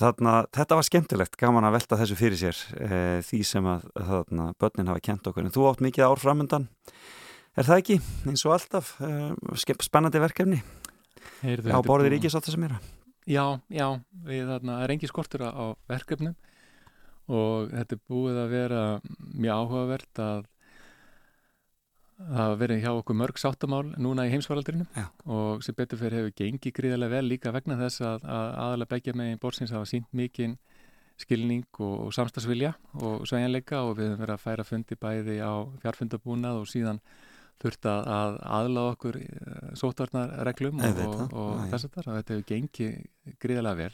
Þarna, 0.00 0.34
þetta 0.54 0.76
var 0.78 0.86
skemmtilegt, 0.86 1.34
gaman 1.36 1.66
að 1.66 1.74
velta 1.74 1.96
þessu 1.98 2.16
fyrir 2.16 2.38
sér 2.38 2.58
e, 2.78 2.98
því 3.26 3.40
sem 3.44 3.66
að 3.66 3.88
þarna, 3.98 4.44
börnin 4.62 4.90
hafa 4.92 5.02
kent 5.02 5.26
okkur, 5.26 5.48
en 5.48 5.52
þú 5.52 5.66
átt 5.66 5.82
mikið 5.82 6.06
ár 6.06 6.22
framöndan 6.22 6.68
Er 7.58 7.66
það 7.66 7.80
ekki, 7.82 7.96
eins 8.30 8.44
og 8.46 8.54
alltaf, 8.54 8.92
uh, 9.02 9.32
spennandi 9.82 10.20
verkefni 10.22 10.60
Heyrðu, 11.42 11.72
á 11.74 11.78
borðir 11.82 12.14
ríkisátt 12.14 12.46
sem 12.46 12.62
er 12.68 12.76
að? 12.76 12.86
Já, 13.26 13.44
já, 13.66 13.86
við 14.30 14.46
þarna 14.52 14.76
er 14.84 14.94
engi 14.94 15.10
skortur 15.10 15.42
á 15.50 15.74
verkefnum 15.90 16.36
og 17.30 17.70
þetta 17.72 17.96
er 17.96 18.02
búið 18.10 18.40
að 18.42 18.54
vera 18.54 18.82
mjög 19.14 19.60
áhugavert 19.64 20.22
að 20.24 20.48
hafa 22.20 22.56
verið 22.60 22.82
hjá 22.84 22.90
okkur 22.92 23.16
mörg 23.16 23.38
sáttamál 23.40 23.86
núna 23.96 24.26
í 24.28 24.32
heimsvaraldrinu 24.34 24.84
já. 24.92 25.06
og 25.24 25.62
sem 25.64 25.76
betur 25.76 26.00
fyrir 26.00 26.18
hefur 26.18 26.34
gengið 26.36 26.74
gríðarlega 26.76 27.16
vel 27.16 27.30
líka 27.30 27.52
vegna 27.54 27.78
þess 27.80 28.04
að, 28.04 28.26
að 28.28 28.50
aðalega 28.64 28.92
begja 28.92 29.16
með 29.16 29.32
í 29.32 29.38
borðsins 29.40 29.72
hafa 29.72 29.88
sínt 29.88 30.10
mikinn 30.12 30.58
skilning 31.20 31.64
og, 31.78 31.96
og 32.06 32.14
samstagsvilja 32.16 32.74
og 33.00 33.24
sveigjanleika 33.28 33.82
og 33.86 33.96
við 33.98 34.12
höfum 34.12 34.22
verið 34.24 34.36
að 34.36 34.44
færa 34.44 34.66
fundi 34.68 35.00
bæði 35.00 35.38
á 35.40 35.52
fjarfundabúnað 35.82 36.60
og 36.60 36.68
síðan 36.68 37.00
þurft 37.60 37.88
að 37.88 38.38
aðláða 38.40 38.92
okkur 38.94 39.18
eh, 39.20 39.72
sótvarnarreglum 39.80 40.80
og, 40.80 41.02
og, 41.06 41.34
og 41.34 41.66
þess 41.72 41.88
að 41.88 41.98
þetta 41.98 42.36
hefur 42.36 42.46
gengið 42.52 43.36
gríðilega 43.40 43.80
vel 43.82 43.92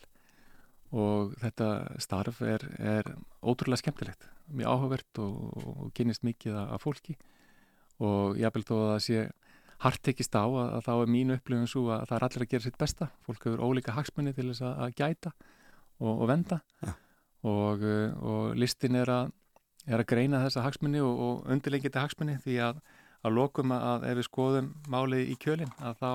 og 0.97 1.35
þetta 1.43 1.71
starf 2.01 2.43
er, 2.45 2.63
er 2.81 3.09
ótrúlega 3.45 3.83
skemmtilegt, 3.83 4.29
mjög 4.49 4.73
áhugavert 4.73 5.21
og, 5.23 5.41
og 5.61 5.91
kynist 5.97 6.25
mikið 6.27 6.57
af 6.63 6.85
fólki. 6.85 7.17
Og 8.03 8.39
ég 8.41 8.53
vil 8.55 8.65
þó 8.65 8.75
að 8.77 8.91
það 8.91 9.03
sé 9.07 9.25
hartekist 9.85 10.37
á 10.37 10.45
að, 10.45 10.69
að 10.79 10.85
þá 10.87 10.93
er 10.95 11.13
mínu 11.13 11.37
upplifun 11.37 11.71
svo 11.71 11.87
að 11.93 12.07
það 12.09 12.17
er 12.17 12.27
allir 12.29 12.45
að 12.47 12.53
gera 12.53 12.67
sitt 12.67 12.79
besta. 12.81 13.11
Fólk 13.27 13.49
hefur 13.49 13.65
ólíka 13.65 13.97
hagsmunni 13.97 14.33
til 14.37 14.49
þess 14.51 14.65
að, 14.65 14.77
að 14.87 14.95
gæta 15.01 15.35
og 16.01 16.29
venda. 16.29 16.61
Ja. 16.85 16.95
og 17.47 18.55
listin 18.59 18.97
er 18.99 19.11
að, 19.13 19.35
er 19.87 20.01
að 20.01 20.09
greina 20.11 20.41
þessa 20.43 20.65
hagsmunni 20.65 21.01
og 21.05 21.45
undirleikita 21.53 22.03
hagsmunni 22.03 22.41
því 22.43 22.57
að 22.71 22.81
að 23.27 23.37
lokum 23.37 23.75
að 23.75 24.07
ef 24.11 24.19
við 24.21 24.29
skoðum 24.29 24.69
málið 24.91 25.33
í 25.33 25.39
kjölinn 25.43 25.73
að 25.81 26.03
þá, 26.03 26.13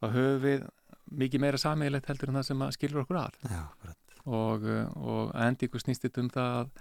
þá 0.00 0.06
höfum 0.14 0.44
við 0.44 0.66
mikið 1.10 1.42
meira 1.42 1.60
sammeilegt 1.60 2.08
heldur 2.10 2.30
en 2.30 2.40
það 2.40 2.48
sem 2.48 2.64
skilur 2.76 3.04
okkur 3.04 3.20
að. 3.22 3.38
Já, 3.50 3.62
og, 4.26 4.66
og 4.96 5.30
endi 5.46 5.68
ykkur 5.68 5.84
snýst 5.84 6.06
þetta 6.06 6.24
um 6.24 6.32
það 6.34 6.58
að, 6.60 6.72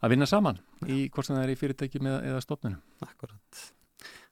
að 0.00 0.14
vinna 0.14 0.28
saman 0.30 0.58
Já. 0.60 0.88
í 0.90 0.98
hvort 1.12 1.28
sem 1.28 1.36
það 1.36 1.44
er 1.44 1.52
í 1.52 1.60
fyrirtækjum 1.60 2.10
eða, 2.10 2.22
eða 2.32 2.42
stofnunum. 2.46 2.82
Akkurat. 3.06 3.62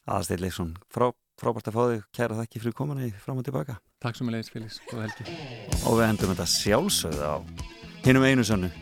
Aðasteyr 0.09 0.43
Leifsson, 0.45 0.73
frá, 0.93 1.11
frábært 1.41 1.69
að 1.69 1.77
fá 1.77 1.83
þig 1.93 2.05
kæra 2.17 2.39
þakki 2.41 2.63
fyrir 2.65 2.77
komuna 2.79 3.05
í 3.05 3.13
fram 3.21 3.43
og 3.43 3.49
tilbaka. 3.49 3.77
Takk 4.01 4.17
sem 4.17 4.31
að 4.31 4.39
leiðis 4.39 4.53
Félix 4.55 4.81
og 4.95 5.03
helgi. 5.05 5.39
Og 5.85 5.99
við 6.01 6.07
endum 6.09 6.33
þetta 6.33 6.49
sjálfsögðu 6.55 7.29
á 7.29 7.37
hinnum 8.07 8.25
einu 8.25 8.47
sannu 8.47 8.73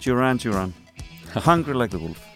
Duran 0.00 0.38
Duran. 0.42 0.74
Hungry 1.46 1.74
Like 1.74 1.90
the 1.90 2.02
Wolf 2.02 2.29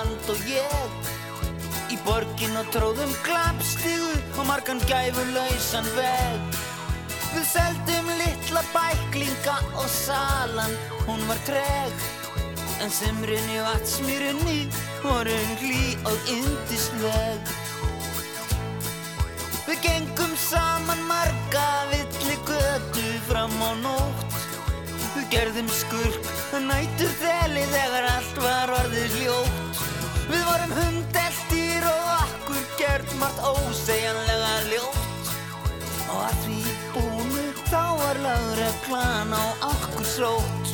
Birkiland 0.00 0.30
og 0.32 0.40
ég. 0.48 1.08
Í 1.92 1.96
borgin 2.06 2.56
og 2.56 2.68
tróðum 2.72 3.10
klappstígu 3.24 4.12
og 4.38 4.46
margan 4.48 4.80
gæfurlausan 4.88 5.88
veg. 5.96 6.56
Við 7.34 7.44
seldum 7.46 8.08
litla 8.18 8.62
bæklinga 8.72 9.56
og 9.76 9.88
salan, 9.88 10.72
hún 11.06 11.20
var 11.28 11.38
treg. 11.46 11.92
En 12.80 12.90
semrunni 12.90 13.60
og 13.60 13.68
atsmýrunni 13.74 14.70
vorum 15.02 15.52
hlý 15.60 15.96
og 16.08 16.32
yndisleg. 16.32 17.52
Við 19.68 19.82
gengum 19.84 20.32
saman 20.36 21.02
marga 21.10 21.68
villi 21.92 22.38
götu 22.48 23.06
fram 23.28 23.52
á 23.60 23.70
nótt. 23.84 24.38
Við 25.14 25.28
gerðum 25.34 25.68
skurk 25.68 26.32
að 26.54 26.70
nætur 26.70 27.12
þeli 27.20 27.66
þegar 27.74 28.10
allt 28.14 28.42
var 28.46 28.78
orðið 28.80 29.20
hljótt 29.20 29.89
Við 30.30 30.42
vorum 30.46 30.72
hundeltýr 30.78 31.86
og 31.90 32.10
akkur 32.16 32.60
gert 32.78 33.14
margt 33.18 33.40
ósegjanlega 33.42 34.52
ljótt. 34.70 35.32
Og 36.10 36.20
að 36.26 36.36
því 36.44 36.60
búinu 36.94 37.46
þá 37.70 37.82
var 37.98 38.20
lagreglan 38.24 39.34
á 39.34 39.44
okkur 39.70 40.06
srótt 40.06 40.70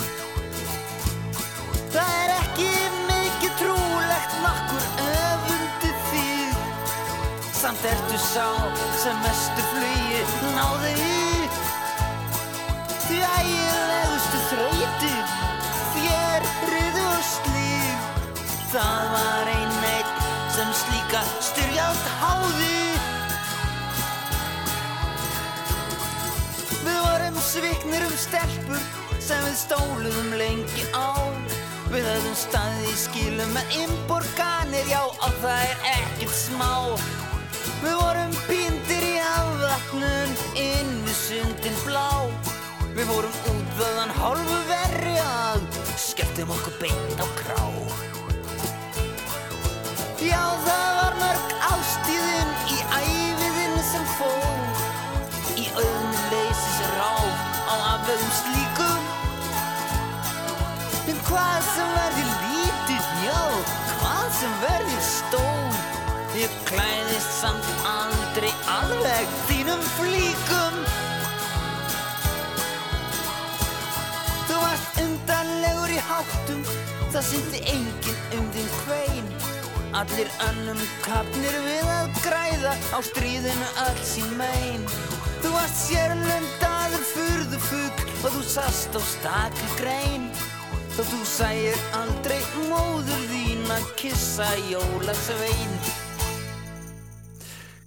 Það 1.96 2.12
er 2.20 2.32
ekki 2.34 2.70
mikið 3.08 3.52
trúlegt 3.60 4.34
nokkur 4.44 4.86
öfundi 5.06 5.92
þig. 6.10 6.58
Samt 7.56 7.86
ertu 7.88 8.20
sá 8.20 8.48
sem 9.00 9.22
mestu 9.24 9.64
flugi 9.70 10.24
náði 10.58 10.92
í. 11.00 11.48
Því 13.06 13.22
ægilegustu 13.24 14.42
þrautir 14.50 15.22
Þér 15.96 16.50
riðu 16.74 17.06
og 17.14 17.24
slíf 17.30 17.65
Það 18.66 19.02
var 19.12 19.48
ein 19.52 19.74
eitt 19.86 20.22
sem 20.50 20.70
slíka 20.74 21.20
styrjald 21.44 22.06
háði 22.18 22.78
Við 26.82 26.96
vorum 27.04 27.38
sviknir 27.46 28.06
um 28.08 28.16
stelpur 28.18 28.88
sem 29.22 29.44
við 29.46 29.54
stóluðum 29.60 30.34
lengi 30.40 30.86
á. 30.94 31.14
Við 31.92 32.08
höfum 32.10 32.34
staðið 32.38 32.88
í 32.90 32.96
skilum 33.04 33.54
með 33.54 33.76
imborganir, 33.84 34.90
já 34.90 35.02
og 35.02 35.38
það 35.44 35.62
er 35.68 35.86
ekkert 35.92 36.34
smá. 36.34 36.74
Við 37.84 37.96
vorum 38.00 38.34
píndir 38.48 39.06
í 39.12 39.14
afvatnun 39.22 40.34
inn 40.62 40.92
við 41.06 41.20
sundin 41.20 41.78
blá. 41.84 42.10
Við 42.98 43.06
vorum 43.12 43.38
útðaðan 43.54 44.18
hálfu 44.18 44.60
verri 44.72 45.16
að 45.22 45.70
skelltum 46.00 46.54
okkur 46.58 46.78
beint 46.82 47.22
á 47.22 47.26
krá 47.38 48.05
Já 50.26 50.42
það 50.64 50.86
var 50.98 51.16
mörg 51.20 51.52
ástíðin 51.70 52.48
í 52.74 52.78
æfiðin 52.98 53.76
sem 53.86 54.06
fór 54.16 54.80
Í 55.56 55.66
auðnu 55.70 56.22
leysis 56.32 56.80
ráð 56.96 57.28
á 57.70 57.74
afveðum 57.94 58.32
slíkum. 58.40 59.04
En 61.06 61.20
hvað 61.28 61.68
sem 61.68 61.92
verði 61.94 62.24
lítið, 62.30 63.06
já, 63.22 63.42
hvað 64.00 64.26
sem 64.40 64.58
verði 64.64 64.98
stór 65.06 65.78
Ég 66.36 66.56
klæðist 66.68 67.38
samt 67.38 67.68
aldrei 67.88 68.50
alveg 68.68 69.30
þínum 69.46 69.86
flíkum. 69.94 70.82
Þú 74.50 74.58
varst 74.60 75.00
undanlegur 75.06 75.94
í 75.96 76.02
háttum, 76.10 76.60
það 77.14 77.26
syndi 77.30 77.64
enginn 77.72 78.20
um 78.36 78.52
hvein 78.52 78.75
allir 79.96 80.28
önnum 80.44 80.80
kapnir 81.04 81.54
við 81.64 81.86
að 81.88 82.18
græða 82.20 82.72
á 82.92 82.98
stríðinu 83.06 83.68
öll 83.86 84.02
sín 84.04 84.34
megin. 84.36 84.84
Þú 85.40 85.52
varst 85.54 85.78
sérlundaður 85.86 87.06
furðu 87.12 87.60
fugg 87.70 88.02
og 88.26 88.34
þú 88.34 88.42
sast 88.50 88.98
á 88.98 89.00
stakli 89.00 89.70
grein. 89.78 90.26
Þó 90.96 91.02
þú 91.12 91.20
sæir 91.28 91.80
aldrei 91.96 92.40
móður 92.68 93.24
þín 93.32 93.64
að 93.72 93.88
kissa 94.00 94.50
jólasvein. 94.68 95.74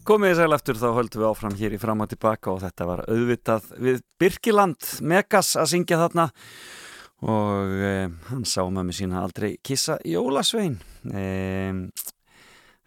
Komið 0.09 0.33
í 0.33 0.37
sæl 0.39 0.57
eftir 0.57 0.81
þá 0.81 0.89
höldum 0.97 1.21
við 1.21 1.29
áfram 1.29 1.57
hér 1.59 1.77
í 1.77 1.81
fram 1.81 2.01
og 2.01 2.09
tilbaka 2.09 2.55
og 2.55 2.63
þetta 2.63 2.89
var 2.89 3.05
auðvitað 3.05 3.71
við 3.77 4.01
Birkiland 4.17 4.93
Megas 5.05 5.53
að 5.59 5.75
syngja 5.75 5.99
þarna 6.01 6.31
og 7.25 7.73
eh, 7.83 8.07
hann 8.29 8.45
sá 8.47 8.63
mömmu 8.63 8.95
sína 8.95 9.23
aldrei 9.23 9.57
kissa 9.63 9.97
Jólasvein. 10.07 10.79
Eh, 11.11 11.73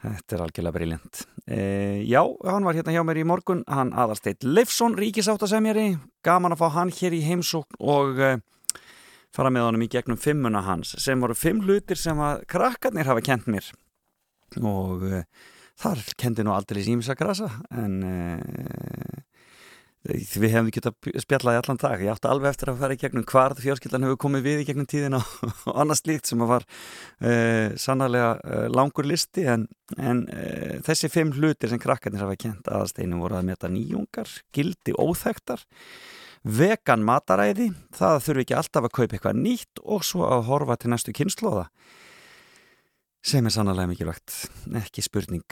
Þetta 0.03 0.35
er 0.35 0.41
algjörlega 0.43 0.75
briljant 0.75 1.21
eh, 1.47 2.01
Já, 2.11 2.25
hann 2.49 2.65
var 2.67 2.75
hérna 2.75 2.95
hjá 2.95 3.05
mér 3.07 3.21
í 3.23 3.27
morgun. 3.29 3.63
Hann 3.71 3.93
aðalsteit 3.95 4.43
Leifsson, 4.43 4.97
ríkisáttasemjari 4.99 5.93
gaman 6.27 6.57
að 6.57 6.65
fá 6.65 6.73
hann 6.75 6.91
hér 6.97 7.15
í 7.15 7.23
heimsókn 7.23 7.79
og 7.79 8.19
eh, 8.19 8.41
fara 9.33 9.53
með 9.55 9.69
honum 9.69 9.87
í 9.87 9.91
gegnum 9.93 10.19
fimmuna 10.21 10.65
hans 10.67 10.97
sem 11.03 11.23
voru 11.23 11.37
fimm 11.39 11.63
hlutir 11.63 12.01
sem 12.01 12.19
að 12.19 12.43
krakkarnir 12.51 13.09
hafa 13.09 13.23
kent 13.25 13.47
mér. 13.53 13.71
Og 14.59 15.07
eh, 15.07 15.23
þar 15.79 16.03
kendi 16.19 16.45
nú 16.45 16.57
aldrei 16.57 16.83
símsa 16.85 17.15
grasa 17.19 17.49
en 17.71 17.95
uh, 18.05 19.23
við 20.03 20.49
hefum 20.51 20.69
ekki 20.71 20.81
getað 20.81 21.21
spjallaði 21.23 21.61
allan 21.61 21.81
dag. 21.83 22.03
Ég 22.03 22.15
átti 22.15 22.31
alveg 22.31 22.51
eftir 22.51 22.73
að 22.73 22.81
fara 22.83 22.97
í 22.97 23.01
gegnum 23.03 23.27
hvarð 23.29 23.63
fjárskildan 23.63 24.07
hefur 24.07 24.21
komið 24.25 24.47
við 24.49 24.63
í 24.63 24.67
gegnum 24.71 24.89
tíðin 24.91 25.19
og, 25.21 25.29
annars 25.75 26.03
líkt 26.09 26.31
sem 26.31 26.43
að 26.43 26.55
var 26.57 26.67
uh, 26.67 27.69
sannarlega 27.79 28.33
uh, 28.41 28.65
langur 28.73 29.07
listi. 29.09 29.47
En, 29.53 29.69
en 29.99 30.25
þessi 30.87 31.13
fimm 31.13 31.35
hlutir 31.37 31.71
sem 31.71 31.83
krakkarnir 31.83 32.25
hafa 32.25 32.39
kent 32.41 32.71
aðasteinu 32.71 33.21
voru 33.23 33.39
að 33.39 33.49
meta 33.53 33.71
nýjungar, 33.71 34.31
gildi 34.55 34.97
óþektar 34.97 35.63
vegan 36.43 37.05
mataræði 37.07 37.71
það 37.95 38.21
þurfi 38.25 38.45
ekki 38.47 38.57
alltaf 38.59 38.89
að 38.89 38.95
kaupa 38.97 39.17
eitthvað 39.17 39.39
nýtt 39.39 39.83
og 39.85 40.03
svo 40.07 40.27
að 40.27 40.49
horfa 40.49 40.79
til 40.81 40.91
næstu 40.91 41.15
kynnslóða 41.15 41.69
sem 43.23 43.47
er 43.47 43.55
sannlega 43.55 43.87
mikilvægt, 43.87 44.35
ekki 44.83 45.05
spurning 45.07 45.47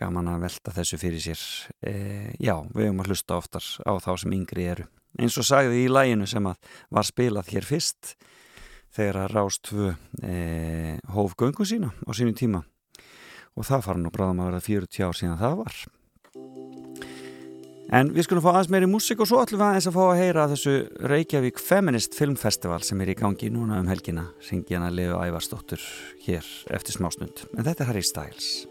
gaman 0.00 0.30
að 0.34 0.44
velta 0.46 0.74
þessu 0.76 1.00
fyrir 1.00 1.22
sér 1.22 1.42
e, 1.80 1.94
já, 2.42 2.54
við 2.74 2.88
höfum 2.88 3.02
að 3.04 3.10
hlusta 3.12 3.40
oftar 3.40 3.66
á 3.86 3.92
þá 4.02 4.12
sem 4.22 4.36
yngri 4.36 4.68
eru 4.74 4.86
eins 5.16 5.36
og 5.40 5.48
sagði 5.48 5.84
í 5.86 5.90
læginu 5.92 6.28
sem 6.28 6.48
að 6.48 6.72
var 6.92 7.08
spilað 7.08 7.52
hér 7.54 7.68
fyrst 7.68 8.14
þegar 8.96 9.22
að 9.24 9.34
Rást 9.34 9.70
2 9.72 9.90
e, 10.22 10.36
hóf 11.16 11.36
göngu 11.40 11.68
sína 11.68 11.92
á 11.92 12.10
sínu 12.16 12.36
tíma 12.36 12.64
og 13.56 13.64
það 13.64 13.86
fara 13.88 14.02
nú 14.02 14.12
bráðum 14.12 14.44
að 14.44 14.50
vera 14.52 14.66
40 14.68 15.06
ár 15.08 15.20
síðan 15.20 15.40
það 15.40 15.62
var 15.64 15.84
En 17.94 18.08
við 18.10 18.26
skulum 18.26 18.42
fá 18.42 18.48
aðeins 18.50 18.70
meiri 18.74 18.88
músík 18.90 19.20
og 19.22 19.28
svo 19.30 19.38
ætlum 19.44 19.60
við 19.60 19.68
aðeins 19.68 19.86
að 19.86 19.94
fá 19.94 20.02
að 20.08 20.18
heyra 20.18 20.46
þessu 20.50 20.74
Reykjavík 21.12 21.62
Feminist 21.62 22.18
Filmfestival 22.18 22.80
sem 22.82 23.02
er 23.04 23.14
í 23.14 23.18
gangi 23.18 23.52
núna 23.54 23.78
um 23.78 23.90
helgina. 23.90 24.32
Að 24.42 24.96
lifa 24.98 25.22
ævarstóttur 25.30 25.90
hér 26.26 26.54
eftir 26.74 26.98
smásnund. 26.98 27.46
En 27.54 27.62
þetta 27.62 27.84
er 27.84 27.92
Harry 27.92 28.02
Styles. 28.02 28.66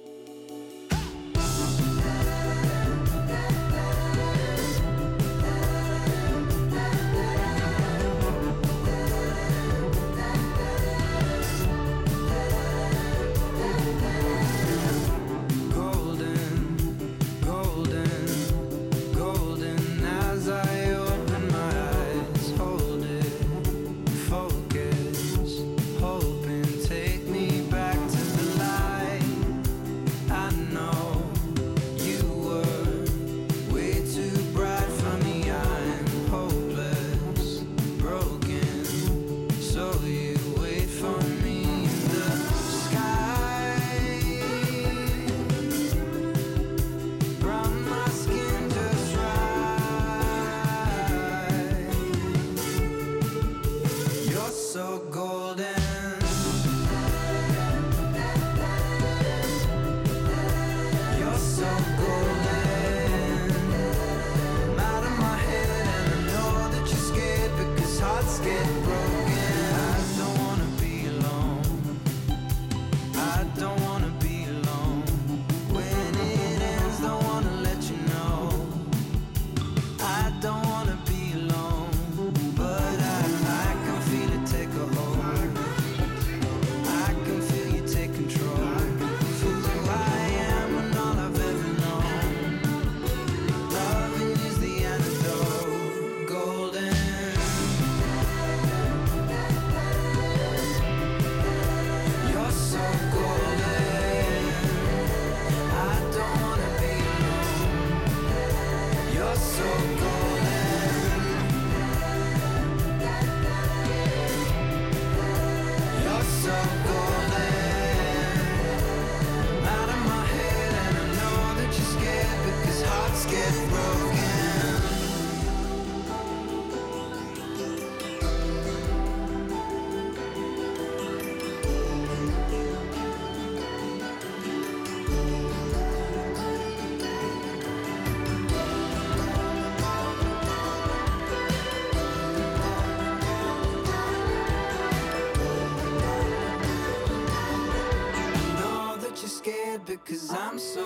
I'm 150.56 150.60
so 150.60 150.85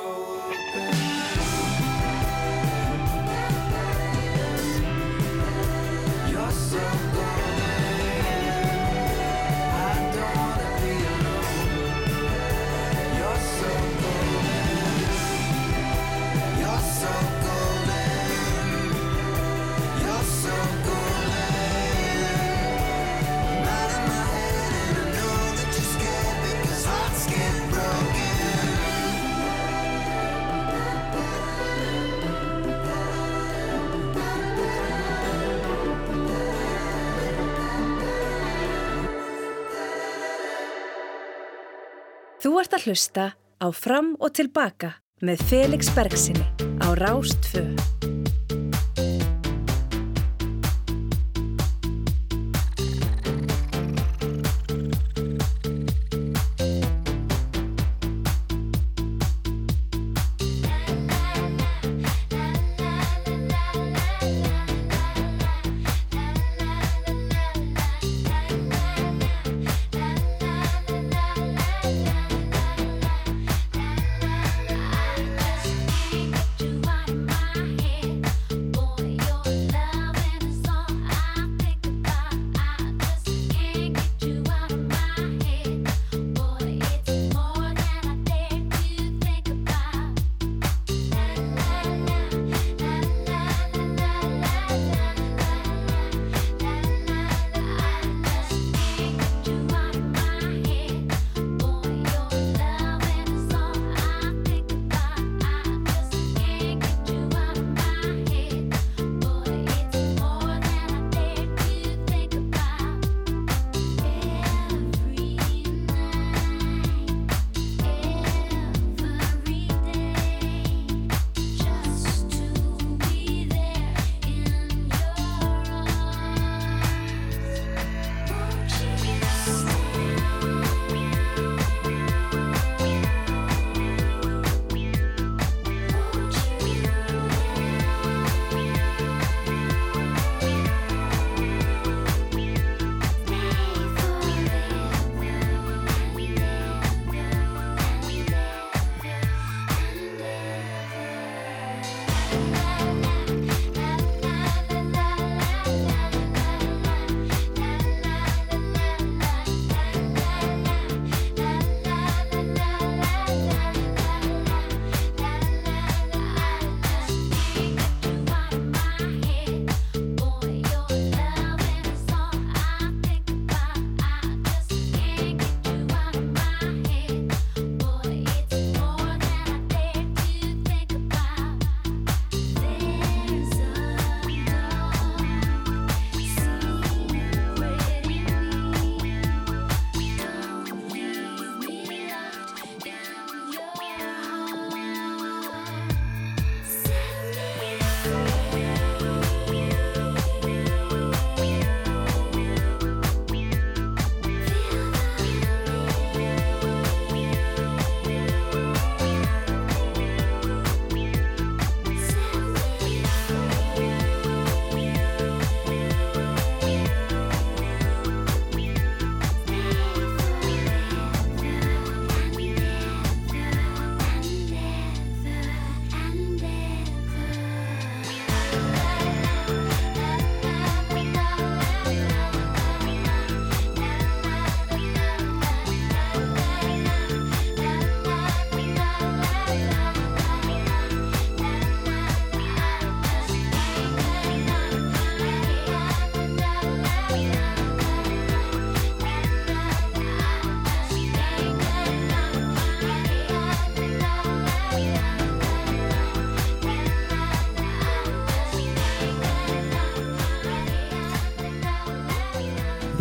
ert 42.63 42.75
að 42.75 42.89
hlusta 42.89 43.25
á 43.59 43.67
Fram 43.75 44.15
og 44.19 44.33
Tilbaka 44.35 44.95
með 45.23 45.45
Felix 45.51 45.91
Bergsinni 45.95 46.45
á 46.83 46.91
Rástfö. 46.97 47.98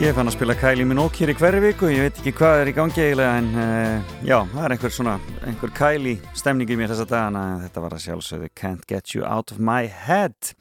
Ég 0.09 0.15
fann 0.17 0.31
að 0.31 0.39
spila 0.39 0.55
Kylie 0.57 0.87
Minogue 0.89 1.21
hér 1.21 1.29
í 1.29 1.37
hverju 1.37 1.59
viku, 1.61 1.89
ég 1.93 2.07
veit 2.07 2.19
ekki 2.23 2.31
hvað 2.39 2.63
er 2.63 2.69
í 2.71 2.73
gangi 2.73 3.03
eiginlega 3.03 3.41
en 3.43 3.49
uh, 3.61 4.13
já, 4.25 4.39
það 4.55 4.63
er 4.63 4.73
einhver 4.73 4.95
svona, 4.95 5.17
einhver 5.45 5.73
Kylie 5.77 6.31
stemning 6.39 6.73
í 6.73 6.79
mér 6.81 6.95
þessa 6.95 7.05
dagana 7.11 7.43
en 7.51 7.67
þetta 7.67 7.83
var 7.85 7.97
að 7.99 8.01
sjálfsögðu 8.07 8.49
Can't 8.57 8.87
Get 8.89 9.13
You 9.13 9.27
Out 9.29 9.53
of 9.53 9.61
My 9.61 9.91
Head. 9.93 10.55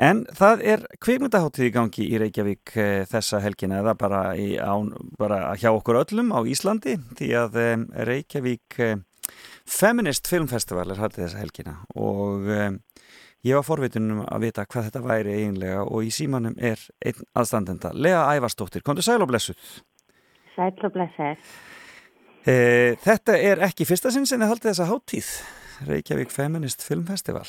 En 0.00 0.22
það 0.38 0.64
er 0.72 0.86
kvikmyndaháttíð 1.04 1.68
í 1.68 1.74
gangi 1.74 2.06
í 2.06 2.22
Reykjavík 2.24 2.72
uh, 2.72 2.88
þessa 3.12 3.42
helgina 3.44 3.82
eða 3.82 3.98
bara, 4.00 4.22
í, 4.40 4.54
án, 4.56 4.94
bara 5.20 5.42
hjá 5.60 5.74
okkur 5.74 6.00
öllum 6.06 6.32
á 6.32 6.40
Íslandi 6.40 6.96
því 7.20 7.32
að 7.42 7.60
um, 7.66 7.86
Reykjavík 8.08 8.80
uh, 8.80 8.94
Feminist 9.68 10.32
Filmfestival 10.32 10.88
er 10.88 11.04
hættið 11.04 11.26
þessa 11.26 11.44
helgina 11.44 11.82
og 11.92 12.48
Ég 13.40 13.56
var 13.56 13.64
forvitunum 13.64 14.20
að 14.28 14.42
vita 14.44 14.66
hvað 14.68 14.90
þetta 14.90 15.00
væri 15.00 15.34
eiginlega 15.38 15.84
og 15.86 16.04
í 16.04 16.10
símanum 16.12 16.58
er 16.60 16.80
einn 17.00 17.22
aðstandenda, 17.40 17.94
Lea 17.96 18.20
Ævarsdóttir. 18.36 18.84
Kondur 18.84 19.06
sæl 19.06 19.22
og 19.24 19.30
blessuð. 19.30 19.60
Sæl 20.52 20.74
og 20.84 20.92
blessuð. 20.92 21.46
E, 22.44 22.56
þetta 23.00 23.38
er 23.40 23.62
ekki 23.64 23.86
fyrsta 23.88 24.12
sinn 24.12 24.28
sem 24.28 24.40
þið 24.40 24.50
haldið 24.52 24.68
þessa 24.70 24.88
háttíð, 24.90 25.30
Reykjavík 25.88 26.34
Feminist 26.34 26.84
Filmfestival. 26.84 27.46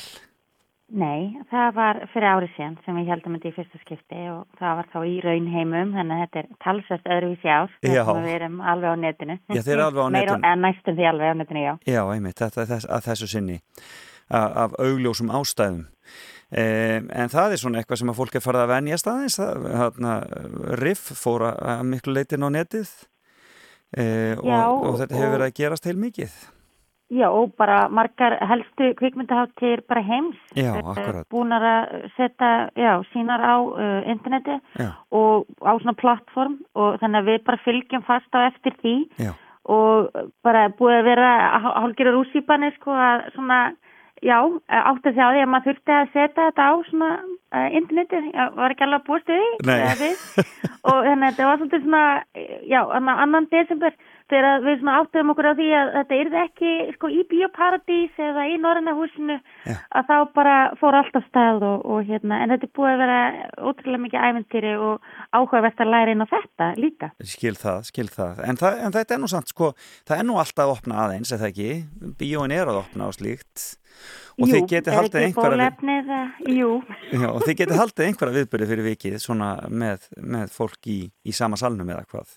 Nei, 0.92 1.36
það 1.50 1.68
var 1.76 2.00
fyrir 2.12 2.28
árið 2.28 2.54
síðan 2.54 2.78
sem 2.86 2.96
við 2.96 3.12
heldum 3.12 3.36
þetta 3.36 3.50
í 3.50 3.54
fyrsta 3.58 3.80
skipti 3.82 4.22
og 4.32 4.40
það 4.60 4.80
var 4.80 4.88
þá 4.94 4.98
í 5.08 5.12
raunheimum, 5.24 5.92
þannig 5.96 6.16
að 6.16 6.24
þetta 6.24 6.40
er 6.40 6.48
talsvægt 6.64 7.12
öðruvísi 7.16 7.52
ár. 7.52 7.76
Já. 7.84 8.02
Við 8.08 8.30
erum 8.32 8.56
alveg 8.72 8.96
á 8.96 8.96
netinu. 9.04 9.38
Já, 9.52 9.60
þeir 9.60 9.74
eru 9.76 9.86
alveg 9.90 10.02
á 10.04 10.08
netinu. 10.16 10.40
Meira, 10.40 10.56
næstum 10.64 10.98
því 10.98 11.08
alveg 11.12 11.32
á 11.32 11.34
netinu, 11.40 11.64
já. 11.64 11.72
Já, 11.88 12.02
einmitt, 12.16 12.40
þetta 12.40 12.64
er 12.64 12.72
þess, 12.74 12.90
að 12.92 13.06
þessu 13.10 13.30
sinni 13.32 13.58
af 14.32 14.76
augljósum 14.80 15.32
ástæðum. 15.34 15.84
En 16.52 17.32
það 17.32 17.54
er 17.54 17.60
svona 17.60 17.80
eitthvað 17.80 18.02
sem 18.02 18.10
að 18.12 18.18
fólk 18.18 18.34
er 18.36 18.44
farið 18.44 18.62
að 18.66 18.72
venja 18.74 18.98
staðins 19.00 19.38
Riff 20.82 21.14
fór 21.16 21.46
að 21.52 21.84
miklu 21.88 22.16
leitin 22.16 22.44
á 22.44 22.48
netið 22.52 22.90
eh, 23.96 24.34
og, 24.36 24.82
og 24.90 24.98
þetta 25.00 25.16
hefur 25.16 25.32
verið 25.38 25.46
að 25.46 25.56
gerast 25.62 25.88
heil 25.88 25.96
mikið. 26.02 26.34
Já, 27.12 27.28
og 27.28 27.52
bara 27.60 27.88
margar 27.92 28.38
helstu 28.48 28.94
kvikmyndaháttir 28.96 29.82
bara 29.88 30.00
heims 30.00 30.38
Já, 30.56 30.72
Búnar 31.30 31.64
að 31.68 32.06
setja, 32.16 32.70
já, 32.72 32.92
sínar 33.12 33.42
á 33.44 33.56
uh, 33.60 34.00
interneti 34.08 34.56
já. 34.80 34.96
og 35.12 35.44
á 35.60 35.76
svona 35.82 35.98
plattform 36.00 36.56
og 36.72 36.96
þannig 37.02 37.20
að 37.20 37.28
við 37.28 37.44
bara 37.44 37.62
fylgjum 37.66 38.04
fast 38.06 38.32
á 38.32 38.48
eftir 38.48 38.78
því 38.80 38.94
Já. 39.20 39.32
og 39.68 40.08
bara 40.40 40.70
búið 40.78 41.02
að 41.02 41.08
vera 41.10 41.32
hálfgerður 41.66 42.22
úsýpanir 42.22 42.72
sko 42.78 42.96
að 42.96 43.28
svona, 43.36 43.60
já, 44.22 44.38
átti 44.68 45.10
að 45.10 45.16
sjá 45.18 45.26
því 45.26 45.42
að 45.42 45.50
maður 45.52 45.68
þurfti 45.68 45.94
að 45.96 46.10
setja 46.14 46.46
þetta 46.48 46.66
á 46.68 46.72
svona 46.88 47.10
uh, 47.18 47.68
internetið, 47.78 48.28
já, 48.32 48.44
var 48.56 48.74
ekki 48.74 48.86
alveg 48.86 49.00
að 49.00 49.06
því 49.32 49.72
eða 49.76 49.94
við. 50.00 50.24
og 50.88 50.98
þannig 51.08 51.26
að 51.26 51.28
þetta 51.28 51.48
var 51.48 51.60
svolítið 51.60 51.86
svona, 51.86 52.04
já, 52.70 52.80
annan, 52.98 53.22
annan 53.26 53.48
desember 53.52 53.96
þegar 54.32 54.64
við 54.64 54.78
svona 54.80 54.94
áttum 55.00 55.32
okkur 55.32 55.48
á 55.48 55.54
því 55.58 55.68
að 55.76 55.90
þetta 55.96 56.18
yrði 56.22 56.38
ekki 56.42 56.72
sko 56.96 57.10
í 57.12 57.20
bioparadís 57.30 58.20
eða 58.28 58.46
í 58.48 58.56
Norræna 58.62 58.94
húsinu 58.96 59.36
Já. 59.68 59.76
að 59.98 60.08
þá 60.08 60.16
bara 60.38 60.56
fór 60.80 60.98
allt 60.98 61.18
á 61.18 61.22
stað 61.26 61.66
og, 61.68 61.84
og 61.84 62.08
hérna, 62.08 62.40
en 62.42 62.54
þetta 62.54 62.68
er 62.68 62.72
búið 62.78 62.92
að 62.92 63.02
vera 63.02 63.18
ótrúlega 63.70 64.04
mikið 64.06 64.26
æventýri 64.28 64.72
og 64.88 65.12
áhugavert 65.36 65.84
að 65.84 65.92
læra 65.92 66.14
inn 66.16 66.24
á 66.24 66.32
þetta 66.32 66.70
líka. 66.80 67.12
Skil 67.34 67.54
það, 67.60 67.78
skil 67.90 68.08
það. 68.12 68.42
En, 68.48 68.60
það, 68.60 68.80
en 68.86 68.96
þetta 68.96 69.16
er 69.16 69.22
nú 69.22 69.30
samt, 69.32 69.52
sko, 69.52 69.72
það 70.08 70.18
er 70.18 70.28
nú 70.28 70.40
alltaf 70.40 70.64
að 70.66 70.74
opna 70.76 71.00
aðeins, 71.04 71.34
eða 71.36 71.52
ekki? 71.52 71.70
Bíóin 72.20 72.56
er 72.56 72.72
að 72.72 72.82
opna 72.84 73.08
á 73.08 73.10
slíkt. 73.14 73.68
Og 74.40 74.48
þið 74.48 74.62
getið 74.70 74.94
haldið 74.96 75.18
er 75.20 75.26
einhverja, 75.28 76.20
jú, 76.48 76.70
já, 77.12 77.26
og 77.28 77.42
þið 77.44 77.58
getið 77.58 77.80
haldið 77.82 78.06
einhverja 78.06 78.36
viðbyrði 78.38 78.68
fyrir 78.70 78.86
vikið, 78.86 79.18
svona 79.20 79.50
með, 79.68 80.06
með 80.16 80.54
fólk 80.54 80.88
í, 80.88 81.02
í 81.28 81.34
sama 81.36 81.60
salnum 81.60 81.92
eða 81.92 82.06
hvað. 82.08 82.32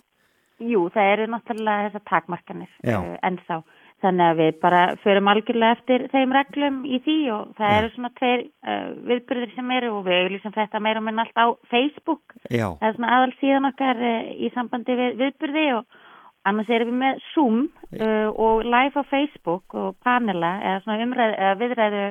Jú, 0.62 0.86
það 0.94 1.10
eru 1.14 1.26
náttúrulega 1.32 1.90
þessar 1.90 2.06
takmarkanir 2.12 2.72
uh, 2.86 3.12
ennþá. 3.26 3.60
Þannig 4.04 4.26
að 4.26 4.40
við 4.42 4.58
bara 4.62 4.80
förum 5.02 5.30
algjörlega 5.32 5.76
eftir 5.78 6.04
þeim 6.12 6.34
reglum 6.36 6.82
í 6.84 7.00
því 7.06 7.18
og 7.34 7.54
það 7.58 7.72
Já. 7.72 7.78
eru 7.78 7.92
svona 7.94 8.12
tveir 8.20 8.42
uh, 8.44 8.90
viðbyrðir 9.10 9.54
sem 9.56 9.72
eru 9.78 9.92
og 9.96 10.04
við 10.06 10.20
auðlýsum 10.20 10.56
þetta 10.56 10.82
meira 10.84 11.04
minn 11.06 11.22
allt 11.24 11.40
á 11.40 11.48
Facebook. 11.72 12.36
Já, 12.50 12.68
Það 12.82 12.90
er 12.90 12.98
svona 12.98 13.14
aðal 13.18 13.36
síðan 13.40 13.70
okkar 13.72 14.04
uh, 14.04 14.34
í 14.36 14.52
sambandi 14.56 15.00
við 15.00 15.18
viðbyrði 15.24 15.66
og 15.80 16.02
annars 16.46 16.70
erum 16.70 16.92
við 16.92 17.00
með 17.02 17.24
Zoom 17.34 17.62
og 18.38 18.68
live 18.68 19.02
á 19.02 19.04
Facebook 19.10 19.74
og 19.74 19.96
panela 20.06 20.52
eða 20.62 20.82
svona 20.84 21.08
umræð, 21.08 21.32
eða 21.42 21.56
viðræðu 21.64 22.04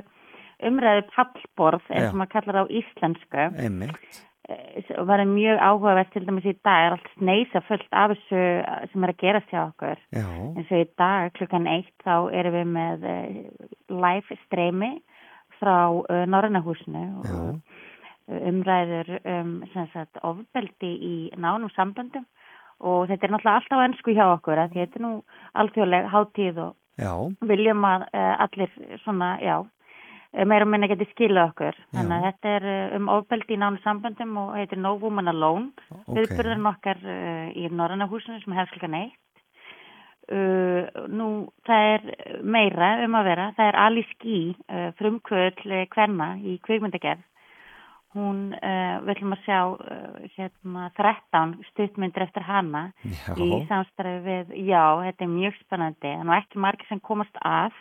umræðu 0.68 1.04
pallborð 1.14 1.90
eins 1.92 2.08
og 2.08 2.18
maður 2.18 2.32
kallar 2.32 2.58
það 2.58 2.66
á 2.66 2.74
íslensku 2.80 3.44
einmitt. 3.62 4.24
Eh, 4.48 4.84
og 4.98 5.06
var 5.08 5.24
mjög 5.24 5.56
áhugavert 5.56 6.10
til 6.12 6.26
dæmis 6.26 6.44
í 6.44 6.52
dag. 6.66 6.86
Er 6.86 6.94
allt 6.96 7.08
sneisa 7.16 7.62
fullt 7.64 7.96
af 7.96 8.12
þessu 8.12 8.40
eh, 8.40 8.82
sem 8.92 9.04
er 9.06 9.12
að 9.14 9.20
gerast 9.22 9.54
hjá 9.54 9.62
okkur. 9.62 10.02
Já, 10.12 10.26
eins 10.52 10.72
og 10.74 10.82
í 10.82 10.88
dag 11.00 11.32
klukkan 11.38 11.68
eitt 11.72 12.04
þá 12.04 12.28
erum 12.40 12.58
við 12.58 12.68
með 12.74 13.06
uh, 13.08 13.38
live 14.04 14.38
streymi 14.42 14.90
frá 15.56 15.76
Norrannahúsinu 16.28 17.04
og 17.24 18.36
umræður 18.50 19.14
um 19.22 19.56
sagt, 19.72 20.20
ofbeldi 20.20 20.92
í 20.92 21.16
nánum 21.40 21.72
samböndum. 21.72 22.26
Og 22.84 23.06
þetta 23.08 23.28
er 23.28 23.32
náttúrulega 23.32 23.60
alltaf 23.62 23.84
ennsku 23.86 24.12
hjá 24.12 24.26
okkur 24.26 24.60
þetta 24.74 24.98
er 24.98 25.04
nú 25.06 25.12
alþjóðleg 25.56 26.08
hátíð 26.12 26.60
og 26.66 26.72
já, 27.00 27.12
viljum 27.48 27.86
að 27.86 28.08
allir 28.44 28.74
svona, 29.06 29.36
já, 29.40 29.56
eh, 29.62 29.73
meira 30.42 30.66
og 30.66 30.70
minna 30.72 30.88
geti 30.90 31.06
skilað 31.12 31.52
okkur. 31.52 31.76
Þannig 31.94 32.14
að 32.16 32.24
þetta 32.28 32.54
er 32.58 32.64
uh, 32.70 32.94
um 32.98 33.10
ofbeldi 33.14 33.54
í 33.54 33.58
nánu 33.60 33.82
samböndum 33.84 34.38
og 34.42 34.54
heitir 34.58 34.80
No 34.80 34.96
Woman 34.98 35.30
Alone. 35.30 35.84
ok. 35.94 36.08
Viðburðurinn 36.16 36.70
okkar 36.72 37.04
uh, 37.04 37.52
í 37.54 37.68
Norræna 37.70 38.08
húsinu 38.10 38.40
sem 38.42 38.56
hefst 38.58 38.74
klukkan 38.74 38.98
eitt. 38.98 39.20
Uh, 40.24 40.88
nú, 41.12 41.28
það 41.68 41.90
er 41.92 42.08
meira 42.42 42.90
um 43.04 43.14
að 43.20 43.30
vera. 43.30 43.52
Það 43.58 43.70
er 43.70 43.80
Alice 43.84 44.18
Guy, 44.24 44.40
uh, 44.72 44.90
frumkvöld 44.98 45.62
kvenna 45.94 46.34
í 46.42 46.58
kvikmyndagerð. 46.64 47.22
Hún, 48.14 48.52
við 48.54 49.08
ætlum 49.10 49.32
að 49.34 49.40
sjá 49.42 49.56
hérna 50.36 50.84
13 50.94 51.54
stuttmyndir 51.72 52.22
eftir 52.22 52.44
hana 52.46 52.84
Já, 53.02 53.32
í 53.34 53.48
samstarfi 53.66 54.20
við, 54.22 54.52
já, 54.68 54.84
þetta 55.02 55.26
er 55.26 55.32
mjög 55.32 55.56
spennandi 55.64 56.12
en 56.12 56.22
nú 56.28 56.36
ekki 56.36 56.62
margir 56.62 56.86
sem 56.86 57.00
komast 57.02 57.34
að 57.42 57.74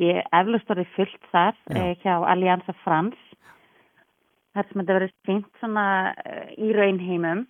ég 0.00 0.20
eflust 0.36 0.70
orðið 0.72 0.94
fullt 0.96 1.30
þar 1.32 1.56
eh, 1.76 1.92
hjá 2.02 2.14
Allianza 2.18 2.74
France 2.84 3.20
þar 4.54 4.66
sem 4.68 4.80
þetta 4.80 4.96
verður 4.96 5.14
fínt 5.28 5.62
svona 5.62 5.86
eh, 6.24 6.52
í 6.58 6.72
raunheimum. 6.74 7.44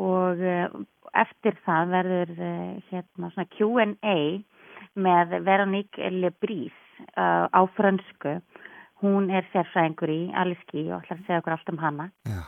Og 0.00 0.40
eh, 0.40 0.68
eftir 1.20 1.58
það 1.66 1.92
verður 1.92 2.32
eh, 2.38 2.70
hérna 2.90 3.32
svona 3.34 3.50
Q&A 3.52 4.18
með 4.98 5.36
Veronique 5.46 6.10
Lebris 6.12 6.78
uh, 7.16 7.48
á 7.48 7.60
frönsku. 7.76 8.38
Hún 9.02 9.30
er 9.32 9.46
sérfræðingur 9.54 10.10
í 10.12 10.22
Aliski 10.36 10.84
og 10.90 11.00
ætlar 11.00 11.16
að 11.16 11.22
segja 11.26 11.38
okkur 11.40 11.54
allt 11.56 11.72
um 11.72 11.82
hana. 11.82 12.08
Já, 12.28 12.42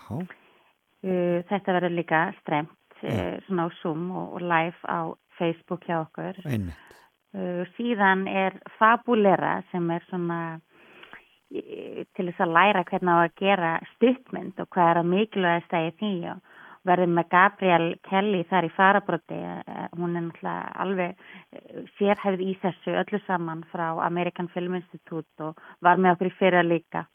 Uh, 1.05 1.43
þetta 1.51 1.73
verður 1.77 1.93
líka 1.99 2.19
stremt 2.39 3.03
uh, 3.05 3.35
svona 3.45 3.67
á 3.69 3.77
Zoom 3.83 4.07
og, 4.09 4.39
og 4.39 4.45
live 4.49 4.89
á 4.89 5.13
Facebook 5.37 5.83
hjá 5.85 5.99
okkur. 5.99 6.39
einmitt. 6.49 6.95
Uh, 7.35 7.65
síðan 7.75 8.29
er 8.31 8.57
Fabulera 8.79 9.59
sem 9.73 9.89
er 9.91 10.05
svona 10.07 10.41
til 11.55 12.27
þess 12.27 12.43
að 12.43 12.53
læra 12.57 12.83
hvernig 12.89 13.15
á 13.15 13.19
að 13.21 13.35
gera 13.39 13.71
stuttmynd 13.93 14.61
og 14.63 14.69
hvað 14.75 14.91
er 14.91 15.01
að 15.01 15.11
mikilvægast 15.13 15.75
að 15.77 15.87
í 15.87 15.93
því 16.01 16.13
og 16.33 16.61
verður 16.89 17.13
með 17.17 17.29
Gabriel 17.33 17.87
Kelly 18.09 18.43
þar 18.51 18.69
í 18.69 18.73
farabróti. 18.75 19.41
Uh, 19.41 19.87
hún 19.99 20.19
er 20.19 20.27
náttúrulega 20.29 20.75
alveg 20.85 21.15
uh, 21.15 21.83
sérhæfð 21.99 22.45
í 22.45 22.53
þessu 22.63 22.99
öllu 23.03 23.23
saman 23.27 23.65
frá 23.73 23.87
American 24.07 24.51
Film 24.55 24.79
Institute 24.81 25.49
og 25.51 25.59
var 25.85 25.99
með 25.99 26.17
okkur 26.17 26.33
í 26.33 26.39
fyrra 26.39 26.65
líka 26.67 27.07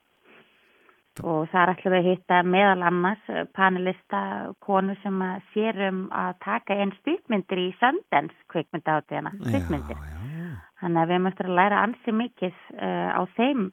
og 1.23 1.49
þar 1.51 1.73
ætlum 1.73 1.93
við 1.95 1.99
að 1.99 2.09
hitta 2.09 2.39
meðal 2.47 2.85
annars 2.89 3.31
eh, 3.31 3.45
panelista 3.55 4.21
konu 4.65 4.95
sem 5.03 5.21
að 5.25 5.47
sér 5.53 5.81
um 5.89 6.05
að 6.15 6.31
taka 6.45 6.77
einn 6.77 6.93
stuttmyndir 6.99 7.61
í 7.63 7.69
Sundance 7.79 8.35
kvikmyndaháttíðana, 8.53 9.33
stuttmyndir. 9.39 9.99
Já, 9.99 10.21
já, 10.39 10.49
Þannig 10.79 11.01
að 11.01 11.11
við 11.11 11.23
möttum 11.25 11.49
að 11.49 11.57
læra 11.59 11.81
ansi 11.83 12.15
mikið 12.15 12.61
uh, 12.79 13.09
á 13.19 13.21
þeim 13.35 13.65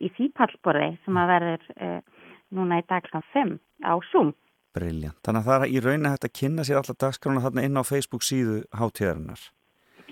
í 0.00 0.10
því 0.16 0.26
pallborði 0.36 0.90
sem 1.06 1.20
að 1.20 1.30
verður 1.32 1.70
uh, 1.76 2.26
núna 2.56 2.80
í 2.82 2.84
daglan 2.90 3.24
5 3.32 3.54
á 3.88 3.92
Zoom. 4.10 4.34
briljant. 4.76 5.18
Þannig 5.26 5.40
að 5.40 5.48
það 5.48 5.64
er 5.64 5.72
í 5.72 5.80
rauninni 5.82 6.12
hægt 6.12 6.26
að 6.28 6.36
kynna 6.40 6.66
sér 6.66 6.82
alla 6.82 6.94
dagskrána 7.00 7.42
þarna 7.46 7.64
inn 7.66 7.80
á 7.80 7.82
Facebook 7.82 8.22
síðu 8.22 8.60
hátíðarinnar. 8.76 9.40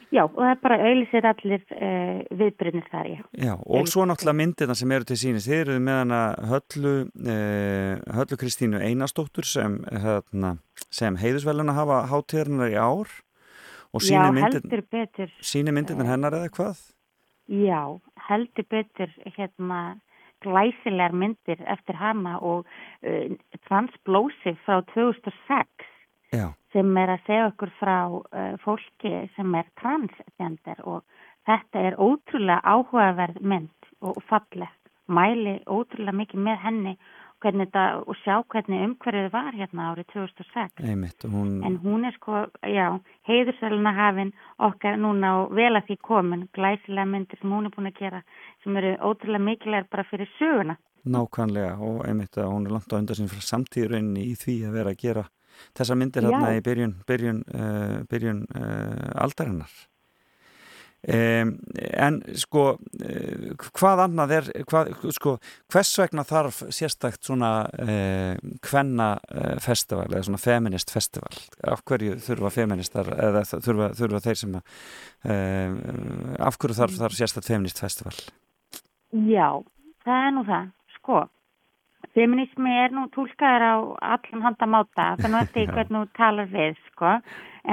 Já, 0.08 0.22
og 0.24 0.38
það 0.38 0.50
er 0.50 0.60
bara 0.62 0.76
auðlisir 0.88 1.26
allir 1.28 1.64
uh, 1.76 2.20
viðbrunir 2.40 2.86
þar, 2.88 3.08
já. 3.12 3.22
Já, 3.44 3.54
og 3.60 3.88
svo 3.92 4.06
náttúrulega 4.08 4.38
myndirna 4.40 4.76
sem 4.78 4.94
eru 4.96 5.08
til 5.08 5.18
sínis. 5.20 5.48
Þið 5.48 5.62
eruð 5.62 5.80
með 5.84 5.98
hana 6.00 6.20
Höllu, 6.48 6.94
eh, 7.28 8.14
Höllu 8.16 8.38
Kristínu 8.40 8.80
Einarsdóttur 8.80 9.48
sem, 9.48 9.80
hérna, 9.92 10.54
sem 10.88 11.18
heiðusveluna 11.20 11.76
hafa 11.76 12.06
hátíðarinnar 12.08 12.72
í 12.72 12.78
ár 12.80 13.12
og 13.92 14.04
síni 14.04 14.32
myndir, 14.36 14.84
betur, 14.90 15.34
síni 15.44 15.74
myndirnar 15.76 16.08
hennar 16.12 16.40
eða 16.40 16.52
hvað? 16.56 16.86
já, 17.48 17.98
heldur 18.28 18.66
betur 18.70 19.12
hérna 19.36 19.98
glæsilegar 20.44 21.12
myndir 21.12 21.62
eftir 21.66 21.96
hana 21.96 22.38
og 22.38 22.66
uh, 23.02 23.36
Transplosive 23.68 24.56
frá 24.66 24.82
2006 24.94 25.88
Já, 26.32 26.52
sem 26.72 26.96
er 27.00 27.14
að 27.14 27.24
segja 27.26 27.46
okkur 27.52 27.72
frá 27.78 27.96
uh, 28.08 28.56
fólki 28.64 29.14
sem 29.36 29.54
er 29.58 29.70
transgender 29.80 30.82
og 30.84 31.04
þetta 31.48 31.84
er 31.90 31.96
ótrúlega 31.96 32.60
áhugaverð 32.64 33.40
mynd 33.40 33.92
og 34.04 34.18
falleg. 34.28 34.74
Mæli 35.08 35.56
ótrúlega 35.64 36.18
mikið 36.18 36.44
með 36.44 36.60
henni 36.66 36.98
hvernig 37.42 37.68
þetta, 37.68 37.84
og 38.02 38.16
sjá 38.22 38.40
hvernig 38.50 38.82
umhverfið 38.84 39.28
var 39.32 39.54
hérna 39.54 39.92
árið 39.92 40.08
2006. 40.12 40.82
einmitt. 40.82 41.24
Hún, 41.24 41.62
En 41.64 41.78
hún 41.84 42.04
er 42.04 42.16
sko, 42.16 42.46
já, 42.66 42.98
heiðursæluna 43.28 43.92
hafin 43.94 44.32
okkar 44.58 44.98
núna 44.98 45.34
og 45.44 45.54
vel 45.54 45.70
að 45.76 45.86
því 45.88 45.96
komin, 46.02 46.48
glæsilega 46.52 47.06
myndir 47.06 47.38
sem 47.40 47.54
hún 47.54 47.70
er 47.70 47.74
búin 47.76 47.90
að 47.92 47.98
gera 48.02 48.22
sem 48.64 48.76
eru 48.76 48.96
ótrúlega 48.98 49.44
mikilvæg 49.44 49.90
bara 49.90 50.04
fyrir 50.10 50.28
söguna. 50.38 50.76
nákvæmlega 51.08 51.78
og 51.78 52.04
einmitt 52.04 52.36
að 52.36 52.50
hún 52.52 52.66
er 52.66 52.72
langt 52.74 52.92
á 52.92 52.98
undan 52.98 53.16
sín 53.16 53.30
frá 53.30 53.40
samtíðurinn 53.40 54.16
í 54.18 54.34
því 54.36 54.56
að 54.66 54.74
vera 54.76 54.90
að 54.90 55.00
gera 55.00 55.24
þessar 55.76 56.00
myndir 56.00 56.26
hérna 56.28 56.56
í 56.56 56.64
byrjun, 56.64 56.96
byrjun, 57.08 57.44
uh, 57.54 58.00
byrjun 58.10 58.42
uh, 58.54 59.22
aldarinnar. 59.24 59.78
Um, 60.98 61.52
en 61.94 62.16
sko 62.42 62.62
uh, 62.74 63.52
hvað 63.78 64.00
annað 64.02 64.32
er 64.34 64.48
hvað, 64.66 64.88
sko, 65.14 65.36
hvers 65.70 65.92
vegna 66.00 66.24
þarf 66.26 66.58
sérstakt 66.74 67.22
svona 67.22 67.52
kvenna 68.66 69.12
uh, 69.30 69.54
festival 69.62 70.08
eða 70.08 70.24
svona 70.26 70.42
feminist 70.42 70.90
festival 70.90 71.38
af 71.70 71.84
hverju 71.86 72.18
þurfa 72.26 72.50
feministar 72.56 73.12
eða 73.14 73.44
þurfa, 73.46 73.92
þurfa 74.00 74.24
þeir 74.26 74.42
sem 74.42 74.58
að 74.58 74.74
af 76.48 76.58
hverju 76.58 76.80
þarf, 76.80 76.98
þarf 76.98 77.18
sérstakt 77.20 77.46
feminist 77.46 77.78
festival 77.78 78.16
Já, 79.14 79.62
það 80.04 80.26
er 80.26 80.32
nú 80.36 80.42
það, 80.44 80.70
sko. 80.98 81.20
Feminismi 82.18 82.72
er 82.82 82.90
nú 82.90 83.04
tólkaður 83.14 83.62
á 83.62 83.74
allan 84.16 84.42
handa 84.42 84.66
máta, 84.66 85.06
þannig 85.20 85.38
að 85.38 85.46
þetta 85.46 85.60
er 85.62 85.72
hvernig 85.76 86.00
þú 86.00 86.18
talar 86.18 86.50
við, 86.50 86.78
sko. 86.90 87.14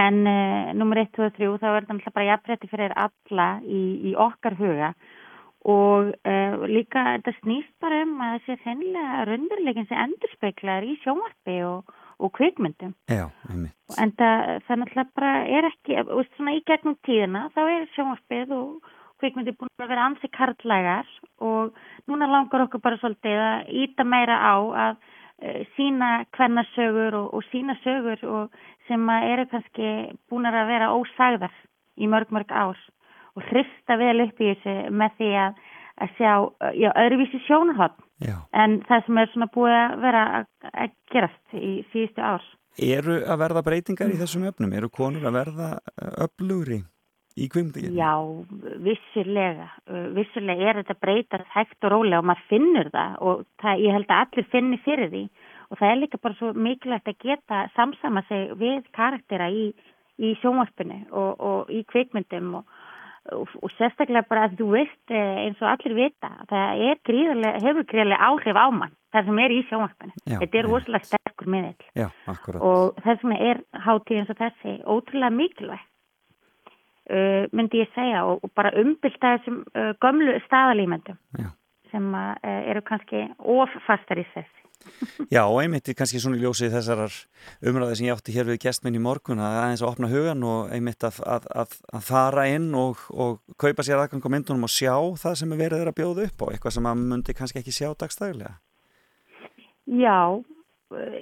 En 0.05 0.19
uh, 0.29 0.73
nummer 0.77 1.01
1, 1.01 1.13
2 1.17 1.25
og 1.25 1.37
3, 1.37 1.51
þá 1.63 1.67
er 1.71 1.87
þetta 1.87 2.15
bara 2.17 2.27
jafnrétti 2.29 2.69
fyrir 2.69 2.93
alla 3.05 3.47
í, 3.65 3.83
í 4.11 4.15
okkar 4.27 4.57
huga. 4.59 4.91
Og 5.65 6.11
uh, 6.13 6.65
líka 6.69 7.07
þetta 7.15 7.33
snýst 7.39 7.71
bara 7.81 8.03
um 8.05 8.19
að 8.21 8.35
þessi 8.45 8.67
hreinlega 8.67 9.23
raunveruleikin 9.31 9.87
sem 9.89 10.03
endurspeiklaður 10.03 10.85
í 10.91 10.97
sjónvarpi 11.01 11.55
og, 11.65 11.95
og 12.21 12.33
kvikmyndum. 12.37 12.93
Já, 13.09 13.25
einmitt. 13.49 13.73
En 13.97 14.13
það, 14.19 14.43
það 14.67 14.81
náttúrulega 14.83 15.17
bara 15.17 15.33
er 15.57 15.69
ekki, 15.71 15.97
veist, 16.11 16.37
svona 16.37 16.53
í 16.59 16.61
gegnum 16.69 16.99
tíðina, 17.07 17.47
þá 17.57 17.63
er 17.65 17.89
sjónvarpið 17.95 18.53
og 18.59 18.93
kvikmyndi 19.21 19.55
búin 19.57 19.83
að 19.83 19.91
vera 19.91 20.07
ansi 20.09 20.29
karlægar 20.35 21.09
og 21.43 21.75
núna 22.09 22.27
langar 22.29 22.65
okkur 22.65 22.83
bara 22.83 22.99
svolítið 23.01 23.43
að 23.47 23.69
íta 23.83 24.05
meira 24.07 24.39
á 24.39 24.55
að 24.85 24.97
uh, 24.97 25.61
sína 25.75 26.09
hvernasögur 26.35 27.19
og, 27.21 27.29
og 27.35 27.45
sína 27.51 27.77
sögur 27.83 28.25
og 28.29 28.57
sem 28.87 29.09
eru 29.15 29.47
kannski 29.51 29.93
búin 30.29 30.49
að 30.49 30.67
vera 30.71 30.91
ósagðar 30.95 31.55
í 31.97 32.09
mörg 32.11 32.33
mörg 32.35 32.51
ár 32.51 32.81
og 33.35 33.47
hrista 33.51 33.97
vel 33.99 34.19
upp 34.27 34.41
í 34.41 34.51
þessu 34.53 34.75
með 34.91 35.15
því 35.19 35.31
að, 35.43 35.61
að 36.03 36.17
sjá 36.19 36.33
uh, 36.39 36.73
já, 36.75 36.89
öðruvísi 36.91 37.41
sjónarhótt 37.47 38.01
Já. 38.23 38.35
en 38.55 38.79
það 38.87 39.07
sem 39.07 39.17
er 39.19 39.31
svona 39.33 39.51
búið 39.51 39.77
að 39.77 39.95
vera 40.05 40.25
að, 40.39 40.51
að 40.71 40.93
gerast 41.11 41.57
í 41.59 41.71
síðustu 41.91 42.23
árs. 42.23 42.51
Eru 42.75 43.21
að 43.23 43.39
verða 43.39 43.63
breytingar 43.63 44.11
í 44.11 44.19
þessum 44.19 44.47
öfnum? 44.49 44.73
Eru 44.75 44.89
konur 44.91 45.23
að 45.27 45.37
verða 45.37 45.67
öflugri 46.25 46.81
í 47.35 47.47
kvikmyndagerð? 47.51 47.97
Já, 47.97 48.13
vissulega. 48.85 49.67
Uh, 49.89 50.07
Vissulega 50.15 50.69
er 50.69 50.79
þetta 50.81 50.95
breytast 51.03 51.51
hægt 51.53 51.87
og 51.87 51.93
rólega 51.95 52.21
og 52.21 52.29
maður 52.29 52.47
finnur 52.51 52.91
það 52.93 53.17
og 53.27 53.43
það, 53.63 53.83
ég 53.83 53.97
held 53.97 54.09
að 54.09 54.23
allir 54.23 54.49
finni 54.53 54.81
fyrir 54.85 55.11
því 55.11 55.25
og 55.65 55.79
það 55.79 55.91
er 55.91 56.01
líka 56.01 56.21
bara 56.23 56.39
svo 56.39 56.53
mikilvægt 56.53 57.11
að 57.11 57.21
geta 57.25 57.61
samsama 57.75 58.23
sig 58.29 58.51
við 58.59 58.83
karaktera 58.95 59.49
í, 59.51 59.69
í 60.21 60.33
sjónvarpinu 60.41 60.99
og, 61.11 61.31
og 61.49 61.73
í 61.73 61.81
kvikmyndum 61.89 62.59
og, 62.61 62.77
og, 63.33 63.55
og 63.61 63.73
sérstaklega 63.75 64.29
bara 64.29 64.45
að 64.47 64.59
þú 64.61 64.69
veist 64.75 65.15
eh, 65.15 65.41
eins 65.47 65.63
og 65.63 65.71
allir 65.71 65.97
vita 65.97 66.29
að 66.43 66.53
það 66.53 67.01
gríðarlega, 67.09 67.63
hefur 67.65 67.89
gríðarlega 67.89 68.29
áhrif 68.29 68.61
á 68.61 68.67
mann 68.77 68.95
það 69.15 69.27
sem 69.31 69.41
er 69.41 69.55
í 69.55 69.59
sjónvarpinu. 69.71 70.15
Já, 70.21 70.37
Þetta 70.43 70.61
er 70.61 70.69
rosalega 70.69 71.09
sterkur 71.09 71.51
miðill 71.51 72.07
og 72.61 73.03
þess 73.03 73.25
vegna 73.25 73.41
er 73.49 73.61
hátíð 73.87 74.21
eins 74.21 74.31
og 74.31 74.41
þessi 74.43 74.77
ótrúlega 74.85 75.35
mikilvægt 75.41 75.91
uh, 77.09 77.45
myndi 77.55 77.83
ég 77.83 77.93
segja 77.95 78.25
og, 78.29 78.43
og 78.43 78.53
bara 78.57 78.73
umbylta 78.81 79.37
þessum 79.37 79.63
uh, 79.73 79.93
gömlu 80.03 80.37
staðalímyndum 80.47 81.17
Já. 81.39 81.49
sem 81.91 82.11
að, 82.17 82.31
uh, 82.43 82.61
eru 82.73 82.85
kannski 82.85 83.25
offastar 83.39 84.21
í 84.21 84.27
þessi 84.33 84.65
Já, 85.33 85.43
og 85.45 85.59
einmitt 85.61 85.87
er 85.89 85.97
kannski 85.97 86.19
svona 86.21 86.37
í 86.37 86.43
ljósið 86.43 86.75
þessarar 86.75 87.15
umræði 87.69 87.97
sem 87.97 88.07
ég 88.07 88.17
átti 88.17 88.35
hér 88.35 88.49
við 88.49 88.59
gestminn 88.65 88.97
í 88.97 89.01
morgun 89.01 89.41
að 89.41 89.57
aðeins 89.61 89.83
að 89.83 89.91
opna 89.91 90.09
hugan 90.11 90.45
og 90.45 90.73
einmitt 90.75 91.05
að, 91.07 91.21
að, 91.35 91.47
að, 91.63 91.77
að 91.97 92.05
fara 92.09 92.47
inn 92.53 92.67
og, 92.77 93.01
og 93.13 93.39
kaupa 93.61 93.85
sér 93.85 94.03
aðgang 94.03 94.25
á 94.25 94.33
myndunum 94.35 94.67
og 94.67 94.73
sjá 94.73 94.93
það 95.21 95.39
sem 95.41 95.55
er 95.55 95.61
verið 95.63 95.81
þeirra 95.81 95.95
að 95.95 95.99
bjóða 96.01 96.27
upp 96.29 96.45
á 96.45 96.45
eitthvað 96.51 96.75
sem 96.75 96.87
maður 96.87 97.07
myndi 97.13 97.37
kannski 97.37 97.61
ekki 97.61 97.75
sjá 97.75 97.89
dagstæðilega. 97.93 98.55
Já, 99.85 100.19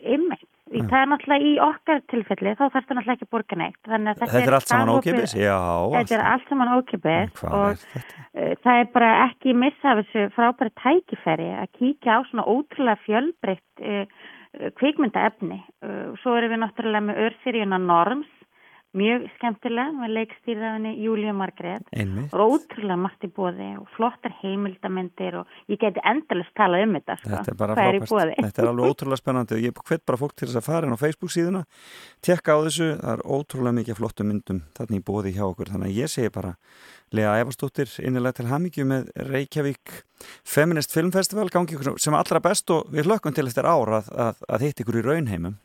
einmitt 0.03 0.42
Já. 0.81 0.87
það 0.89 0.99
er 0.99 1.09
náttúrulega 1.11 1.47
í 1.49 1.53
okkar 1.67 2.01
tilfelli 2.11 2.53
þá 2.53 2.63
þarf 2.63 2.73
það 2.73 2.97
náttúrulega 2.97 3.15
ekki 3.17 3.27
að 3.27 3.33
borga 3.35 3.59
neitt 3.61 3.89
að 3.89 4.07
Þetta 4.23 4.41
er 4.41 4.57
allt 4.57 4.71
saman 4.71 4.91
ókipis? 4.93 5.35
Já. 5.37 5.57
Þetta 5.93 6.17
er 6.17 6.25
allt 6.31 6.51
saman 6.51 6.73
ókipis 6.77 7.43
og 7.49 7.65
er 7.69 7.81
þetta? 7.83 8.27
uh, 8.33 8.53
það 8.65 8.81
er 8.81 8.91
bara 8.97 9.11
ekki 9.27 9.57
missa 9.63 9.93
af 9.93 10.03
þessu 10.03 10.27
frábæri 10.37 10.75
tækifæri 10.83 11.49
að 11.61 11.73
kíkja 11.79 12.17
á 12.17 12.19
svona 12.29 12.47
ótrúlega 12.49 13.03
fjölbreytt 13.05 13.83
uh, 13.83 14.05
uh, 14.59 14.69
kvikmyndaefni. 14.79 15.59
Svo 16.23 16.37
erum 16.39 16.55
við 16.55 16.63
náttúrulega 16.63 17.07
með 17.09 17.21
örseríuna 17.27 17.81
Norms, 17.83 18.31
mjög 18.97 19.25
skemmtilega 19.37 19.93
með 19.97 20.11
leikstýrðafinni 20.17 20.93
Júlíu 21.01 21.33
Margrét. 21.37 21.85
Og 22.29 22.55
ótrúlega 22.55 22.97
margt 22.99 23.25
í 23.25 23.29
bóði 23.33 23.69
og 23.79 23.89
flottar 23.95 24.35
heimildamindir 24.41 25.39
og 25.41 25.57
ég 25.71 25.81
geti 25.81 26.03
endalist 26.05 26.53
talað 26.57 26.85
um 26.87 26.97
þetta. 26.99 27.17
Sko. 27.21 27.31
Þetta 27.33 27.53
er 27.53 27.73
Hvað 27.73 27.83
er 27.89 27.97
í 27.97 28.03
boði? 28.05 28.37
Þetta 28.39 28.63
er 28.63 28.69
alveg 28.71 28.93
ótrúlega 28.93 29.21
spennandi 29.21 29.57
og 29.57 29.65
ég 29.67 29.83
hvet 29.89 30.05
bara 30.05 30.21
fólk 30.21 30.35
til 30.37 30.49
þess 30.49 30.61
að 30.61 30.67
fara 30.67 30.89
inn 30.89 30.97
á 30.97 31.03
Facebook 31.03 31.33
síðuna, 31.33 31.63
tekka 32.25 32.57
á 32.57 32.59
þessu, 32.67 32.89
það 33.01 33.13
er 33.15 33.25
ótrúlega 33.37 33.77
mikið 33.79 33.99
flottum 34.01 34.29
myndum 34.29 34.63
þarna 34.77 34.99
í 34.99 35.05
bóði 35.09 35.35
hjá 35.37 35.45
okkur. 35.49 35.73
Þannig 35.73 35.91
að 35.91 36.01
ég 36.03 36.13
segi 36.13 36.33
bara 36.33 36.55
Lea 37.13 37.35
Efarsdóttir 37.41 37.91
innilega 38.01 38.39
til 38.39 38.49
hamingju 38.49 38.85
með 38.89 39.11
Reykjavík 39.29 39.99
Feminist 40.47 40.93
Filmfestival 40.95 41.49
gangi 41.53 41.75
ykkur 41.75 41.99
sem 42.01 42.15
allra 42.17 42.41
best 42.41 42.71
og 42.73 42.89
við 42.93 43.09
hlökkum 43.09 43.35
til 43.35 43.45
eftir 43.49 43.67
ár 43.69 43.99
að, 43.99 44.09
að, 44.17 44.41
að 44.49 44.65
hitt 44.65 44.81
ykkur 44.81 45.01
í 45.01 45.05
raunheimum 45.05 45.59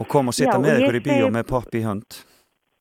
og 0.00 0.08
koma 0.08 0.32
og 0.32 0.38
sitja 0.38 0.56
með 0.62 0.84
ykkur 0.84 1.00
í 1.00 1.04
bíó 1.04 1.30
með 1.32 1.48
popp 1.50 1.74
í 1.76 1.84
hönd. 1.84 2.20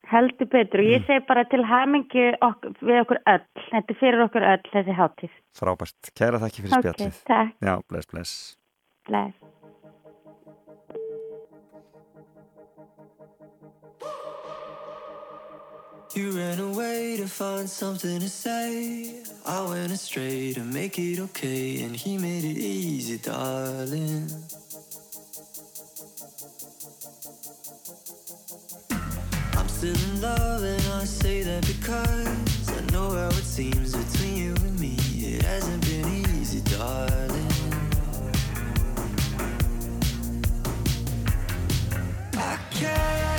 Heldur 0.10 0.48
betur 0.50 0.80
og 0.82 0.86
Mm. 0.86 0.94
ég 0.96 1.06
segi 1.06 1.26
bara 1.28 1.44
til 1.52 1.64
hamingju 1.64 2.24
ok 2.42 2.66
við 2.82 3.02
okkur 3.04 3.20
öll. 3.34 3.44
Þetta 3.72 3.96
fyrir 4.00 4.24
okkur 4.26 4.42
öll 4.54 4.64
þessi 4.74 4.96
hátíð. 4.98 5.30
Frábært. 5.60 6.12
Kæra 6.18 6.40
þakki 6.42 6.66
fyrir 6.66 6.78
Ok, 6.78 6.84
spjallið. 6.84 7.24
takk. 7.26 7.54
Já, 7.62 7.76
bless, 7.90 8.06
bless. 8.08 8.58
Bless. 9.08 9.34
You 16.16 16.32
ran 16.32 16.60
away 16.60 17.18
to 17.18 17.28
find 17.28 17.70
something 17.70 18.20
to 18.20 18.28
say. 18.30 19.22
I 19.46 19.70
went 19.70 19.92
astray 19.92 20.54
to 20.54 20.62
make 20.62 20.98
it 20.98 21.20
okay, 21.20 21.84
and 21.84 21.96
he 21.96 22.18
made 22.18 22.44
it 22.44 22.58
easy, 22.58 23.18
darling. 23.20 24.28
Still 29.80 29.96
in 29.96 30.22
love, 30.22 30.62
and 30.62 30.82
I 30.92 31.06
say 31.06 31.42
that 31.42 31.66
because 31.66 32.70
I 32.70 32.82
know 32.92 33.12
how 33.12 33.30
it 33.30 33.46
seems 33.46 33.96
between 33.96 34.36
you 34.36 34.54
and 34.56 34.78
me. 34.78 34.98
It 35.16 35.42
hasn't 35.44 35.86
been 35.86 36.06
easy, 36.36 36.60
darling. 36.70 37.48
I 42.34 42.58
can't 42.72 43.39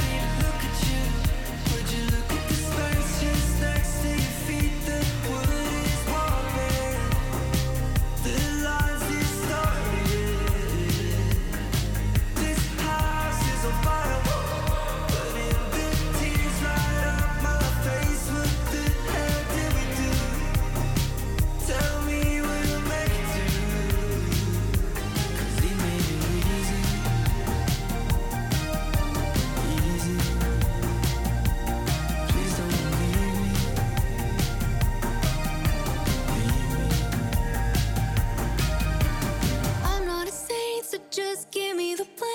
just 41.31 41.53
give 41.53 41.77
me 41.77 41.95
the 41.95 42.05
plan. 42.05 42.30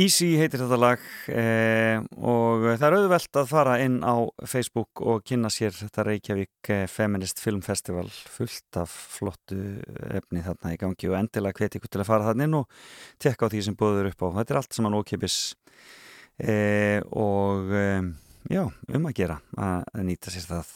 Easy 0.00 0.30
heitir 0.38 0.62
þetta 0.62 0.76
lag 0.78 1.00
eh, 1.28 1.98
og 2.24 2.62
það 2.78 2.84
er 2.86 2.94
auðvelt 2.96 3.38
að 3.40 3.48
fara 3.50 3.74
inn 3.84 3.98
á 4.00 4.16
Facebook 4.48 5.02
og 5.04 5.24
kynna 5.26 5.50
sér 5.52 5.74
þetta 5.76 6.04
Reykjavík 6.06 6.70
eh, 6.72 6.84
Feminist 6.88 7.42
Film 7.42 7.60
Festival 7.64 8.06
fullt 8.08 8.78
af 8.80 8.94
flottu 9.18 9.58
efni 10.16 10.44
þarna 10.46 10.72
í 10.72 10.78
gangi 10.80 11.10
og 11.10 11.18
endilega 11.18 11.60
hveti 11.60 11.80
ykkur 11.80 11.92
til 11.92 12.00
að 12.00 12.08
fara 12.08 12.30
þarna 12.30 12.48
inn 12.48 12.58
og 12.62 12.80
tekka 13.20 13.50
á 13.50 13.52
því 13.52 13.64
sem 13.66 13.76
búður 13.82 14.08
upp 14.12 14.24
á. 14.24 14.28
Þetta 14.38 14.54
er 14.54 14.60
allt 14.62 14.78
saman 14.78 14.96
ókipis 14.96 15.38
eh, 16.40 17.00
og 17.10 17.74
eh, 17.76 18.00
já, 18.48 18.64
um 18.70 19.10
að 19.10 19.18
gera 19.20 19.40
að 19.58 20.06
nýta 20.06 20.32
sér 20.32 20.48
það 20.54 20.72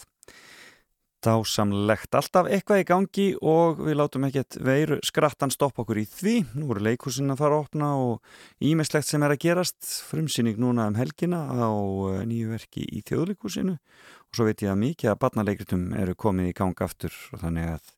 dásamlegt. 1.24 2.12
Alltaf 2.14 2.48
eitthvað 2.52 2.82
í 2.82 2.86
gangi 2.88 3.26
og 3.40 3.80
við 3.86 3.98
látum 3.98 4.26
ekkert 4.28 4.58
veiru 4.64 5.00
skrattan 5.06 5.52
stoppa 5.52 5.82
okkur 5.82 6.02
í 6.02 6.06
því. 6.10 6.36
Nú 6.58 6.68
eru 6.74 6.84
leikusin 6.84 7.32
að 7.32 7.40
fara 7.42 7.58
að 7.58 7.64
opna 7.66 7.90
og 8.00 8.64
ímislegt 8.64 9.08
sem 9.08 9.24
er 9.24 9.34
að 9.34 9.42
gerast. 9.46 9.80
Frumsýning 10.10 10.60
núna 10.60 10.88
um 10.90 10.98
helgina 11.00 11.46
á 11.50 11.70
eh, 11.72 12.22
nýju 12.28 12.52
verki 12.52 12.84
í 12.84 13.02
þjóðleikusinu 13.08 13.74
og 13.78 14.38
svo 14.38 14.48
veit 14.48 14.62
ég 14.64 14.72
að 14.72 14.80
mikið 14.82 15.12
að 15.12 15.20
barnaleikritum 15.22 15.84
eru 15.98 16.16
komið 16.18 16.50
í 16.50 16.56
gang 16.58 16.80
aftur 16.82 17.14
og 17.32 17.42
þannig 17.44 17.76
að 17.76 17.92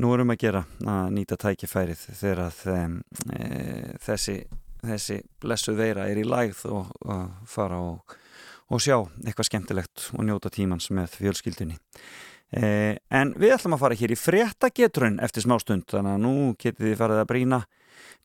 nú 0.00 0.14
erum 0.14 0.32
að 0.32 0.40
gera 0.40 0.62
að 0.88 1.12
nýta 1.16 1.36
tækifærið 1.40 2.06
þegar 2.16 2.42
að 2.46 2.60
e, 3.36 3.44
þessi, 4.00 4.36
þessi 4.80 5.18
blessuð 5.42 5.80
veira 5.82 6.08
er 6.08 6.20
í 6.22 6.24
lægð 6.24 6.64
og 6.72 6.94
að 7.04 7.26
fara 7.52 7.80
og, 7.84 8.16
og 8.72 8.82
sjá 8.82 8.96
eitthvað 9.26 9.50
skemmtilegt 9.50 10.08
og 10.16 10.24
njóta 10.24 10.52
tímans 10.52 10.88
með 10.94 11.18
fjölskyldunni. 11.20 11.76
Eh, 12.50 12.96
en 13.14 13.34
við 13.38 13.54
ætlum 13.54 13.76
að 13.76 13.84
fara 13.84 13.98
hér 14.00 14.14
í 14.14 14.18
fréttagetrun 14.18 15.20
eftir 15.22 15.44
smástund 15.44 15.86
þannig 15.90 16.16
að 16.16 16.24
nú 16.24 16.32
getið 16.58 16.88
þið 16.88 16.96
farið 16.98 17.22
að 17.22 17.28
brína 17.30 17.60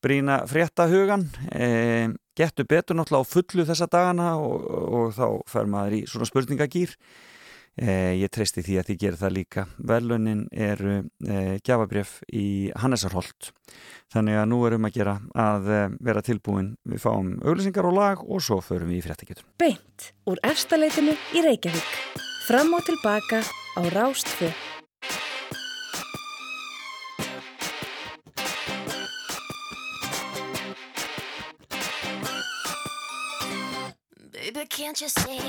brína 0.02 0.40
fréttahugan 0.50 1.28
eh, 1.54 2.10
getur 2.38 2.68
betur 2.70 2.98
náttúrulega 2.98 3.22
á 3.22 3.34
fullu 3.34 3.66
þessa 3.68 3.88
dagana 3.92 4.34
og, 4.42 4.66
og 4.66 5.16
þá 5.16 5.26
fer 5.50 5.70
maður 5.70 5.98
í 6.00 6.04
svona 6.10 6.30
spurningagýr. 6.30 6.96
Eh, 7.76 8.16
ég 8.22 8.32
treysti 8.32 8.64
því 8.64 8.78
að 8.80 8.90
þið 8.90 9.00
gerir 9.02 9.20
það 9.20 9.34
líka. 9.36 9.66
Velunin 9.84 10.46
eru 10.52 10.94
eh, 11.28 11.58
gjafabrjöf 11.60 12.22
í 12.32 12.72
Hannesarholt. 12.80 13.52
Þannig 14.16 14.40
að 14.40 14.48
nú 14.52 14.62
erum 14.70 14.88
að 14.88 14.96
gera 14.96 15.18
að 15.36 15.68
eh, 15.76 15.98
vera 16.08 16.24
tilbúin. 16.24 16.72
Við 16.88 17.04
fáum 17.04 17.34
auglýsingar 17.44 17.90
og 17.90 17.98
lag 17.98 18.24
og 18.24 18.40
svo 18.44 18.62
förum 18.64 18.94
við 18.94 19.02
í 19.02 19.06
fréttagetrun. 19.10 19.52
Beint 19.60 20.10
úr 20.32 20.40
efstaleitinu 20.48 21.18
í 21.36 21.44
Reykjavík. 21.44 21.94
Fram 22.48 22.72
og 22.78 22.88
tilbaka 22.88 23.44
á 23.76 23.82
Rástfö. 23.90 24.52
Baby, 34.32 34.66
can't 34.70 35.02
you 35.02 35.10
see 35.10 35.42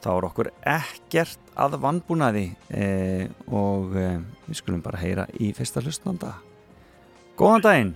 þá 0.03 0.11
er 0.13 0.29
okkur 0.29 0.53
ekkert 0.75 1.53
að 1.63 1.79
vannbúnaði 1.83 2.47
e, 2.75 2.87
og 3.49 3.97
e, 3.97 4.09
við 4.49 4.61
skulum 4.61 4.83
bara 4.85 5.01
heyra 5.03 5.27
í 5.39 5.53
fyrsta 5.57 5.83
hlustnanda 5.85 6.35
Góðan 7.39 7.65
daginn 7.65 7.95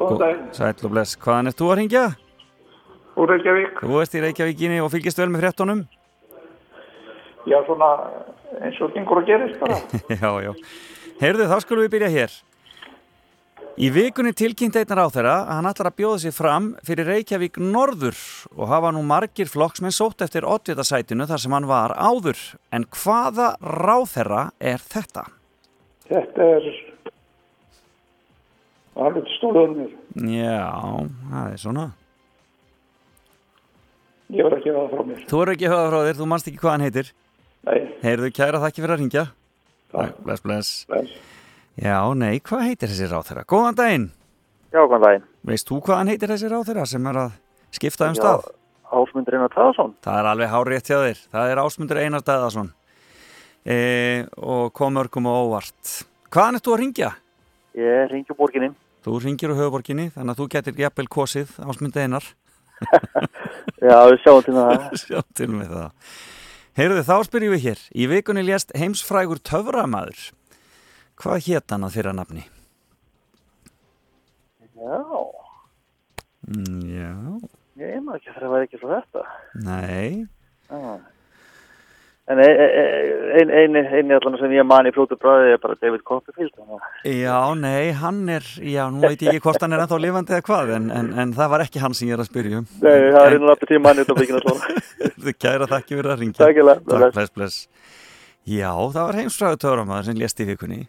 Góðan 0.00 0.20
daginn, 0.24 0.44
Sæll 0.56 0.74
og 0.74 0.94
bless, 0.94 1.18
hvaðan 1.20 1.52
ert 1.52 1.60
þú 1.60 1.72
að 1.72 1.80
ringja? 1.82 2.06
úr 3.18 3.32
Reykjavík. 3.32 3.82
Þú 3.82 3.98
ert 4.02 4.14
í 4.16 4.22
Reykjavíkinni 4.24 4.78
og 4.82 4.90
fylgist 4.92 5.20
vel 5.20 5.28
með 5.32 5.44
fréttonum? 5.44 5.82
Já, 7.48 7.58
svona 7.66 7.90
eins 8.62 8.78
og 8.84 8.92
gengur 8.94 9.22
að 9.22 9.28
gerist 9.32 9.58
bara. 9.60 9.78
já, 10.22 10.30
já 10.46 10.52
Heyrðu, 11.22 11.48
þá 11.50 11.56
skulum 11.62 11.84
við 11.86 11.94
byrja 11.96 12.10
hér 12.12 12.36
Í 13.80 13.88
vikunni 13.88 14.34
tilkynnt 14.36 14.76
einnar 14.76 15.00
á 15.00 15.08
þeirra 15.08 15.34
að 15.46 15.54
hann 15.56 15.68
ætlar 15.70 15.88
að 15.88 15.94
bjóða 16.02 16.18
sér 16.20 16.34
fram 16.36 16.66
fyrir 16.84 17.08
Reykjavík 17.08 17.54
Norður 17.56 18.18
og 18.52 18.68
hafa 18.68 18.90
nú 18.92 19.00
margir 19.08 19.48
flokksmenn 19.48 19.94
sótt 19.96 20.20
eftir 20.26 20.44
oddvitasætinu 20.44 21.24
þar 21.30 21.40
sem 21.40 21.56
hann 21.56 21.68
var 21.70 21.94
áður. 21.96 22.36
En 22.68 22.84
hvaða 22.92 23.54
ráþerra 23.64 24.50
er 24.60 24.84
þetta? 24.92 25.24
Þetta 26.10 26.50
er 26.58 26.68
alveg 29.00 29.74
mér. 29.78 29.96
Já, 30.36 30.68
það 31.32 31.48
er 31.48 31.64
svona. 31.64 31.88
Ég 34.32 34.48
var 34.48 34.60
ekki 34.60 34.72
að 34.72 34.80
það 34.82 34.92
frá 34.92 35.04
mér. 35.08 35.26
Þú 35.28 35.44
eru 35.46 35.56
ekki 35.56 35.72
höfða 35.72 35.90
frá 35.90 36.00
þér, 36.04 36.20
þú 36.20 36.28
manst 36.28 36.48
ekki 36.52 36.60
hvað 36.60 36.74
hann 36.76 36.88
heitir. 36.90 37.12
Nei, 37.62 37.78
Heyrðu, 38.04 38.34
kæra 38.36 38.60
þakki 38.60 38.84
fyrir 38.84 38.98
að 38.98 39.06
ringja. 39.06 39.28
Takk. 39.92 40.24
Bless, 40.26 40.44
bless. 40.44 40.78
bless. 40.92 41.31
Já, 41.80 41.96
nei, 42.12 42.36
hvað 42.44 42.66
heitir 42.68 42.90
þessi 42.90 43.08
ráþerra? 43.08 43.46
Góðan 43.48 43.78
daginn. 43.78 44.10
Já, 44.72 44.82
góðan 44.82 45.06
daginn. 45.06 45.24
Veist 45.48 45.70
þú 45.70 45.78
hvað 45.86 46.02
hann 46.02 46.10
heitir 46.12 46.32
þessi 46.34 46.50
ráþerra 46.52 46.84
sem 46.88 47.06
er 47.08 47.20
að 47.22 47.38
skipta 47.72 48.10
um 48.10 48.18
stað? 48.18 48.44
Ásmundur 48.92 49.38
Einar 49.38 49.52
Taðarsson. 49.54 49.94
Það 50.04 50.18
er 50.20 50.28
alveg 50.28 50.50
hár 50.52 50.68
rétt 50.68 50.90
hjá 50.90 50.98
þér. 51.00 51.20
Það 51.32 51.52
er 51.52 51.60
Ásmundur 51.62 52.00
Einar 52.02 52.24
Dæðarsson. 52.26 52.68
E, 53.64 53.76
og 54.36 54.72
kom 54.76 55.00
örgum 55.00 55.30
og 55.30 55.46
óvart. 55.46 55.94
Hvaðan 56.32 56.58
ert 56.58 56.66
þú 56.66 56.74
að 56.74 56.80
ringja? 56.82 57.10
Ég 57.78 58.12
ringi 58.12 58.36
borginni. 58.36 58.68
Þú 59.02 59.16
ringir 59.24 59.54
á 59.56 59.58
höfuborginni, 59.58 60.10
þannig 60.12 60.34
að 60.34 60.42
þú 60.42 60.48
getur 60.52 60.84
jafnvel 60.84 61.08
kosið 61.16 61.56
Ásmundur 61.64 62.04
Einar. 62.04 62.28
Já, 63.88 63.96
við 64.10 64.20
sjáum 64.26 64.44
til 64.44 64.54
með 64.58 64.68
það. 64.68 64.86
Sjá 65.06 65.24
til 65.40 65.50
með 65.54 65.74
það. 65.78 66.14
Heyrðu, 66.76 67.02
þá 67.08 67.16
spyrjum 67.28 67.56
við 67.56 67.66
hér. 67.66 67.82
Í 67.96 68.12
vikunni 68.12 68.44
lést 68.44 68.76
heimsfrægur 68.76 69.40
töframaður. 69.44 70.20
Hvað 71.22 71.44
hét 71.46 71.70
hann 71.74 71.86
að 71.86 71.94
fyrra 71.98 72.12
nafni? 72.16 72.44
Já, 74.76 74.98
Mm, 76.42 76.80
Já, 76.90 77.10
ég 77.78 78.00
maður 78.02 78.16
ekki 78.18 78.30
að 78.32 78.38
það 78.42 78.50
væri 78.52 78.66
ekki 78.66 78.78
svo 78.80 78.88
þetta. 78.90 79.20
nei. 79.62 80.26
Já. 80.72 80.98
En 82.32 82.38
ein, 82.38 82.50
ein, 83.38 83.50
ein, 83.50 83.76
ein 83.76 84.10
allan 84.16 84.36
sem 84.40 84.50
ég 84.54 84.66
man 84.66 84.86
í 84.86 84.92
flótu 84.94 85.16
bræði 85.18 85.52
er 85.54 85.60
bara 85.62 85.74
David 85.80 86.02
Copperfield. 86.06 86.52
Já, 87.06 87.38
nei, 87.58 87.92
hann 87.98 88.28
er, 88.30 88.42
já, 88.62 88.84
nú 88.90 89.00
veit 89.02 89.22
ég 89.22 89.32
ekki 89.36 89.42
hvort 89.46 89.62
hann 89.62 89.72
er 89.74 89.82
ennþá 89.84 89.98
lifandi 90.02 90.34
eða 90.36 90.44
hvað, 90.46 90.70
en, 90.76 90.90
en, 90.94 91.10
en 91.18 91.32
það 91.38 91.50
var 91.54 91.64
ekki 91.66 91.82
hann 91.82 91.94
sem 91.98 92.08
ég 92.10 92.14
er 92.18 92.22
að 92.24 92.30
spyrja 92.30 92.60
um. 92.62 92.66
Nei, 92.82 92.94
það 93.10 93.26
er 93.26 93.36
einhvern 93.36 93.62
veginn 93.62 93.86
hann 93.90 94.02
út 94.04 94.12
af 94.14 94.20
byggina 94.22 94.42
svona. 94.44 94.82
Þú 95.22 95.34
kæra 95.46 95.70
þakki 95.74 95.98
fyrir 95.98 96.10
að 96.14 96.22
ringja. 96.24 96.38
Takk 96.42 96.58
hérlega, 96.62 96.84
bless. 96.86 97.02
Takk, 97.02 97.14
bless, 97.14 97.34
bless. 97.38 97.60
Já, 98.50 98.70
það 98.74 99.02
var 99.06 99.20
heimsfræðu 99.22 99.62
töframæður 99.66 100.08
sem 100.10 100.20
lést 100.22 100.42
í 100.42 100.48
vikunni. 100.52 100.80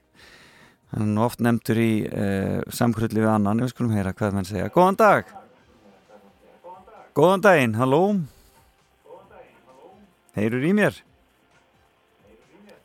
Hann 0.93 1.15
er 1.17 1.23
oft 1.25 1.41
nefndur 1.41 1.79
í 1.81 1.91
uh, 2.05 2.59
samkrulli 2.69 3.17
við 3.23 3.29
annan, 3.31 3.63
við 3.63 3.71
skulum 3.73 3.95
heyra 3.95 4.13
hvað 4.13 4.35
menn 4.37 4.45
segja. 4.45 4.69
Góðan 4.73 4.99
dag. 4.99 5.31
Góðan 7.17 7.43
daginn, 7.45 7.73
halló. 7.79 8.01
Heyrur 10.37 10.65
í 10.65 10.73
mér? 10.77 10.95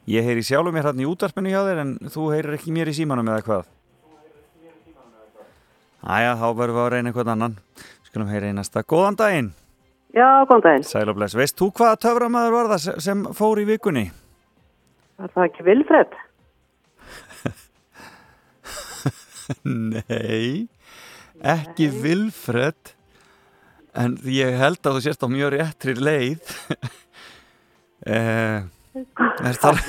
Ég 0.09 0.25
heyri 0.25 0.41
sjálfur 0.45 0.73
mér 0.73 0.89
hann 0.89 1.01
í 1.05 1.07
útarpinu 1.09 1.53
hjá 1.53 1.61
þér 1.67 1.81
en 1.83 1.91
þú 2.13 2.31
heyrir 2.33 2.57
ekki 2.57 2.73
mér 2.73 2.89
í 2.89 2.95
símanum 2.97 3.29
eða 3.29 3.45
hvað? 3.45 3.67
Æja, 6.09 6.37
þá 6.41 6.47
verðum 6.57 6.77
við 6.79 6.85
að 6.85 6.93
reyna 6.95 7.11
einhvern 7.11 7.33
annan. 7.35 7.57
Skulum 8.09 8.31
heyra 8.33 8.49
í 8.49 8.55
næsta. 8.57 8.85
Góðan 8.89 9.19
daginn. 9.21 9.51
Já, 10.17 10.29
góðan 10.49 10.65
daginn. 10.65 10.87
Sæl 10.89 11.09
og 11.13 11.19
bless. 11.19 11.37
Veist 11.37 11.59
þú 11.61 11.69
hvaða 11.77 11.99
töframæður 12.07 12.57
var 12.57 12.71
það 12.73 13.01
sem- 13.05 13.27
fór 13.37 13.61
í 13.61 13.67
vikunni? 13.69 14.07
Er 15.19 15.29
það 15.35 15.49
ekki 15.51 15.67
Vilfred? 15.67 16.17
Nei, 19.65 20.69
ekki 21.41 21.89
Vilfred 22.03 22.95
en 23.99 24.19
ég 24.29 24.59
held 24.61 24.81
að 24.85 24.99
þú 24.99 25.05
sést 25.07 25.25
á 25.25 25.29
mjög 25.33 25.55
réttri 25.57 25.95
leið. 25.99 26.43
Eh, 28.09 28.63
er 28.95 29.57
það 29.59 29.81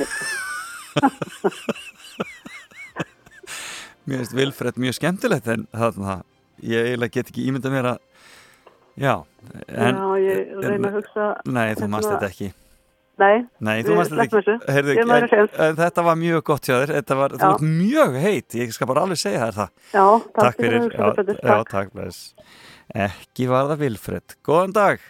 Mér 4.10 4.18
finnst 4.18 4.34
Vilfred 4.34 4.80
mjög 4.82 4.96
skemmtilegt 4.98 5.48
en 5.54 5.68
þarna, 5.70 6.16
ég 6.66 6.90
eiginlega 6.90 7.14
get 7.20 7.30
ekki 7.30 7.46
ímyndað 7.52 7.76
mér 7.76 7.90
að 7.92 8.00
já, 8.98 9.14
en, 9.70 9.94
Já, 9.94 10.08
ég 10.26 10.58
reyna 10.66 10.90
að 10.90 10.98
hugsa... 10.98 11.28
Nei, 11.46 11.70
þú 11.70 11.86
hérna- 11.86 11.92
mannst 11.94 12.10
þetta 12.10 12.32
ekki 12.34 12.50
Nei, 13.20 13.36
Nei, 13.68 13.76
þú 13.84 13.96
við 13.98 14.10
sleppum 14.10 14.24
ekki. 14.24 14.40
þessu. 14.40 14.74
Heyrðu, 14.76 14.96
en, 15.04 15.50
en 15.68 15.80
þetta 15.80 16.04
var 16.08 16.20
mjög 16.22 16.44
gott 16.50 16.70
hjá 16.70 16.76
þér. 16.80 16.94
Þetta 17.00 17.18
var, 17.20 17.36
þú 17.36 17.44
Já. 17.44 17.50
ert 17.54 17.66
mjög 17.68 18.18
heit. 18.24 18.58
Ég 18.62 18.74
skal 18.76 18.88
bara 18.92 19.04
alveg 19.06 19.20
segja 19.22 19.42
þér 19.48 19.58
það. 19.60 19.74
Já, 19.94 20.06
takk 20.06 20.40
takk 20.40 20.60
fyrir 20.60 20.78
fyrir. 20.80 20.86
hugsa 20.90 21.16
betur. 21.20 21.40
Já, 21.40 21.48
já, 21.50 21.58
Takk. 21.58 21.72
takk, 21.74 21.94
bless. 21.94 22.22
Ekki 23.08 23.50
var 23.52 23.68
það 23.74 23.82
Vilfred. 23.84 24.38
Góðan 24.50 24.74
dag. 24.80 25.04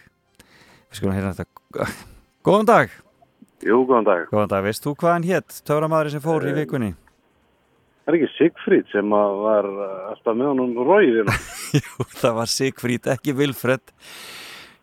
Við 0.90 0.98
skulum 1.00 1.16
heyra 1.20 1.36
þetta. 1.38 1.90
Góðan 2.50 2.66
dag. 2.72 2.98
Jú, 3.60 3.78
góðan 3.86 4.08
dag. 4.08 4.26
Góðan 4.32 4.52
dag. 4.56 4.64
Veist 4.66 4.84
þú 4.88 4.96
hvað 5.00 5.14
hann 5.18 5.28
hétt? 5.30 5.62
Töframæður 5.68 6.12
sem 6.16 6.22
fór 6.24 6.48
í 6.48 6.52
Eh, 6.54 6.58
vikunni. 6.64 6.92
Það 8.10 8.16
er 8.16 8.18
ekki 8.24 8.30
Sigfríd 8.40 8.88
sem 8.90 9.12
að 9.14 9.34
var 9.44 9.68
uh, 9.70 9.90
alltaf 10.10 10.38
með 10.40 10.48
honum 10.50 10.72
rauðin. 10.88 11.28
Jú, 11.78 12.06
það 12.18 12.38
var 12.40 12.50
Sigfríd, 12.50 13.10
ekki 13.14 13.36
Vilfred. 13.38 13.92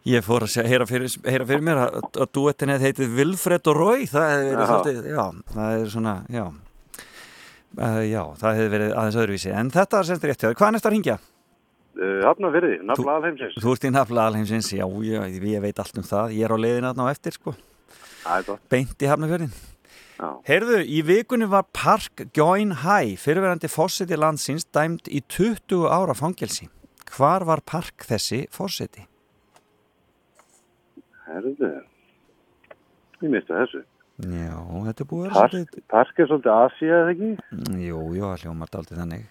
Ég 0.07 0.23
fór 0.23 0.45
að 0.47 0.53
segja, 0.53 0.71
heyra 0.71 0.87
fyrir, 0.87 1.11
heyra 1.27 1.47
fyrir 1.49 1.63
mér 1.67 1.81
að, 1.83 1.97
að 2.23 2.29
duettin 2.37 2.71
hefði 2.71 2.91
heitið 2.93 3.15
Vilfred 3.17 3.71
og 3.73 3.75
Rói. 3.75 4.05
Það 4.07 4.35
Já. 4.47 4.59
svolítið, 4.69 5.07
já, 5.11 5.23
það 5.55 5.79
er 5.79 5.89
svona, 5.91 6.13
já. 6.31 6.45
Uh, 7.77 8.03
já, 8.07 8.21
það 8.39 8.61
hefði 8.61 8.69
verið 8.77 8.93
aðeins 8.95 9.19
öðruvísi. 9.23 9.51
En 9.51 9.73
þetta 9.75 9.99
var 9.99 10.07
semst 10.09 10.27
rétt 10.31 10.45
hjá 10.45 10.47
þér. 10.47 10.59
Hvað 10.61 10.69
er 10.69 10.77
næst 10.77 10.87
að 10.87 10.95
ringja? 10.95 11.17
Uh, 11.97 12.21
Hafnafyrði, 12.23 12.77
nafla 12.87 13.17
alheimsins. 13.19 13.57
Þú 13.65 13.75
ert 13.75 13.89
í 13.89 13.91
nafla 13.97 14.29
alheimsins, 14.31 14.69
já, 14.77 14.87
já, 15.09 15.25
ég 15.27 15.65
veit 15.67 15.83
allt 15.83 15.99
um 15.99 16.07
það. 16.07 16.37
Ég 16.39 16.47
er 16.47 16.55
á 16.55 16.59
leiðin 16.63 16.89
aðná 16.93 17.09
eftir, 17.11 17.35
sko. 17.41 17.57
Er. 18.37 18.55
Beint 18.71 19.03
í 19.03 19.11
Hafnafjörðin. 19.11 19.53
Já. 20.17 20.31
Heyrðu, 20.47 20.79
í 20.87 21.03
vikunni 21.11 21.51
var 21.51 21.67
Park 21.75 22.29
Join 22.37 22.77
High, 22.85 23.19
fyrirverandi 23.21 23.69
fórseti 23.69 24.17
landsins, 24.17 24.69
dæmd 24.71 25.11
í 25.11 25.25
20 25.27 25.91
ára 25.91 26.15
fangelsi. 26.17 26.71
Hvar 27.11 27.45
var 27.51 27.67
Park 27.67 28.07
þessi 28.07 28.45
fórseti? 28.55 29.09
Herðu, 31.27 31.71
ég 33.23 33.31
misti 33.33 33.55
þessu. 33.55 33.83
Já, 34.17 34.57
þetta 34.87 35.03
er 35.03 35.09
búið 35.11 35.23
að 35.23 35.27
vera 35.27 35.37
Park, 35.37 35.53
svolítið... 35.53 35.87
park 35.93 36.21
er 36.23 36.29
svolítið 36.31 36.53
Asia, 36.57 36.99
eða 37.03 37.15
ekki? 37.15 37.31
Mm, 37.53 37.81
Jú, 37.85 38.03
jú, 38.17 38.23
það 38.25 38.45
hljómar 38.45 38.71
daldið 38.73 39.01
þannig. 39.03 39.25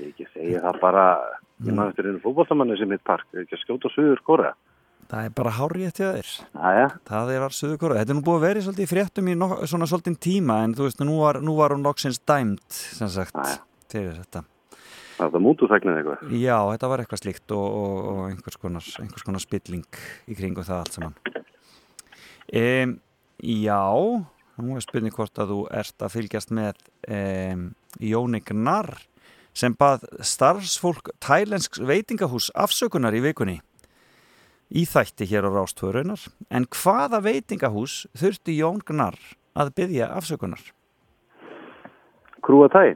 Ég 0.00 0.10
ekki 0.12 0.26
segja 0.34 0.60
það 0.66 0.78
bara, 0.84 1.06
ég 1.66 1.74
maður 1.78 1.94
eftir 1.94 2.10
einu 2.10 2.20
fótballtamanni 2.22 2.76
sem 2.78 2.94
heit 2.94 3.06
Park, 3.10 3.26
ekki 3.42 3.56
að 3.56 3.64
skjóta 3.64 3.90
suður 3.94 4.22
skora. 4.22 4.52
Það 5.10 5.26
er 5.26 5.34
bara 5.40 5.56
hárið 5.56 5.90
til 5.96 6.06
þér. 6.06 6.30
Æja. 6.70 6.86
Það 7.08 7.32
er 7.34 7.56
söðu 7.56 7.80
kóra. 7.82 7.98
Þetta 7.98 8.14
er 8.14 8.18
nú 8.20 8.24
búið 8.28 8.38
að 8.38 8.46
vera 8.46 8.62
svolítið 8.68 8.90
fréttum 8.92 9.30
í 9.32 9.34
nok 9.40 9.56
svona 9.66 9.88
svolítið 9.90 10.20
tíma, 10.22 10.60
en 10.62 10.76
þú 10.78 10.86
veist, 10.86 11.02
nú 11.02 11.18
var, 11.18 11.40
nú 11.42 11.56
var 11.58 11.74
hún 11.74 11.82
loksins 11.82 12.22
dæmt, 12.22 12.68
sem 12.70 13.10
sagt, 13.10 13.34
til 13.90 14.06
þetta. 14.12 14.44
Er 15.20 15.28
það 15.28 15.44
mútuþægnið 15.44 16.00
eitthvað. 16.00 16.32
Já, 16.40 16.56
þetta 16.72 16.90
var 16.90 17.02
eitthvað 17.02 17.22
slíkt 17.22 17.54
og, 17.56 17.66
og, 17.80 17.96
og 18.10 18.20
einhvers, 18.30 18.58
konar, 18.60 18.90
einhvers 19.02 19.26
konar 19.26 19.44
spilling 19.44 20.00
í 20.30 20.36
kringu 20.38 20.64
það 20.64 20.82
allt 20.82 20.96
saman. 20.96 21.16
Um, 22.56 22.96
já, 23.44 23.82
nú 24.60 24.76
er 24.78 24.84
spurning 24.84 25.14
hvort 25.14 25.40
að 25.42 25.52
þú 25.54 25.60
ert 25.82 26.06
að 26.06 26.14
fylgjast 26.16 26.54
með 26.56 26.80
um, 27.04 27.66
Jóni 28.00 28.40
Gnarr 28.48 28.96
sem 29.56 29.74
bað 29.76 30.06
starfsfólk 30.24 31.12
tælensks 31.22 31.82
veitingahús 31.82 32.48
afsökunar 32.54 33.16
í 33.18 33.22
vikunni 33.24 33.58
í 34.70 34.84
þætti 34.86 35.26
hér 35.30 35.48
á 35.48 35.50
Rástförunar 35.50 36.28
en 36.54 36.66
hvaða 36.70 37.20
veitingahús 37.24 38.04
þurfti 38.18 38.54
Jón 38.60 38.78
Gnarr 38.86 39.18
að 39.58 39.74
byggja 39.76 40.10
afsökunar? 40.14 40.62
Krúa 42.40 42.70
tæ. 42.70 42.94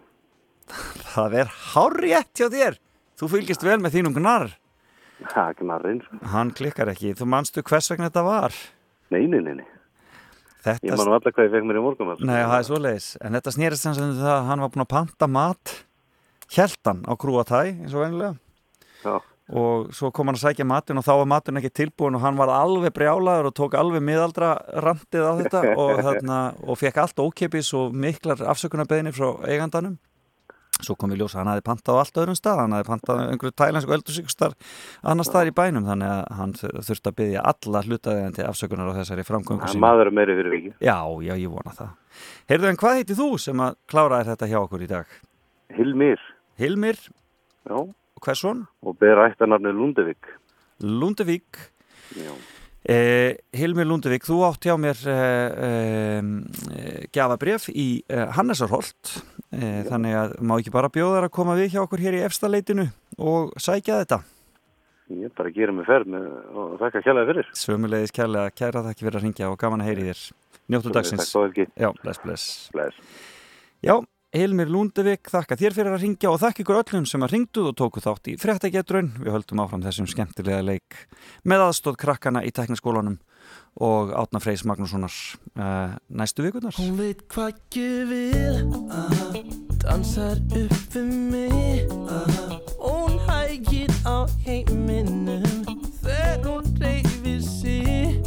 Það 1.15 1.37
er 1.43 1.51
hárrétt 1.75 2.33
hjá 2.39 2.49
þér 2.53 2.79
Þú 3.21 3.29
fylgist 3.31 3.63
vel 3.67 3.79
með 3.83 3.99
þínum 3.99 4.17
Gnarr 4.19 4.55
Ha, 5.31 5.45
gnarrinn. 5.57 6.01
sko. 6.03 6.17
Hann 6.33 6.51
klikkar 6.53 6.91
ekki, 6.91 7.13
þú 7.17 7.27
manstu 7.31 7.63
hvers 7.63 7.87
vegna 7.93 8.09
þetta 8.11 8.25
var 8.27 8.57
Nei, 9.15 9.27
nei, 9.31 9.41
nei, 9.41 9.55
nei. 9.61 9.67
Þetta 10.65 10.89
Ég 10.89 10.97
man 10.99 11.07
nú 11.07 11.15
alltaf 11.15 11.37
hvað 11.37 11.47
ég 11.47 11.53
fekk 11.55 11.67
mér 11.69 11.79
í 11.79 11.83
morgun. 11.85 12.11
Nei, 12.25 12.41
það 12.43 12.57
er 12.59 12.67
svoleiðis 12.69 13.09
En 13.21 13.37
þetta 13.39 13.53
snýrist 13.55 13.85
sem 13.87 13.95
sem 13.95 14.15
það 14.19 14.33
að 14.35 14.49
hann 14.49 14.65
var 14.65 14.73
búin 14.75 14.85
að 14.87 14.91
panta 14.95 15.29
mat 15.31 15.75
Hjeltan 16.55 17.05
á 17.09 17.13
krúatæ 17.17 17.61
eins 17.71 17.95
og 17.95 18.03
venjulega 18.05 18.35
Já. 19.05 19.15
og 19.53 19.91
svo 19.93 20.09
kom 20.17 20.29
hann 20.31 20.37
að 20.39 20.43
sækja 20.47 20.65
matinn 20.69 20.97
og 21.01 21.05
þá 21.05 21.13
var 21.21 21.27
matinn 21.29 21.61
ekki 21.61 21.71
tilbúin 21.77 22.17
og 22.17 22.23
hann 22.25 22.37
var 22.39 22.49
alveg 22.53 22.93
brjálaður 22.97 23.49
og 23.51 23.55
tók 23.59 23.75
alveg 23.77 24.01
miðaldra 24.05 24.55
randið 24.85 25.25
á 25.29 25.33
þetta 25.41 25.63
og, 25.83 25.93
þarna, 26.05 26.39
og 26.65 26.79
fekk 26.81 27.01
allt 27.03 27.21
ókipis 27.21 27.71
og 27.77 27.93
miklar 27.97 28.41
afsökunarbeðinni 28.53 29.13
frá 29.17 29.29
eigandanum 29.49 29.99
svo 30.85 30.97
kom 31.01 31.15
í 31.15 31.19
ljós 31.19 31.35
að 31.35 31.43
hann 31.43 31.53
hafði 31.53 31.67
pantað 31.67 31.99
á 31.99 32.01
allt 32.03 32.21
öðrum 32.23 32.39
stað 32.39 32.63
hann 32.63 32.77
hafði 32.77 32.89
pantað 32.91 33.21
á 33.21 33.23
einhverju 33.33 33.57
tælansku 33.61 33.97
öldusíkustar 33.97 34.57
annar 35.03 35.29
staðar 35.29 35.51
í 35.51 35.57
bænum 35.57 35.89
þannig 35.89 36.13
að 36.13 36.23
hann 36.39 36.55
þurfti 36.61 37.11
að 37.11 37.19
byggja 37.21 37.45
alla 37.53 37.85
hlutaðið 37.89 38.39
til 38.39 38.47
afsökunar 38.49 38.93
á 38.93 38.99
þessari 39.01 39.27
framgöngu 39.27 39.71
sínu. 39.73 39.85
maður 39.85 40.13
meiri 40.15 40.39
fyrir 40.39 40.55
vikið. 40.55 40.79
Já, 40.85 40.99
já, 41.25 41.35
ég 41.35 41.53
vona 41.53 41.75
það. 41.75 41.93
Heyrðu, 42.53 42.71
en 42.71 42.81
hvað 42.81 42.99
heitir 43.01 43.19
þú 43.19 43.29
sem 43.43 43.63
að 43.65 43.77
kláraði 43.91 44.31
þetta 44.33 44.51
hjá 44.53 44.59
okkur 44.63 44.85
í 44.85 44.91
dag? 44.91 45.21
Hilmir. 45.75 46.25
Hilmir? 46.61 46.99
Já. 47.65 47.79
Og 47.81 48.27
hvers 48.27 48.45
Og 48.45 48.99
ber 48.99 49.23
ættanarni 49.27 49.73
Lundevík. 49.75 50.29
Lundevík. 50.81 51.59
Já. 52.15 52.33
Eh, 52.85 53.39
Hilmir 53.57 53.87
Lundevík, 53.89 54.27
þú 54.29 54.43
átt 54.45 54.67
hjá 54.69 54.75
mér 54.77 54.99
eh, 55.09 55.53
eh, 55.65 57.07
gjafabref 57.17 57.71
í 57.73 58.05
eh, 58.13 58.27
Hannesarholt 58.37 59.15
þannig 59.89 60.17
að 60.19 60.37
má 60.43 60.55
ekki 60.59 60.73
bara 60.75 60.93
bjóða 60.93 61.19
þær 61.19 61.29
að 61.29 61.35
koma 61.39 61.59
við 61.59 61.75
hjá 61.75 61.83
okkur 61.85 62.05
hér 62.05 62.19
í 62.19 62.23
efstaleitinu 62.27 62.87
og 63.19 63.53
sækja 63.61 64.01
þetta. 64.03 64.23
Ég 65.13 65.35
bara 65.37 65.53
gera 65.53 65.75
mig 65.77 65.85
ferð 65.85 66.17
og 66.17 66.79
þakka 66.81 67.05
kjærlega 67.05 67.29
fyrir. 67.29 67.53
Svömmulegis 67.61 68.15
kærlega, 68.17 68.55
kæra 68.57 68.83
þakki 68.87 69.05
fyrir 69.05 69.21
að 69.21 69.27
ringja 69.27 69.51
og 69.53 69.59
gaman 69.61 69.85
að 69.85 69.91
heyri 69.91 70.09
þér. 70.09 70.25
Njóttu 70.73 70.93
dagsins. 70.95 71.21
takk, 71.21 71.35
Þórhelgi. 71.35 71.67
Já, 71.77 71.91
bless, 72.01 72.21
bless. 72.25 72.47
Bless. 72.73 72.97
Já, 73.85 73.99
Hilmir 74.35 74.71
Lundevik, 74.73 75.29
þakka 75.31 75.59
þér 75.61 75.77
fyrir 75.77 75.95
að 75.95 76.07
ringja 76.07 76.31
og 76.33 76.41
þakka 76.43 76.65
ykkur 76.65 76.81
öllum 76.81 77.05
sem 77.07 77.23
að 77.23 77.35
ringduð 77.37 77.69
og 77.71 77.77
tóku 77.79 78.01
þátt 78.03 78.33
í 78.33 78.39
fréttagetrun. 78.41 79.13
Við 79.21 79.37
höldum 79.37 79.61
áfram 79.63 79.85
þessum 79.85 80.09
skemmtilega 80.11 80.65
leik 80.65 81.05
með 81.45 81.69
aðstóð 81.69 82.01
krakkana 82.01 82.43
í 82.43 82.51
tekniskólanum 82.57 83.21
og 83.77 84.13
Átna 84.15 84.39
Freys 84.39 84.65
Magnússonar 84.65 85.13
uh, 85.59 85.95
næstu 86.09 86.43
vikunar. 86.43 86.75
Hún 86.79 86.99
veit 86.99 87.25
hvað 87.29 87.59
vil 88.09 88.65
uh, 88.91 89.39
Dansar 89.83 90.39
upp 90.55 90.95
við 90.95 91.11
mig. 91.31 91.91
Uh, 91.91 92.59
Hún 92.79 93.19
hægir 93.29 93.91
á 94.07 94.27
heiminum 94.47 95.65
Þegar 96.05 96.45
hún 96.47 96.69
reyfir 96.81 97.41
sig. 97.43 98.23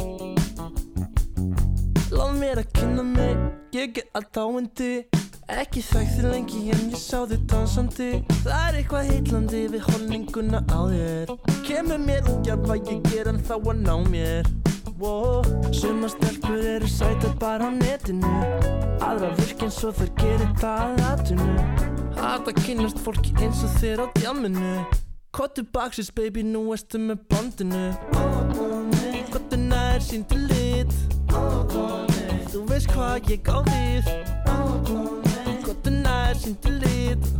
Láð 2.10 2.34
mér 2.40 2.62
að 2.64 2.72
kynna 2.74 3.06
mig. 3.06 3.36
Ég 3.72 4.02
er 4.02 4.10
allt 4.18 4.36
áindi 4.36 5.06
Ekki 5.48 5.80
þekkt 5.80 6.10
þér 6.18 6.26
lengi 6.28 6.58
en 6.74 6.90
ég 6.92 7.00
sá 7.00 7.22
þig 7.24 7.44
dansandi. 7.48 8.08
Það 8.42 8.64
er 8.66 8.76
eitthvað 8.82 9.08
heitlandi 9.14 9.62
við 9.72 9.86
holninguna 9.86 10.60
á 10.68 10.80
þér. 10.92 11.32
Kemur 11.64 12.02
mér 12.04 12.28
út 12.28 12.44
jafn 12.44 12.68
hvað 12.68 12.92
ég 12.92 13.08
ger 13.08 13.32
en 13.32 13.40
þá 13.48 13.54
að 13.56 13.80
ná 13.80 13.94
mér 14.12 14.57
wow. 14.98 15.42
Sumar 15.72 16.10
stelpur 16.10 16.58
eru 16.74 16.88
sætar 16.88 17.34
bara 17.40 17.68
á 17.68 17.70
netinu. 17.70 18.34
Aðra 19.00 19.30
virk 19.38 19.62
eins 19.62 19.78
og 19.86 19.94
þær 19.98 20.10
gerir 20.18 20.50
það 20.58 20.82
að 20.84 21.06
atunu 21.12 21.98
Hata 22.18 22.52
kynast 22.52 22.98
fólki 23.04 23.30
eins 23.38 23.60
og 23.62 23.70
þér 23.78 24.02
á 24.02 24.06
djamminu. 24.18 24.72
Kottu 25.30 25.62
baksins 25.62 26.10
baby, 26.10 26.42
nú 26.42 26.64
erstu 26.74 26.98
með 26.98 27.20
bondinu. 27.30 27.84
Kottu 29.30 29.58
nær 29.60 30.02
síndu 30.02 30.40
lit. 30.48 30.92
Þú 32.50 32.64
veist 32.70 32.90
hvað 32.90 33.30
ég 33.30 33.46
á 33.46 33.58
við. 33.70 34.10
Kottu 35.62 35.94
nær 35.94 36.34
síndu 36.42 36.74
lit. 36.82 37.30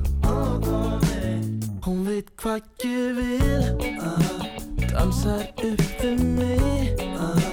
Hún 1.82 2.06
veit 2.06 2.30
hvað 2.38 2.62
ég 2.86 3.18
vil. 3.18 3.68
Dansar 4.92 5.46
upp 5.58 6.02
við 6.02 6.24
mig 6.38 7.47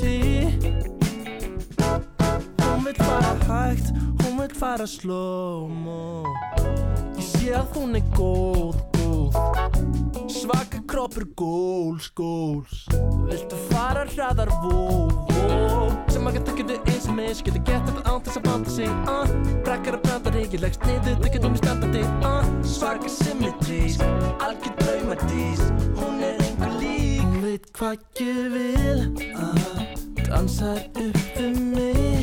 sig 0.00 0.40
Hún 4.20 4.36
veit 4.38 4.52
hvað 4.56 4.80
ég 7.18 7.26
sé 7.26 7.48
að 7.56 7.66
hún 7.74 7.90
er 7.98 8.04
góð, 8.16 8.76
góð 8.96 9.32
Svaka 10.30 10.69
kroppur 10.90 11.24
góls, 11.34 12.10
góls 12.14 12.86
Viltu 13.28 13.58
fara 13.70 14.04
hraðar, 14.10 14.50
vó, 14.64 15.06
vó 15.30 15.86
Sem 16.10 16.26
að 16.26 16.38
geta 16.38 16.54
getur 16.58 16.90
eins 16.90 17.06
og 17.06 17.16
mis 17.18 17.42
Getur 17.46 17.62
gett 17.68 17.86
þetta 17.86 18.02
án 18.10 18.24
þess 18.26 18.40
að 18.40 18.46
banda 18.48 18.74
sig 18.74 18.90
uh. 18.90 19.34
Brakkar 19.66 19.98
að 19.98 20.04
prata 20.08 20.34
reykir 20.34 20.64
Leggst 20.64 20.86
niður, 20.88 21.20
það 21.22 21.36
getur 21.36 21.54
mér 21.54 21.62
standandi 21.62 22.02
uh. 22.32 22.50
Svaka 22.74 23.12
symmetrísk 23.20 24.04
Algjör 24.46 24.76
draumadís 24.82 25.64
Hún 26.00 26.24
er 26.26 26.42
einhver 26.48 26.76
lík 26.82 27.22
Hún 27.22 27.40
veit 27.46 27.70
hvað 27.78 28.24
ég 28.24 28.42
vil 28.56 29.06
uh. 29.36 29.86
Dansar 30.26 30.82
upp 30.90 31.22
við 31.38 31.62
mig 31.70 32.19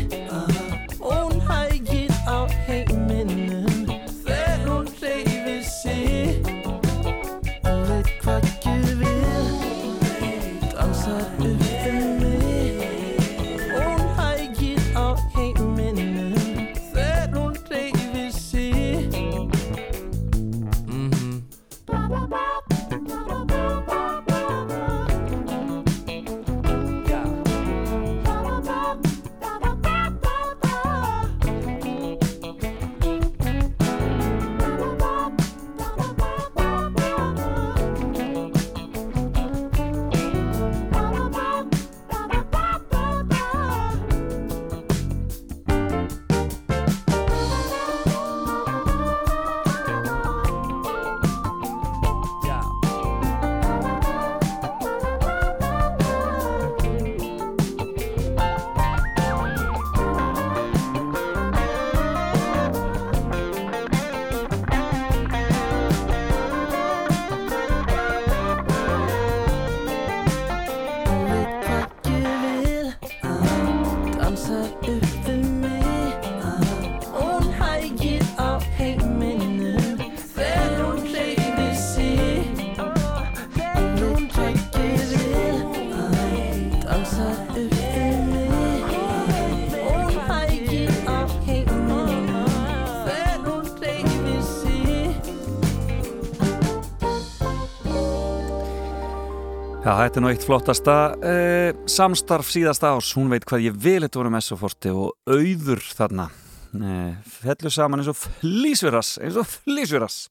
þetta 100.07 100.21
er 100.21 100.23
nú 100.23 100.29
eitt 100.31 100.43
flottasta 100.47 100.93
uh, 101.19 101.79
samstarf 101.91 102.47
síðasta 102.47 102.93
ás, 102.95 103.09
hún 103.17 103.27
veit 103.33 103.43
hvað 103.47 103.65
ég 103.65 103.73
vil 103.75 103.99
þetta 104.05 104.21
voru 104.21 104.29
messoforti 104.31 104.91
og 104.95 105.17
auður 105.27 105.81
þarna. 105.83 106.29
Uh, 106.71 107.17
fellu 107.41 107.71
saman 107.73 107.99
eins 107.99 108.11
og 108.11 108.15
flýsviras, 108.15 109.17
eins 109.23 109.39
og 109.39 109.47
flýsviras 109.47 110.27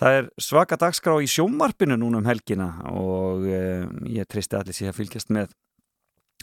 Það 0.00 0.16
er 0.16 0.28
svaka 0.40 0.78
dagskrá 0.80 1.18
í 1.20 1.28
sjómarpinu 1.28 1.98
núna 2.00 2.22
um 2.22 2.28
helgina 2.28 2.70
og 2.88 3.44
uh, 3.44 3.84
ég 4.08 4.28
tristi 4.32 4.56
allir 4.56 4.76
sér 4.76 4.94
að 4.94 5.02
fylgjast 5.02 5.32
með 5.36 5.52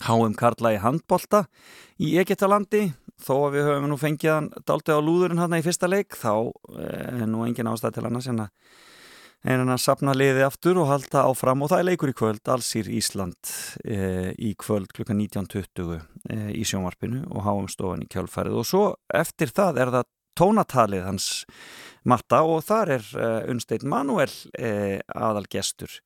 HM 0.06 0.38
Karla 0.38 0.76
í 0.76 0.82
handbolta 0.84 1.48
í 1.98 2.20
Egyptalandi. 2.22 2.92
Þó 3.18 3.34
að 3.48 3.56
við 3.56 3.72
höfum 3.72 3.90
nú 3.90 3.98
fengið 3.98 4.36
hann 4.36 4.52
daldið 4.62 5.02
á 5.02 5.02
lúðurinn 5.02 5.42
hann 5.42 5.58
í 5.58 5.66
fyrsta 5.66 5.90
leik 5.90 6.14
þá 6.14 6.54
er 6.86 7.26
nú 7.26 7.48
engin 7.48 7.72
ástæð 7.72 7.98
til 7.98 8.06
annars 8.12 8.30
en 8.30 8.46
að 8.46 8.86
en 9.46 9.70
að 9.70 9.82
sapna 9.84 10.16
liði 10.18 10.44
aftur 10.46 10.80
og 10.82 10.90
halda 10.90 11.26
áfram 11.30 11.64
og 11.64 11.72
það 11.72 11.82
er 11.82 11.88
leikur 11.92 12.12
í 12.12 12.18
kvöld, 12.18 12.44
Allsýr 12.50 12.90
Ísland 12.90 13.52
e, 13.84 14.34
í 14.34 14.54
kvöld 14.60 14.92
klukka 14.96 15.16
19.20 15.16 15.98
e, 15.98 16.40
í 16.58 16.64
sjónvarpinu 16.68 17.24
og 17.30 17.46
háum 17.46 17.68
stofan 17.72 18.06
í 18.06 18.10
kjálfærið 18.12 18.62
og 18.62 18.68
svo 18.68 18.84
eftir 19.14 19.54
það 19.54 19.82
er 19.84 19.94
það 19.98 20.10
tónatalið 20.38 21.06
hans 21.06 21.30
matta 22.08 22.44
og 22.46 22.66
þar 22.66 22.98
er 22.98 23.12
e, 23.14 23.30
Unnstein 23.54 23.88
Manuel 23.90 24.32
aðal 24.58 25.46
gestur 25.52 26.00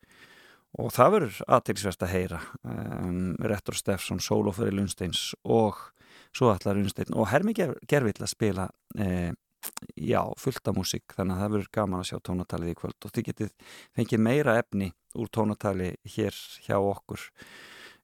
og 0.80 0.92
það 0.96 1.16
verður 1.16 1.40
aðtilsvest 1.52 2.06
að 2.06 2.14
heyra 2.14 2.42
um, 2.64 3.34
Rettur 3.44 3.76
Steffsson, 3.76 4.22
Sólofur 4.24 4.72
Unnsteins 4.72 5.32
og 5.44 5.80
svo 6.32 6.52
allar 6.54 6.80
Unnstein 6.80 7.12
og 7.12 7.28
Hermi 7.32 7.56
Gervill 7.56 8.16
að 8.16 8.32
spila 8.32 8.70
já, 9.96 10.22
fullta 10.40 10.74
músík 10.76 11.16
þannig 11.16 11.36
að 11.36 11.44
það 11.44 11.54
verður 11.56 11.74
gaman 11.78 12.02
að 12.02 12.10
sjá 12.10 12.18
tónatalið 12.28 12.74
í 12.74 12.80
kvöld 12.80 13.06
og 13.06 13.14
þið 13.16 13.28
getið 13.30 13.52
fengið 13.98 14.24
meira 14.28 14.58
efni 14.62 14.90
úr 15.20 15.30
tónatali 15.34 15.92
hér 16.16 16.38
hjá 16.66 16.78
okkur 16.80 17.24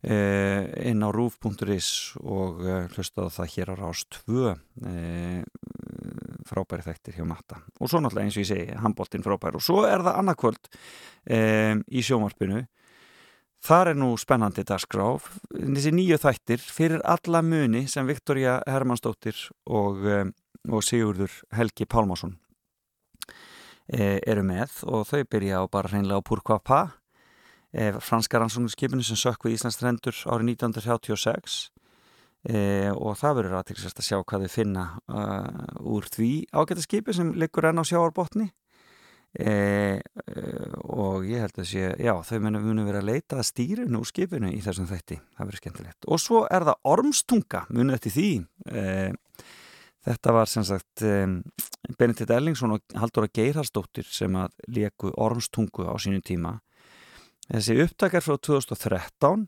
eh, 0.08 0.68
inn 0.92 1.04
á 1.06 1.10
rúf.is 1.14 1.90
og 2.22 2.64
eh, 2.66 2.88
hlustaðu 2.96 3.34
það 3.38 3.54
hér 3.56 3.74
á 3.74 3.76
Rást 3.82 4.22
2 4.28 4.48
eh, 4.54 5.44
frábæri 6.48 6.86
þættir 6.86 7.20
hjá 7.20 7.28
Matta. 7.28 7.62
Og 7.82 7.92
svo 7.92 8.00
náttúrulega 8.00 8.30
eins 8.30 8.40
og 8.40 8.46
ég 8.46 8.52
segi, 8.54 8.80
handbóltinn 8.80 9.26
frábæri 9.26 9.60
og 9.60 9.66
svo 9.66 9.84
er 9.88 10.04
það 10.06 10.20
annarkvöld 10.24 10.70
í 11.28 12.04
sjómarpinu 12.08 12.64
Þar 13.68 13.90
er 13.92 13.98
nú 13.98 14.12
spennandi 14.22 14.62
dagskráf, 14.64 15.32
þessi 15.50 15.92
nýju 15.92 16.20
þættir 16.22 16.62
fyrir 16.62 17.02
alla 17.10 17.42
muni 17.44 17.88
sem 17.90 18.06
Viktoria 18.08 18.60
Hermannsdóttir 18.70 19.40
og 19.66 20.06
og 20.68 20.84
Sigurður 20.86 21.34
Helgi 21.56 21.88
Pálmásson 21.90 22.36
e, 23.88 24.20
eru 24.28 24.44
með 24.46 24.84
og 24.88 25.08
þau 25.10 25.24
byrja 25.32 25.64
á 25.64 25.66
bara 25.72 25.92
hreinlega 25.92 26.20
á 26.20 26.28
Pourquoi 26.28 26.60
pas 26.64 26.94
e, 27.72 27.94
franska 28.04 28.40
rannsóknarskipinu 28.42 29.06
sem 29.06 29.20
sökk 29.20 29.48
við 29.48 29.58
Íslands 29.58 29.80
trendur 29.80 30.16
árið 30.28 30.54
1936 30.58 31.58
e, 32.50 32.60
og 32.94 33.18
það 33.20 33.42
verður 33.42 33.60
aðtilsast 33.62 34.02
að 34.02 34.10
sjá 34.10 34.22
hvað 34.22 34.48
þau 34.48 34.54
finna 34.54 34.86
uh, 35.08 35.84
úr 35.84 36.08
því 36.12 36.32
ágæta 36.54 36.86
skipi 36.86 37.16
sem 37.16 37.34
liggur 37.40 37.70
enn 37.70 37.84
á 37.84 37.86
sjáarbotni 37.88 38.52
og 39.38 41.26
ég 41.28 41.44
held 41.44 41.60
að 41.62 41.68
sé, 41.70 41.90
já 42.02 42.14
þau 42.26 42.38
munum 42.42 42.88
vera 42.88 43.04
að 43.04 43.10
leita 43.12 43.38
að 43.38 43.50
stýrinu 43.52 44.00
úr 44.00 44.10
skipinu 44.10 44.50
í 44.50 44.62
þessum 44.66 44.88
þætti. 44.90 45.20
Það 45.36 45.44
verður 45.44 45.62
skemmtilegt. 45.62 46.08
Og 46.08 46.22
svo 46.24 46.40
er 46.50 46.66
það 46.66 46.80
ormstunga 46.94 47.62
munið 47.70 47.98
eftir 48.00 48.16
því 48.16 48.32
Þetta 50.08 50.34
var 50.36 50.48
sem 50.48 50.64
sagt 50.64 51.04
um, 51.04 51.42
Benedikt 52.00 52.32
Ellingsson 52.32 52.78
og 52.78 52.96
Halldóra 52.96 53.28
Geirharsdóttir 53.34 54.08
sem 54.08 54.36
að 54.40 54.56
leku 54.72 55.12
ormstungu 55.20 55.84
á 55.84 55.96
sínu 56.00 56.22
tíma. 56.24 56.58
Þessi 57.48 57.78
upptakar 57.84 58.24
frá 58.24 58.38
2013 58.44 59.46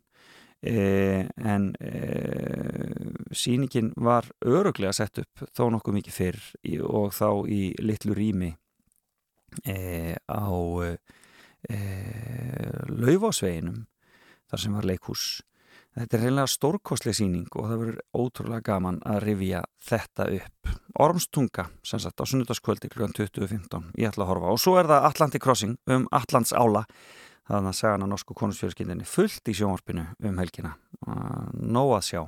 eh, 0.71 1.27
en 1.35 1.69
eh, 1.83 3.11
síningin 3.35 3.91
var 3.95 4.27
öruglega 4.45 4.93
sett 4.95 5.19
upp 5.23 5.43
þó 5.51 5.67
nokkuð 5.75 5.97
mikið 5.99 6.15
fyrr 6.15 6.39
og 6.87 7.11
þá 7.15 7.29
í 7.51 7.61
litlu 7.83 8.15
rými 8.15 8.53
eh, 9.67 10.15
á 10.27 10.47
laufásveginum 12.87 13.83
þar 14.47 14.61
sem 14.63 14.75
var 14.79 14.87
leikhús 14.87 15.25
Þetta 15.97 16.15
er 16.15 16.21
reynilega 16.21 16.49
stórkostleg 16.51 17.15
síning 17.17 17.47
og 17.57 17.65
það 17.65 17.79
verður 17.81 18.01
ótrúlega 18.13 18.65
gaman 18.67 18.99
að 19.09 19.23
rifja 19.25 19.63
þetta 19.89 20.27
upp. 20.37 20.73
Ormstunga, 21.01 21.65
sem 21.83 22.01
sagt, 22.03 22.21
á 22.21 22.29
sunnudagskvöldi 22.29 22.91
kl. 22.93 23.07
20.15. 23.17 23.89
Ég 23.97 24.11
ætla 24.11 24.27
að 24.27 24.29
horfa. 24.33 24.53
Og 24.53 24.61
svo 24.61 24.75
er 24.77 24.89
það 24.89 25.07
Atlantic 25.09 25.43
Crossing 25.43 25.75
um 25.89 26.05
Atlants 26.13 26.53
ála. 26.53 26.85
Þannig 27.49 27.71
að 27.73 27.77
segja 27.79 27.95
hann 27.95 28.05
að 28.05 28.13
norsku 28.13 28.37
konusfjörskindinni 28.37 29.09
fullt 29.09 29.49
í 29.49 29.57
sjónvarpinu 29.57 30.05
um 30.29 30.41
helgina. 30.43 30.75
Nó 31.57 31.87
að 31.97 32.05
sjá. 32.11 32.21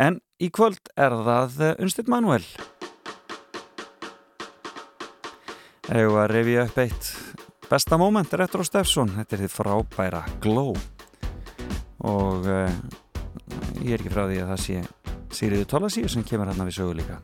En 0.00 0.20
í 0.40 0.48
kvöld 0.48 0.88
er 0.96 1.12
það 1.28 1.62
Unnstitt 1.76 2.08
Manuel. 2.08 2.44
Eða 5.88 6.22
að 6.24 6.30
rifja 6.32 6.68
upp 6.68 6.84
eitt 6.84 7.16
besta 7.68 8.00
móment, 8.00 8.32
Retro 8.32 8.64
Steffsson. 8.64 9.12
Þetta 9.20 9.36
er 9.36 9.44
því 9.44 9.52
frábæra 9.52 10.24
Glow 10.40 10.72
og 12.06 12.46
uh, 12.46 12.70
ég 13.82 13.96
er 13.96 14.00
ekki 14.00 14.12
frá 14.12 14.26
því 14.28 14.42
að 14.44 14.54
það 14.54 14.64
sé 14.66 14.84
Sigriður 15.38 15.68
Tólasíu 15.72 16.08
sem 16.10 16.24
kemur 16.26 16.50
hérna 16.50 16.68
við 16.68 16.80
sögu 16.80 16.98
líka 17.00 17.18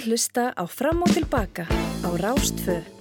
að 0.00 0.08
hlusta 0.08 0.44
á 0.56 0.64
Fram 0.64 1.02
og 1.04 1.12
Tilbaka 1.12 1.66
á 1.68 2.08
Rástföð. 2.16 2.99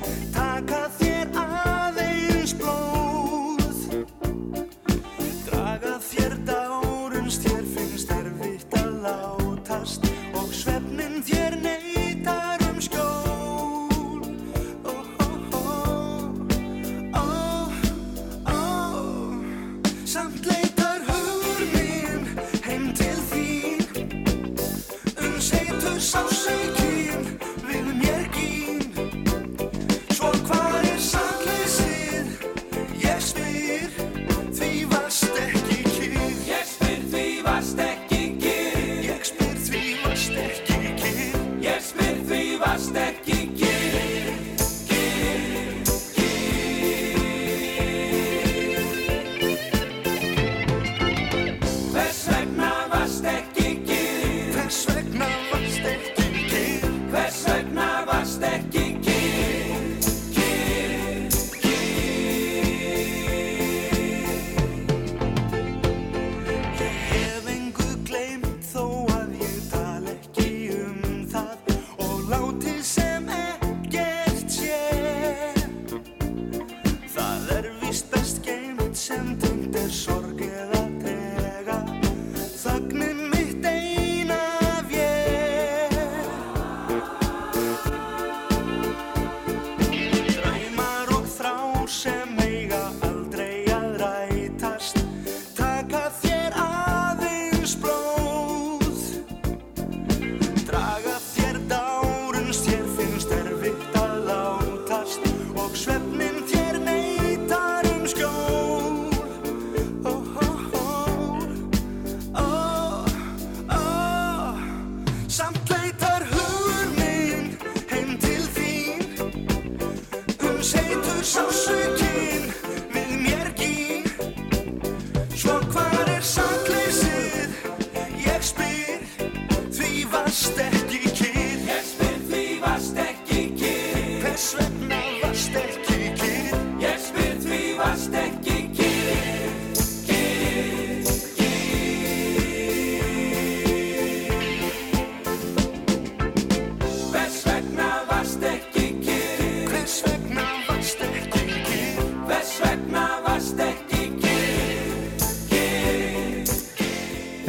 time 0.00 0.49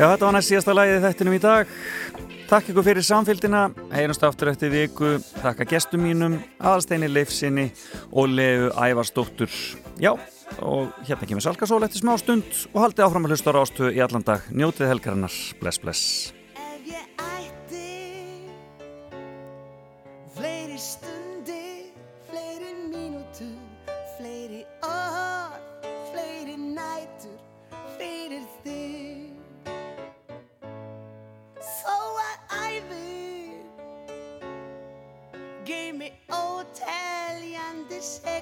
Já, 0.01 0.07
þetta 0.15 0.25
var 0.25 0.33
næst 0.33 0.49
síðasta 0.49 0.73
lagið 0.73 1.03
þettinum 1.03 1.33
í 1.37 1.39
dag. 1.43 1.73
Takk 2.49 2.71
ykkur 2.71 2.85
fyrir 2.87 3.05
samfélgina. 3.05 3.59
Heyrumst 3.93 4.23
aftur 4.25 4.49
eftir 4.49 4.71
viku. 4.73 5.11
Takk 5.43 5.61
að 5.61 5.75
gestum 5.75 6.01
mínum, 6.01 6.39
aðalsteini 6.57 7.05
Leifsinni 7.11 7.67
og 8.09 8.33
Leu 8.33 8.71
Ævarsdóttur. 8.73 9.53
Já, 10.01 10.15
og 10.57 10.89
hérna 11.05 11.29
kemur 11.29 11.45
Salkarsól 11.45 11.85
eftir 11.85 12.01
smá 12.01 12.15
stund 12.17 12.49
og 12.73 12.81
haldið 12.81 13.05
áfram 13.05 13.29
að 13.29 13.35
hlusta 13.35 13.53
á 13.53 13.57
rástu 13.59 13.93
í 13.93 14.01
allan 14.01 14.25
dag. 14.25 14.49
Njótið 14.49 14.89
helgarinnar. 14.89 15.37
Bless, 15.61 15.85
bless. 15.85 16.20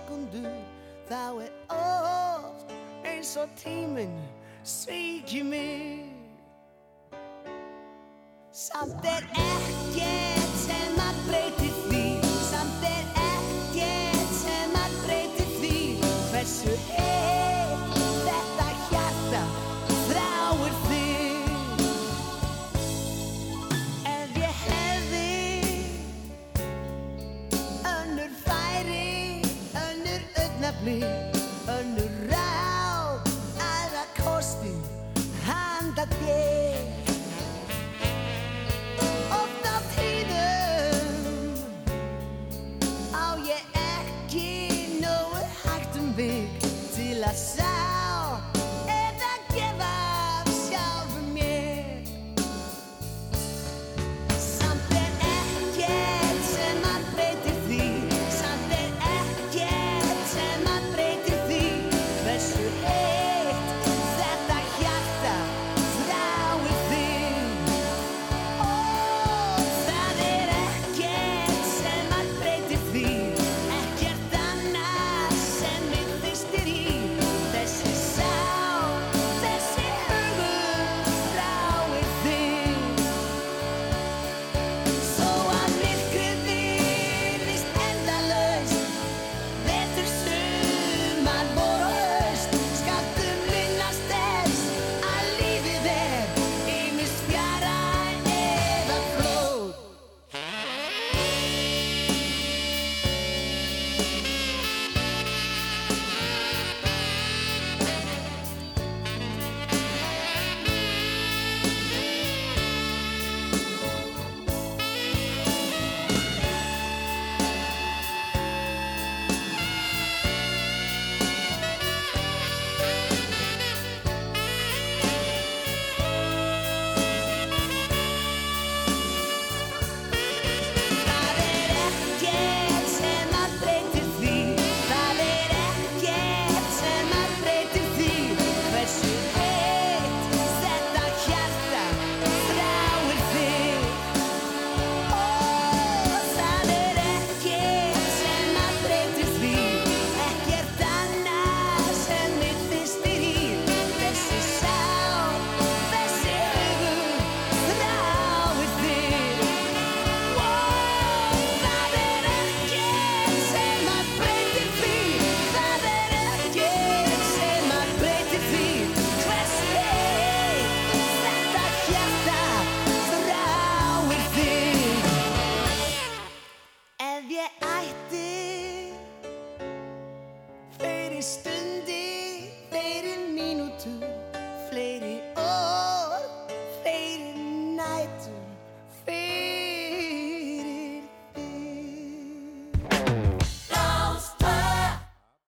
sekundur 0.10 0.49
Þá 1.10 1.41
er 1.41 1.53
oft 1.73 2.72
eins 3.03 3.36
og 3.38 3.49
tíminn 3.57 4.19
svíkir 4.64 5.44
mig. 5.44 6.06
Samt 8.52 9.06
er 9.06 9.26
ekkert 9.34 10.56
sem 10.61 11.02
að 11.02 11.22
breyta 11.26 11.48
你。 30.81 31.28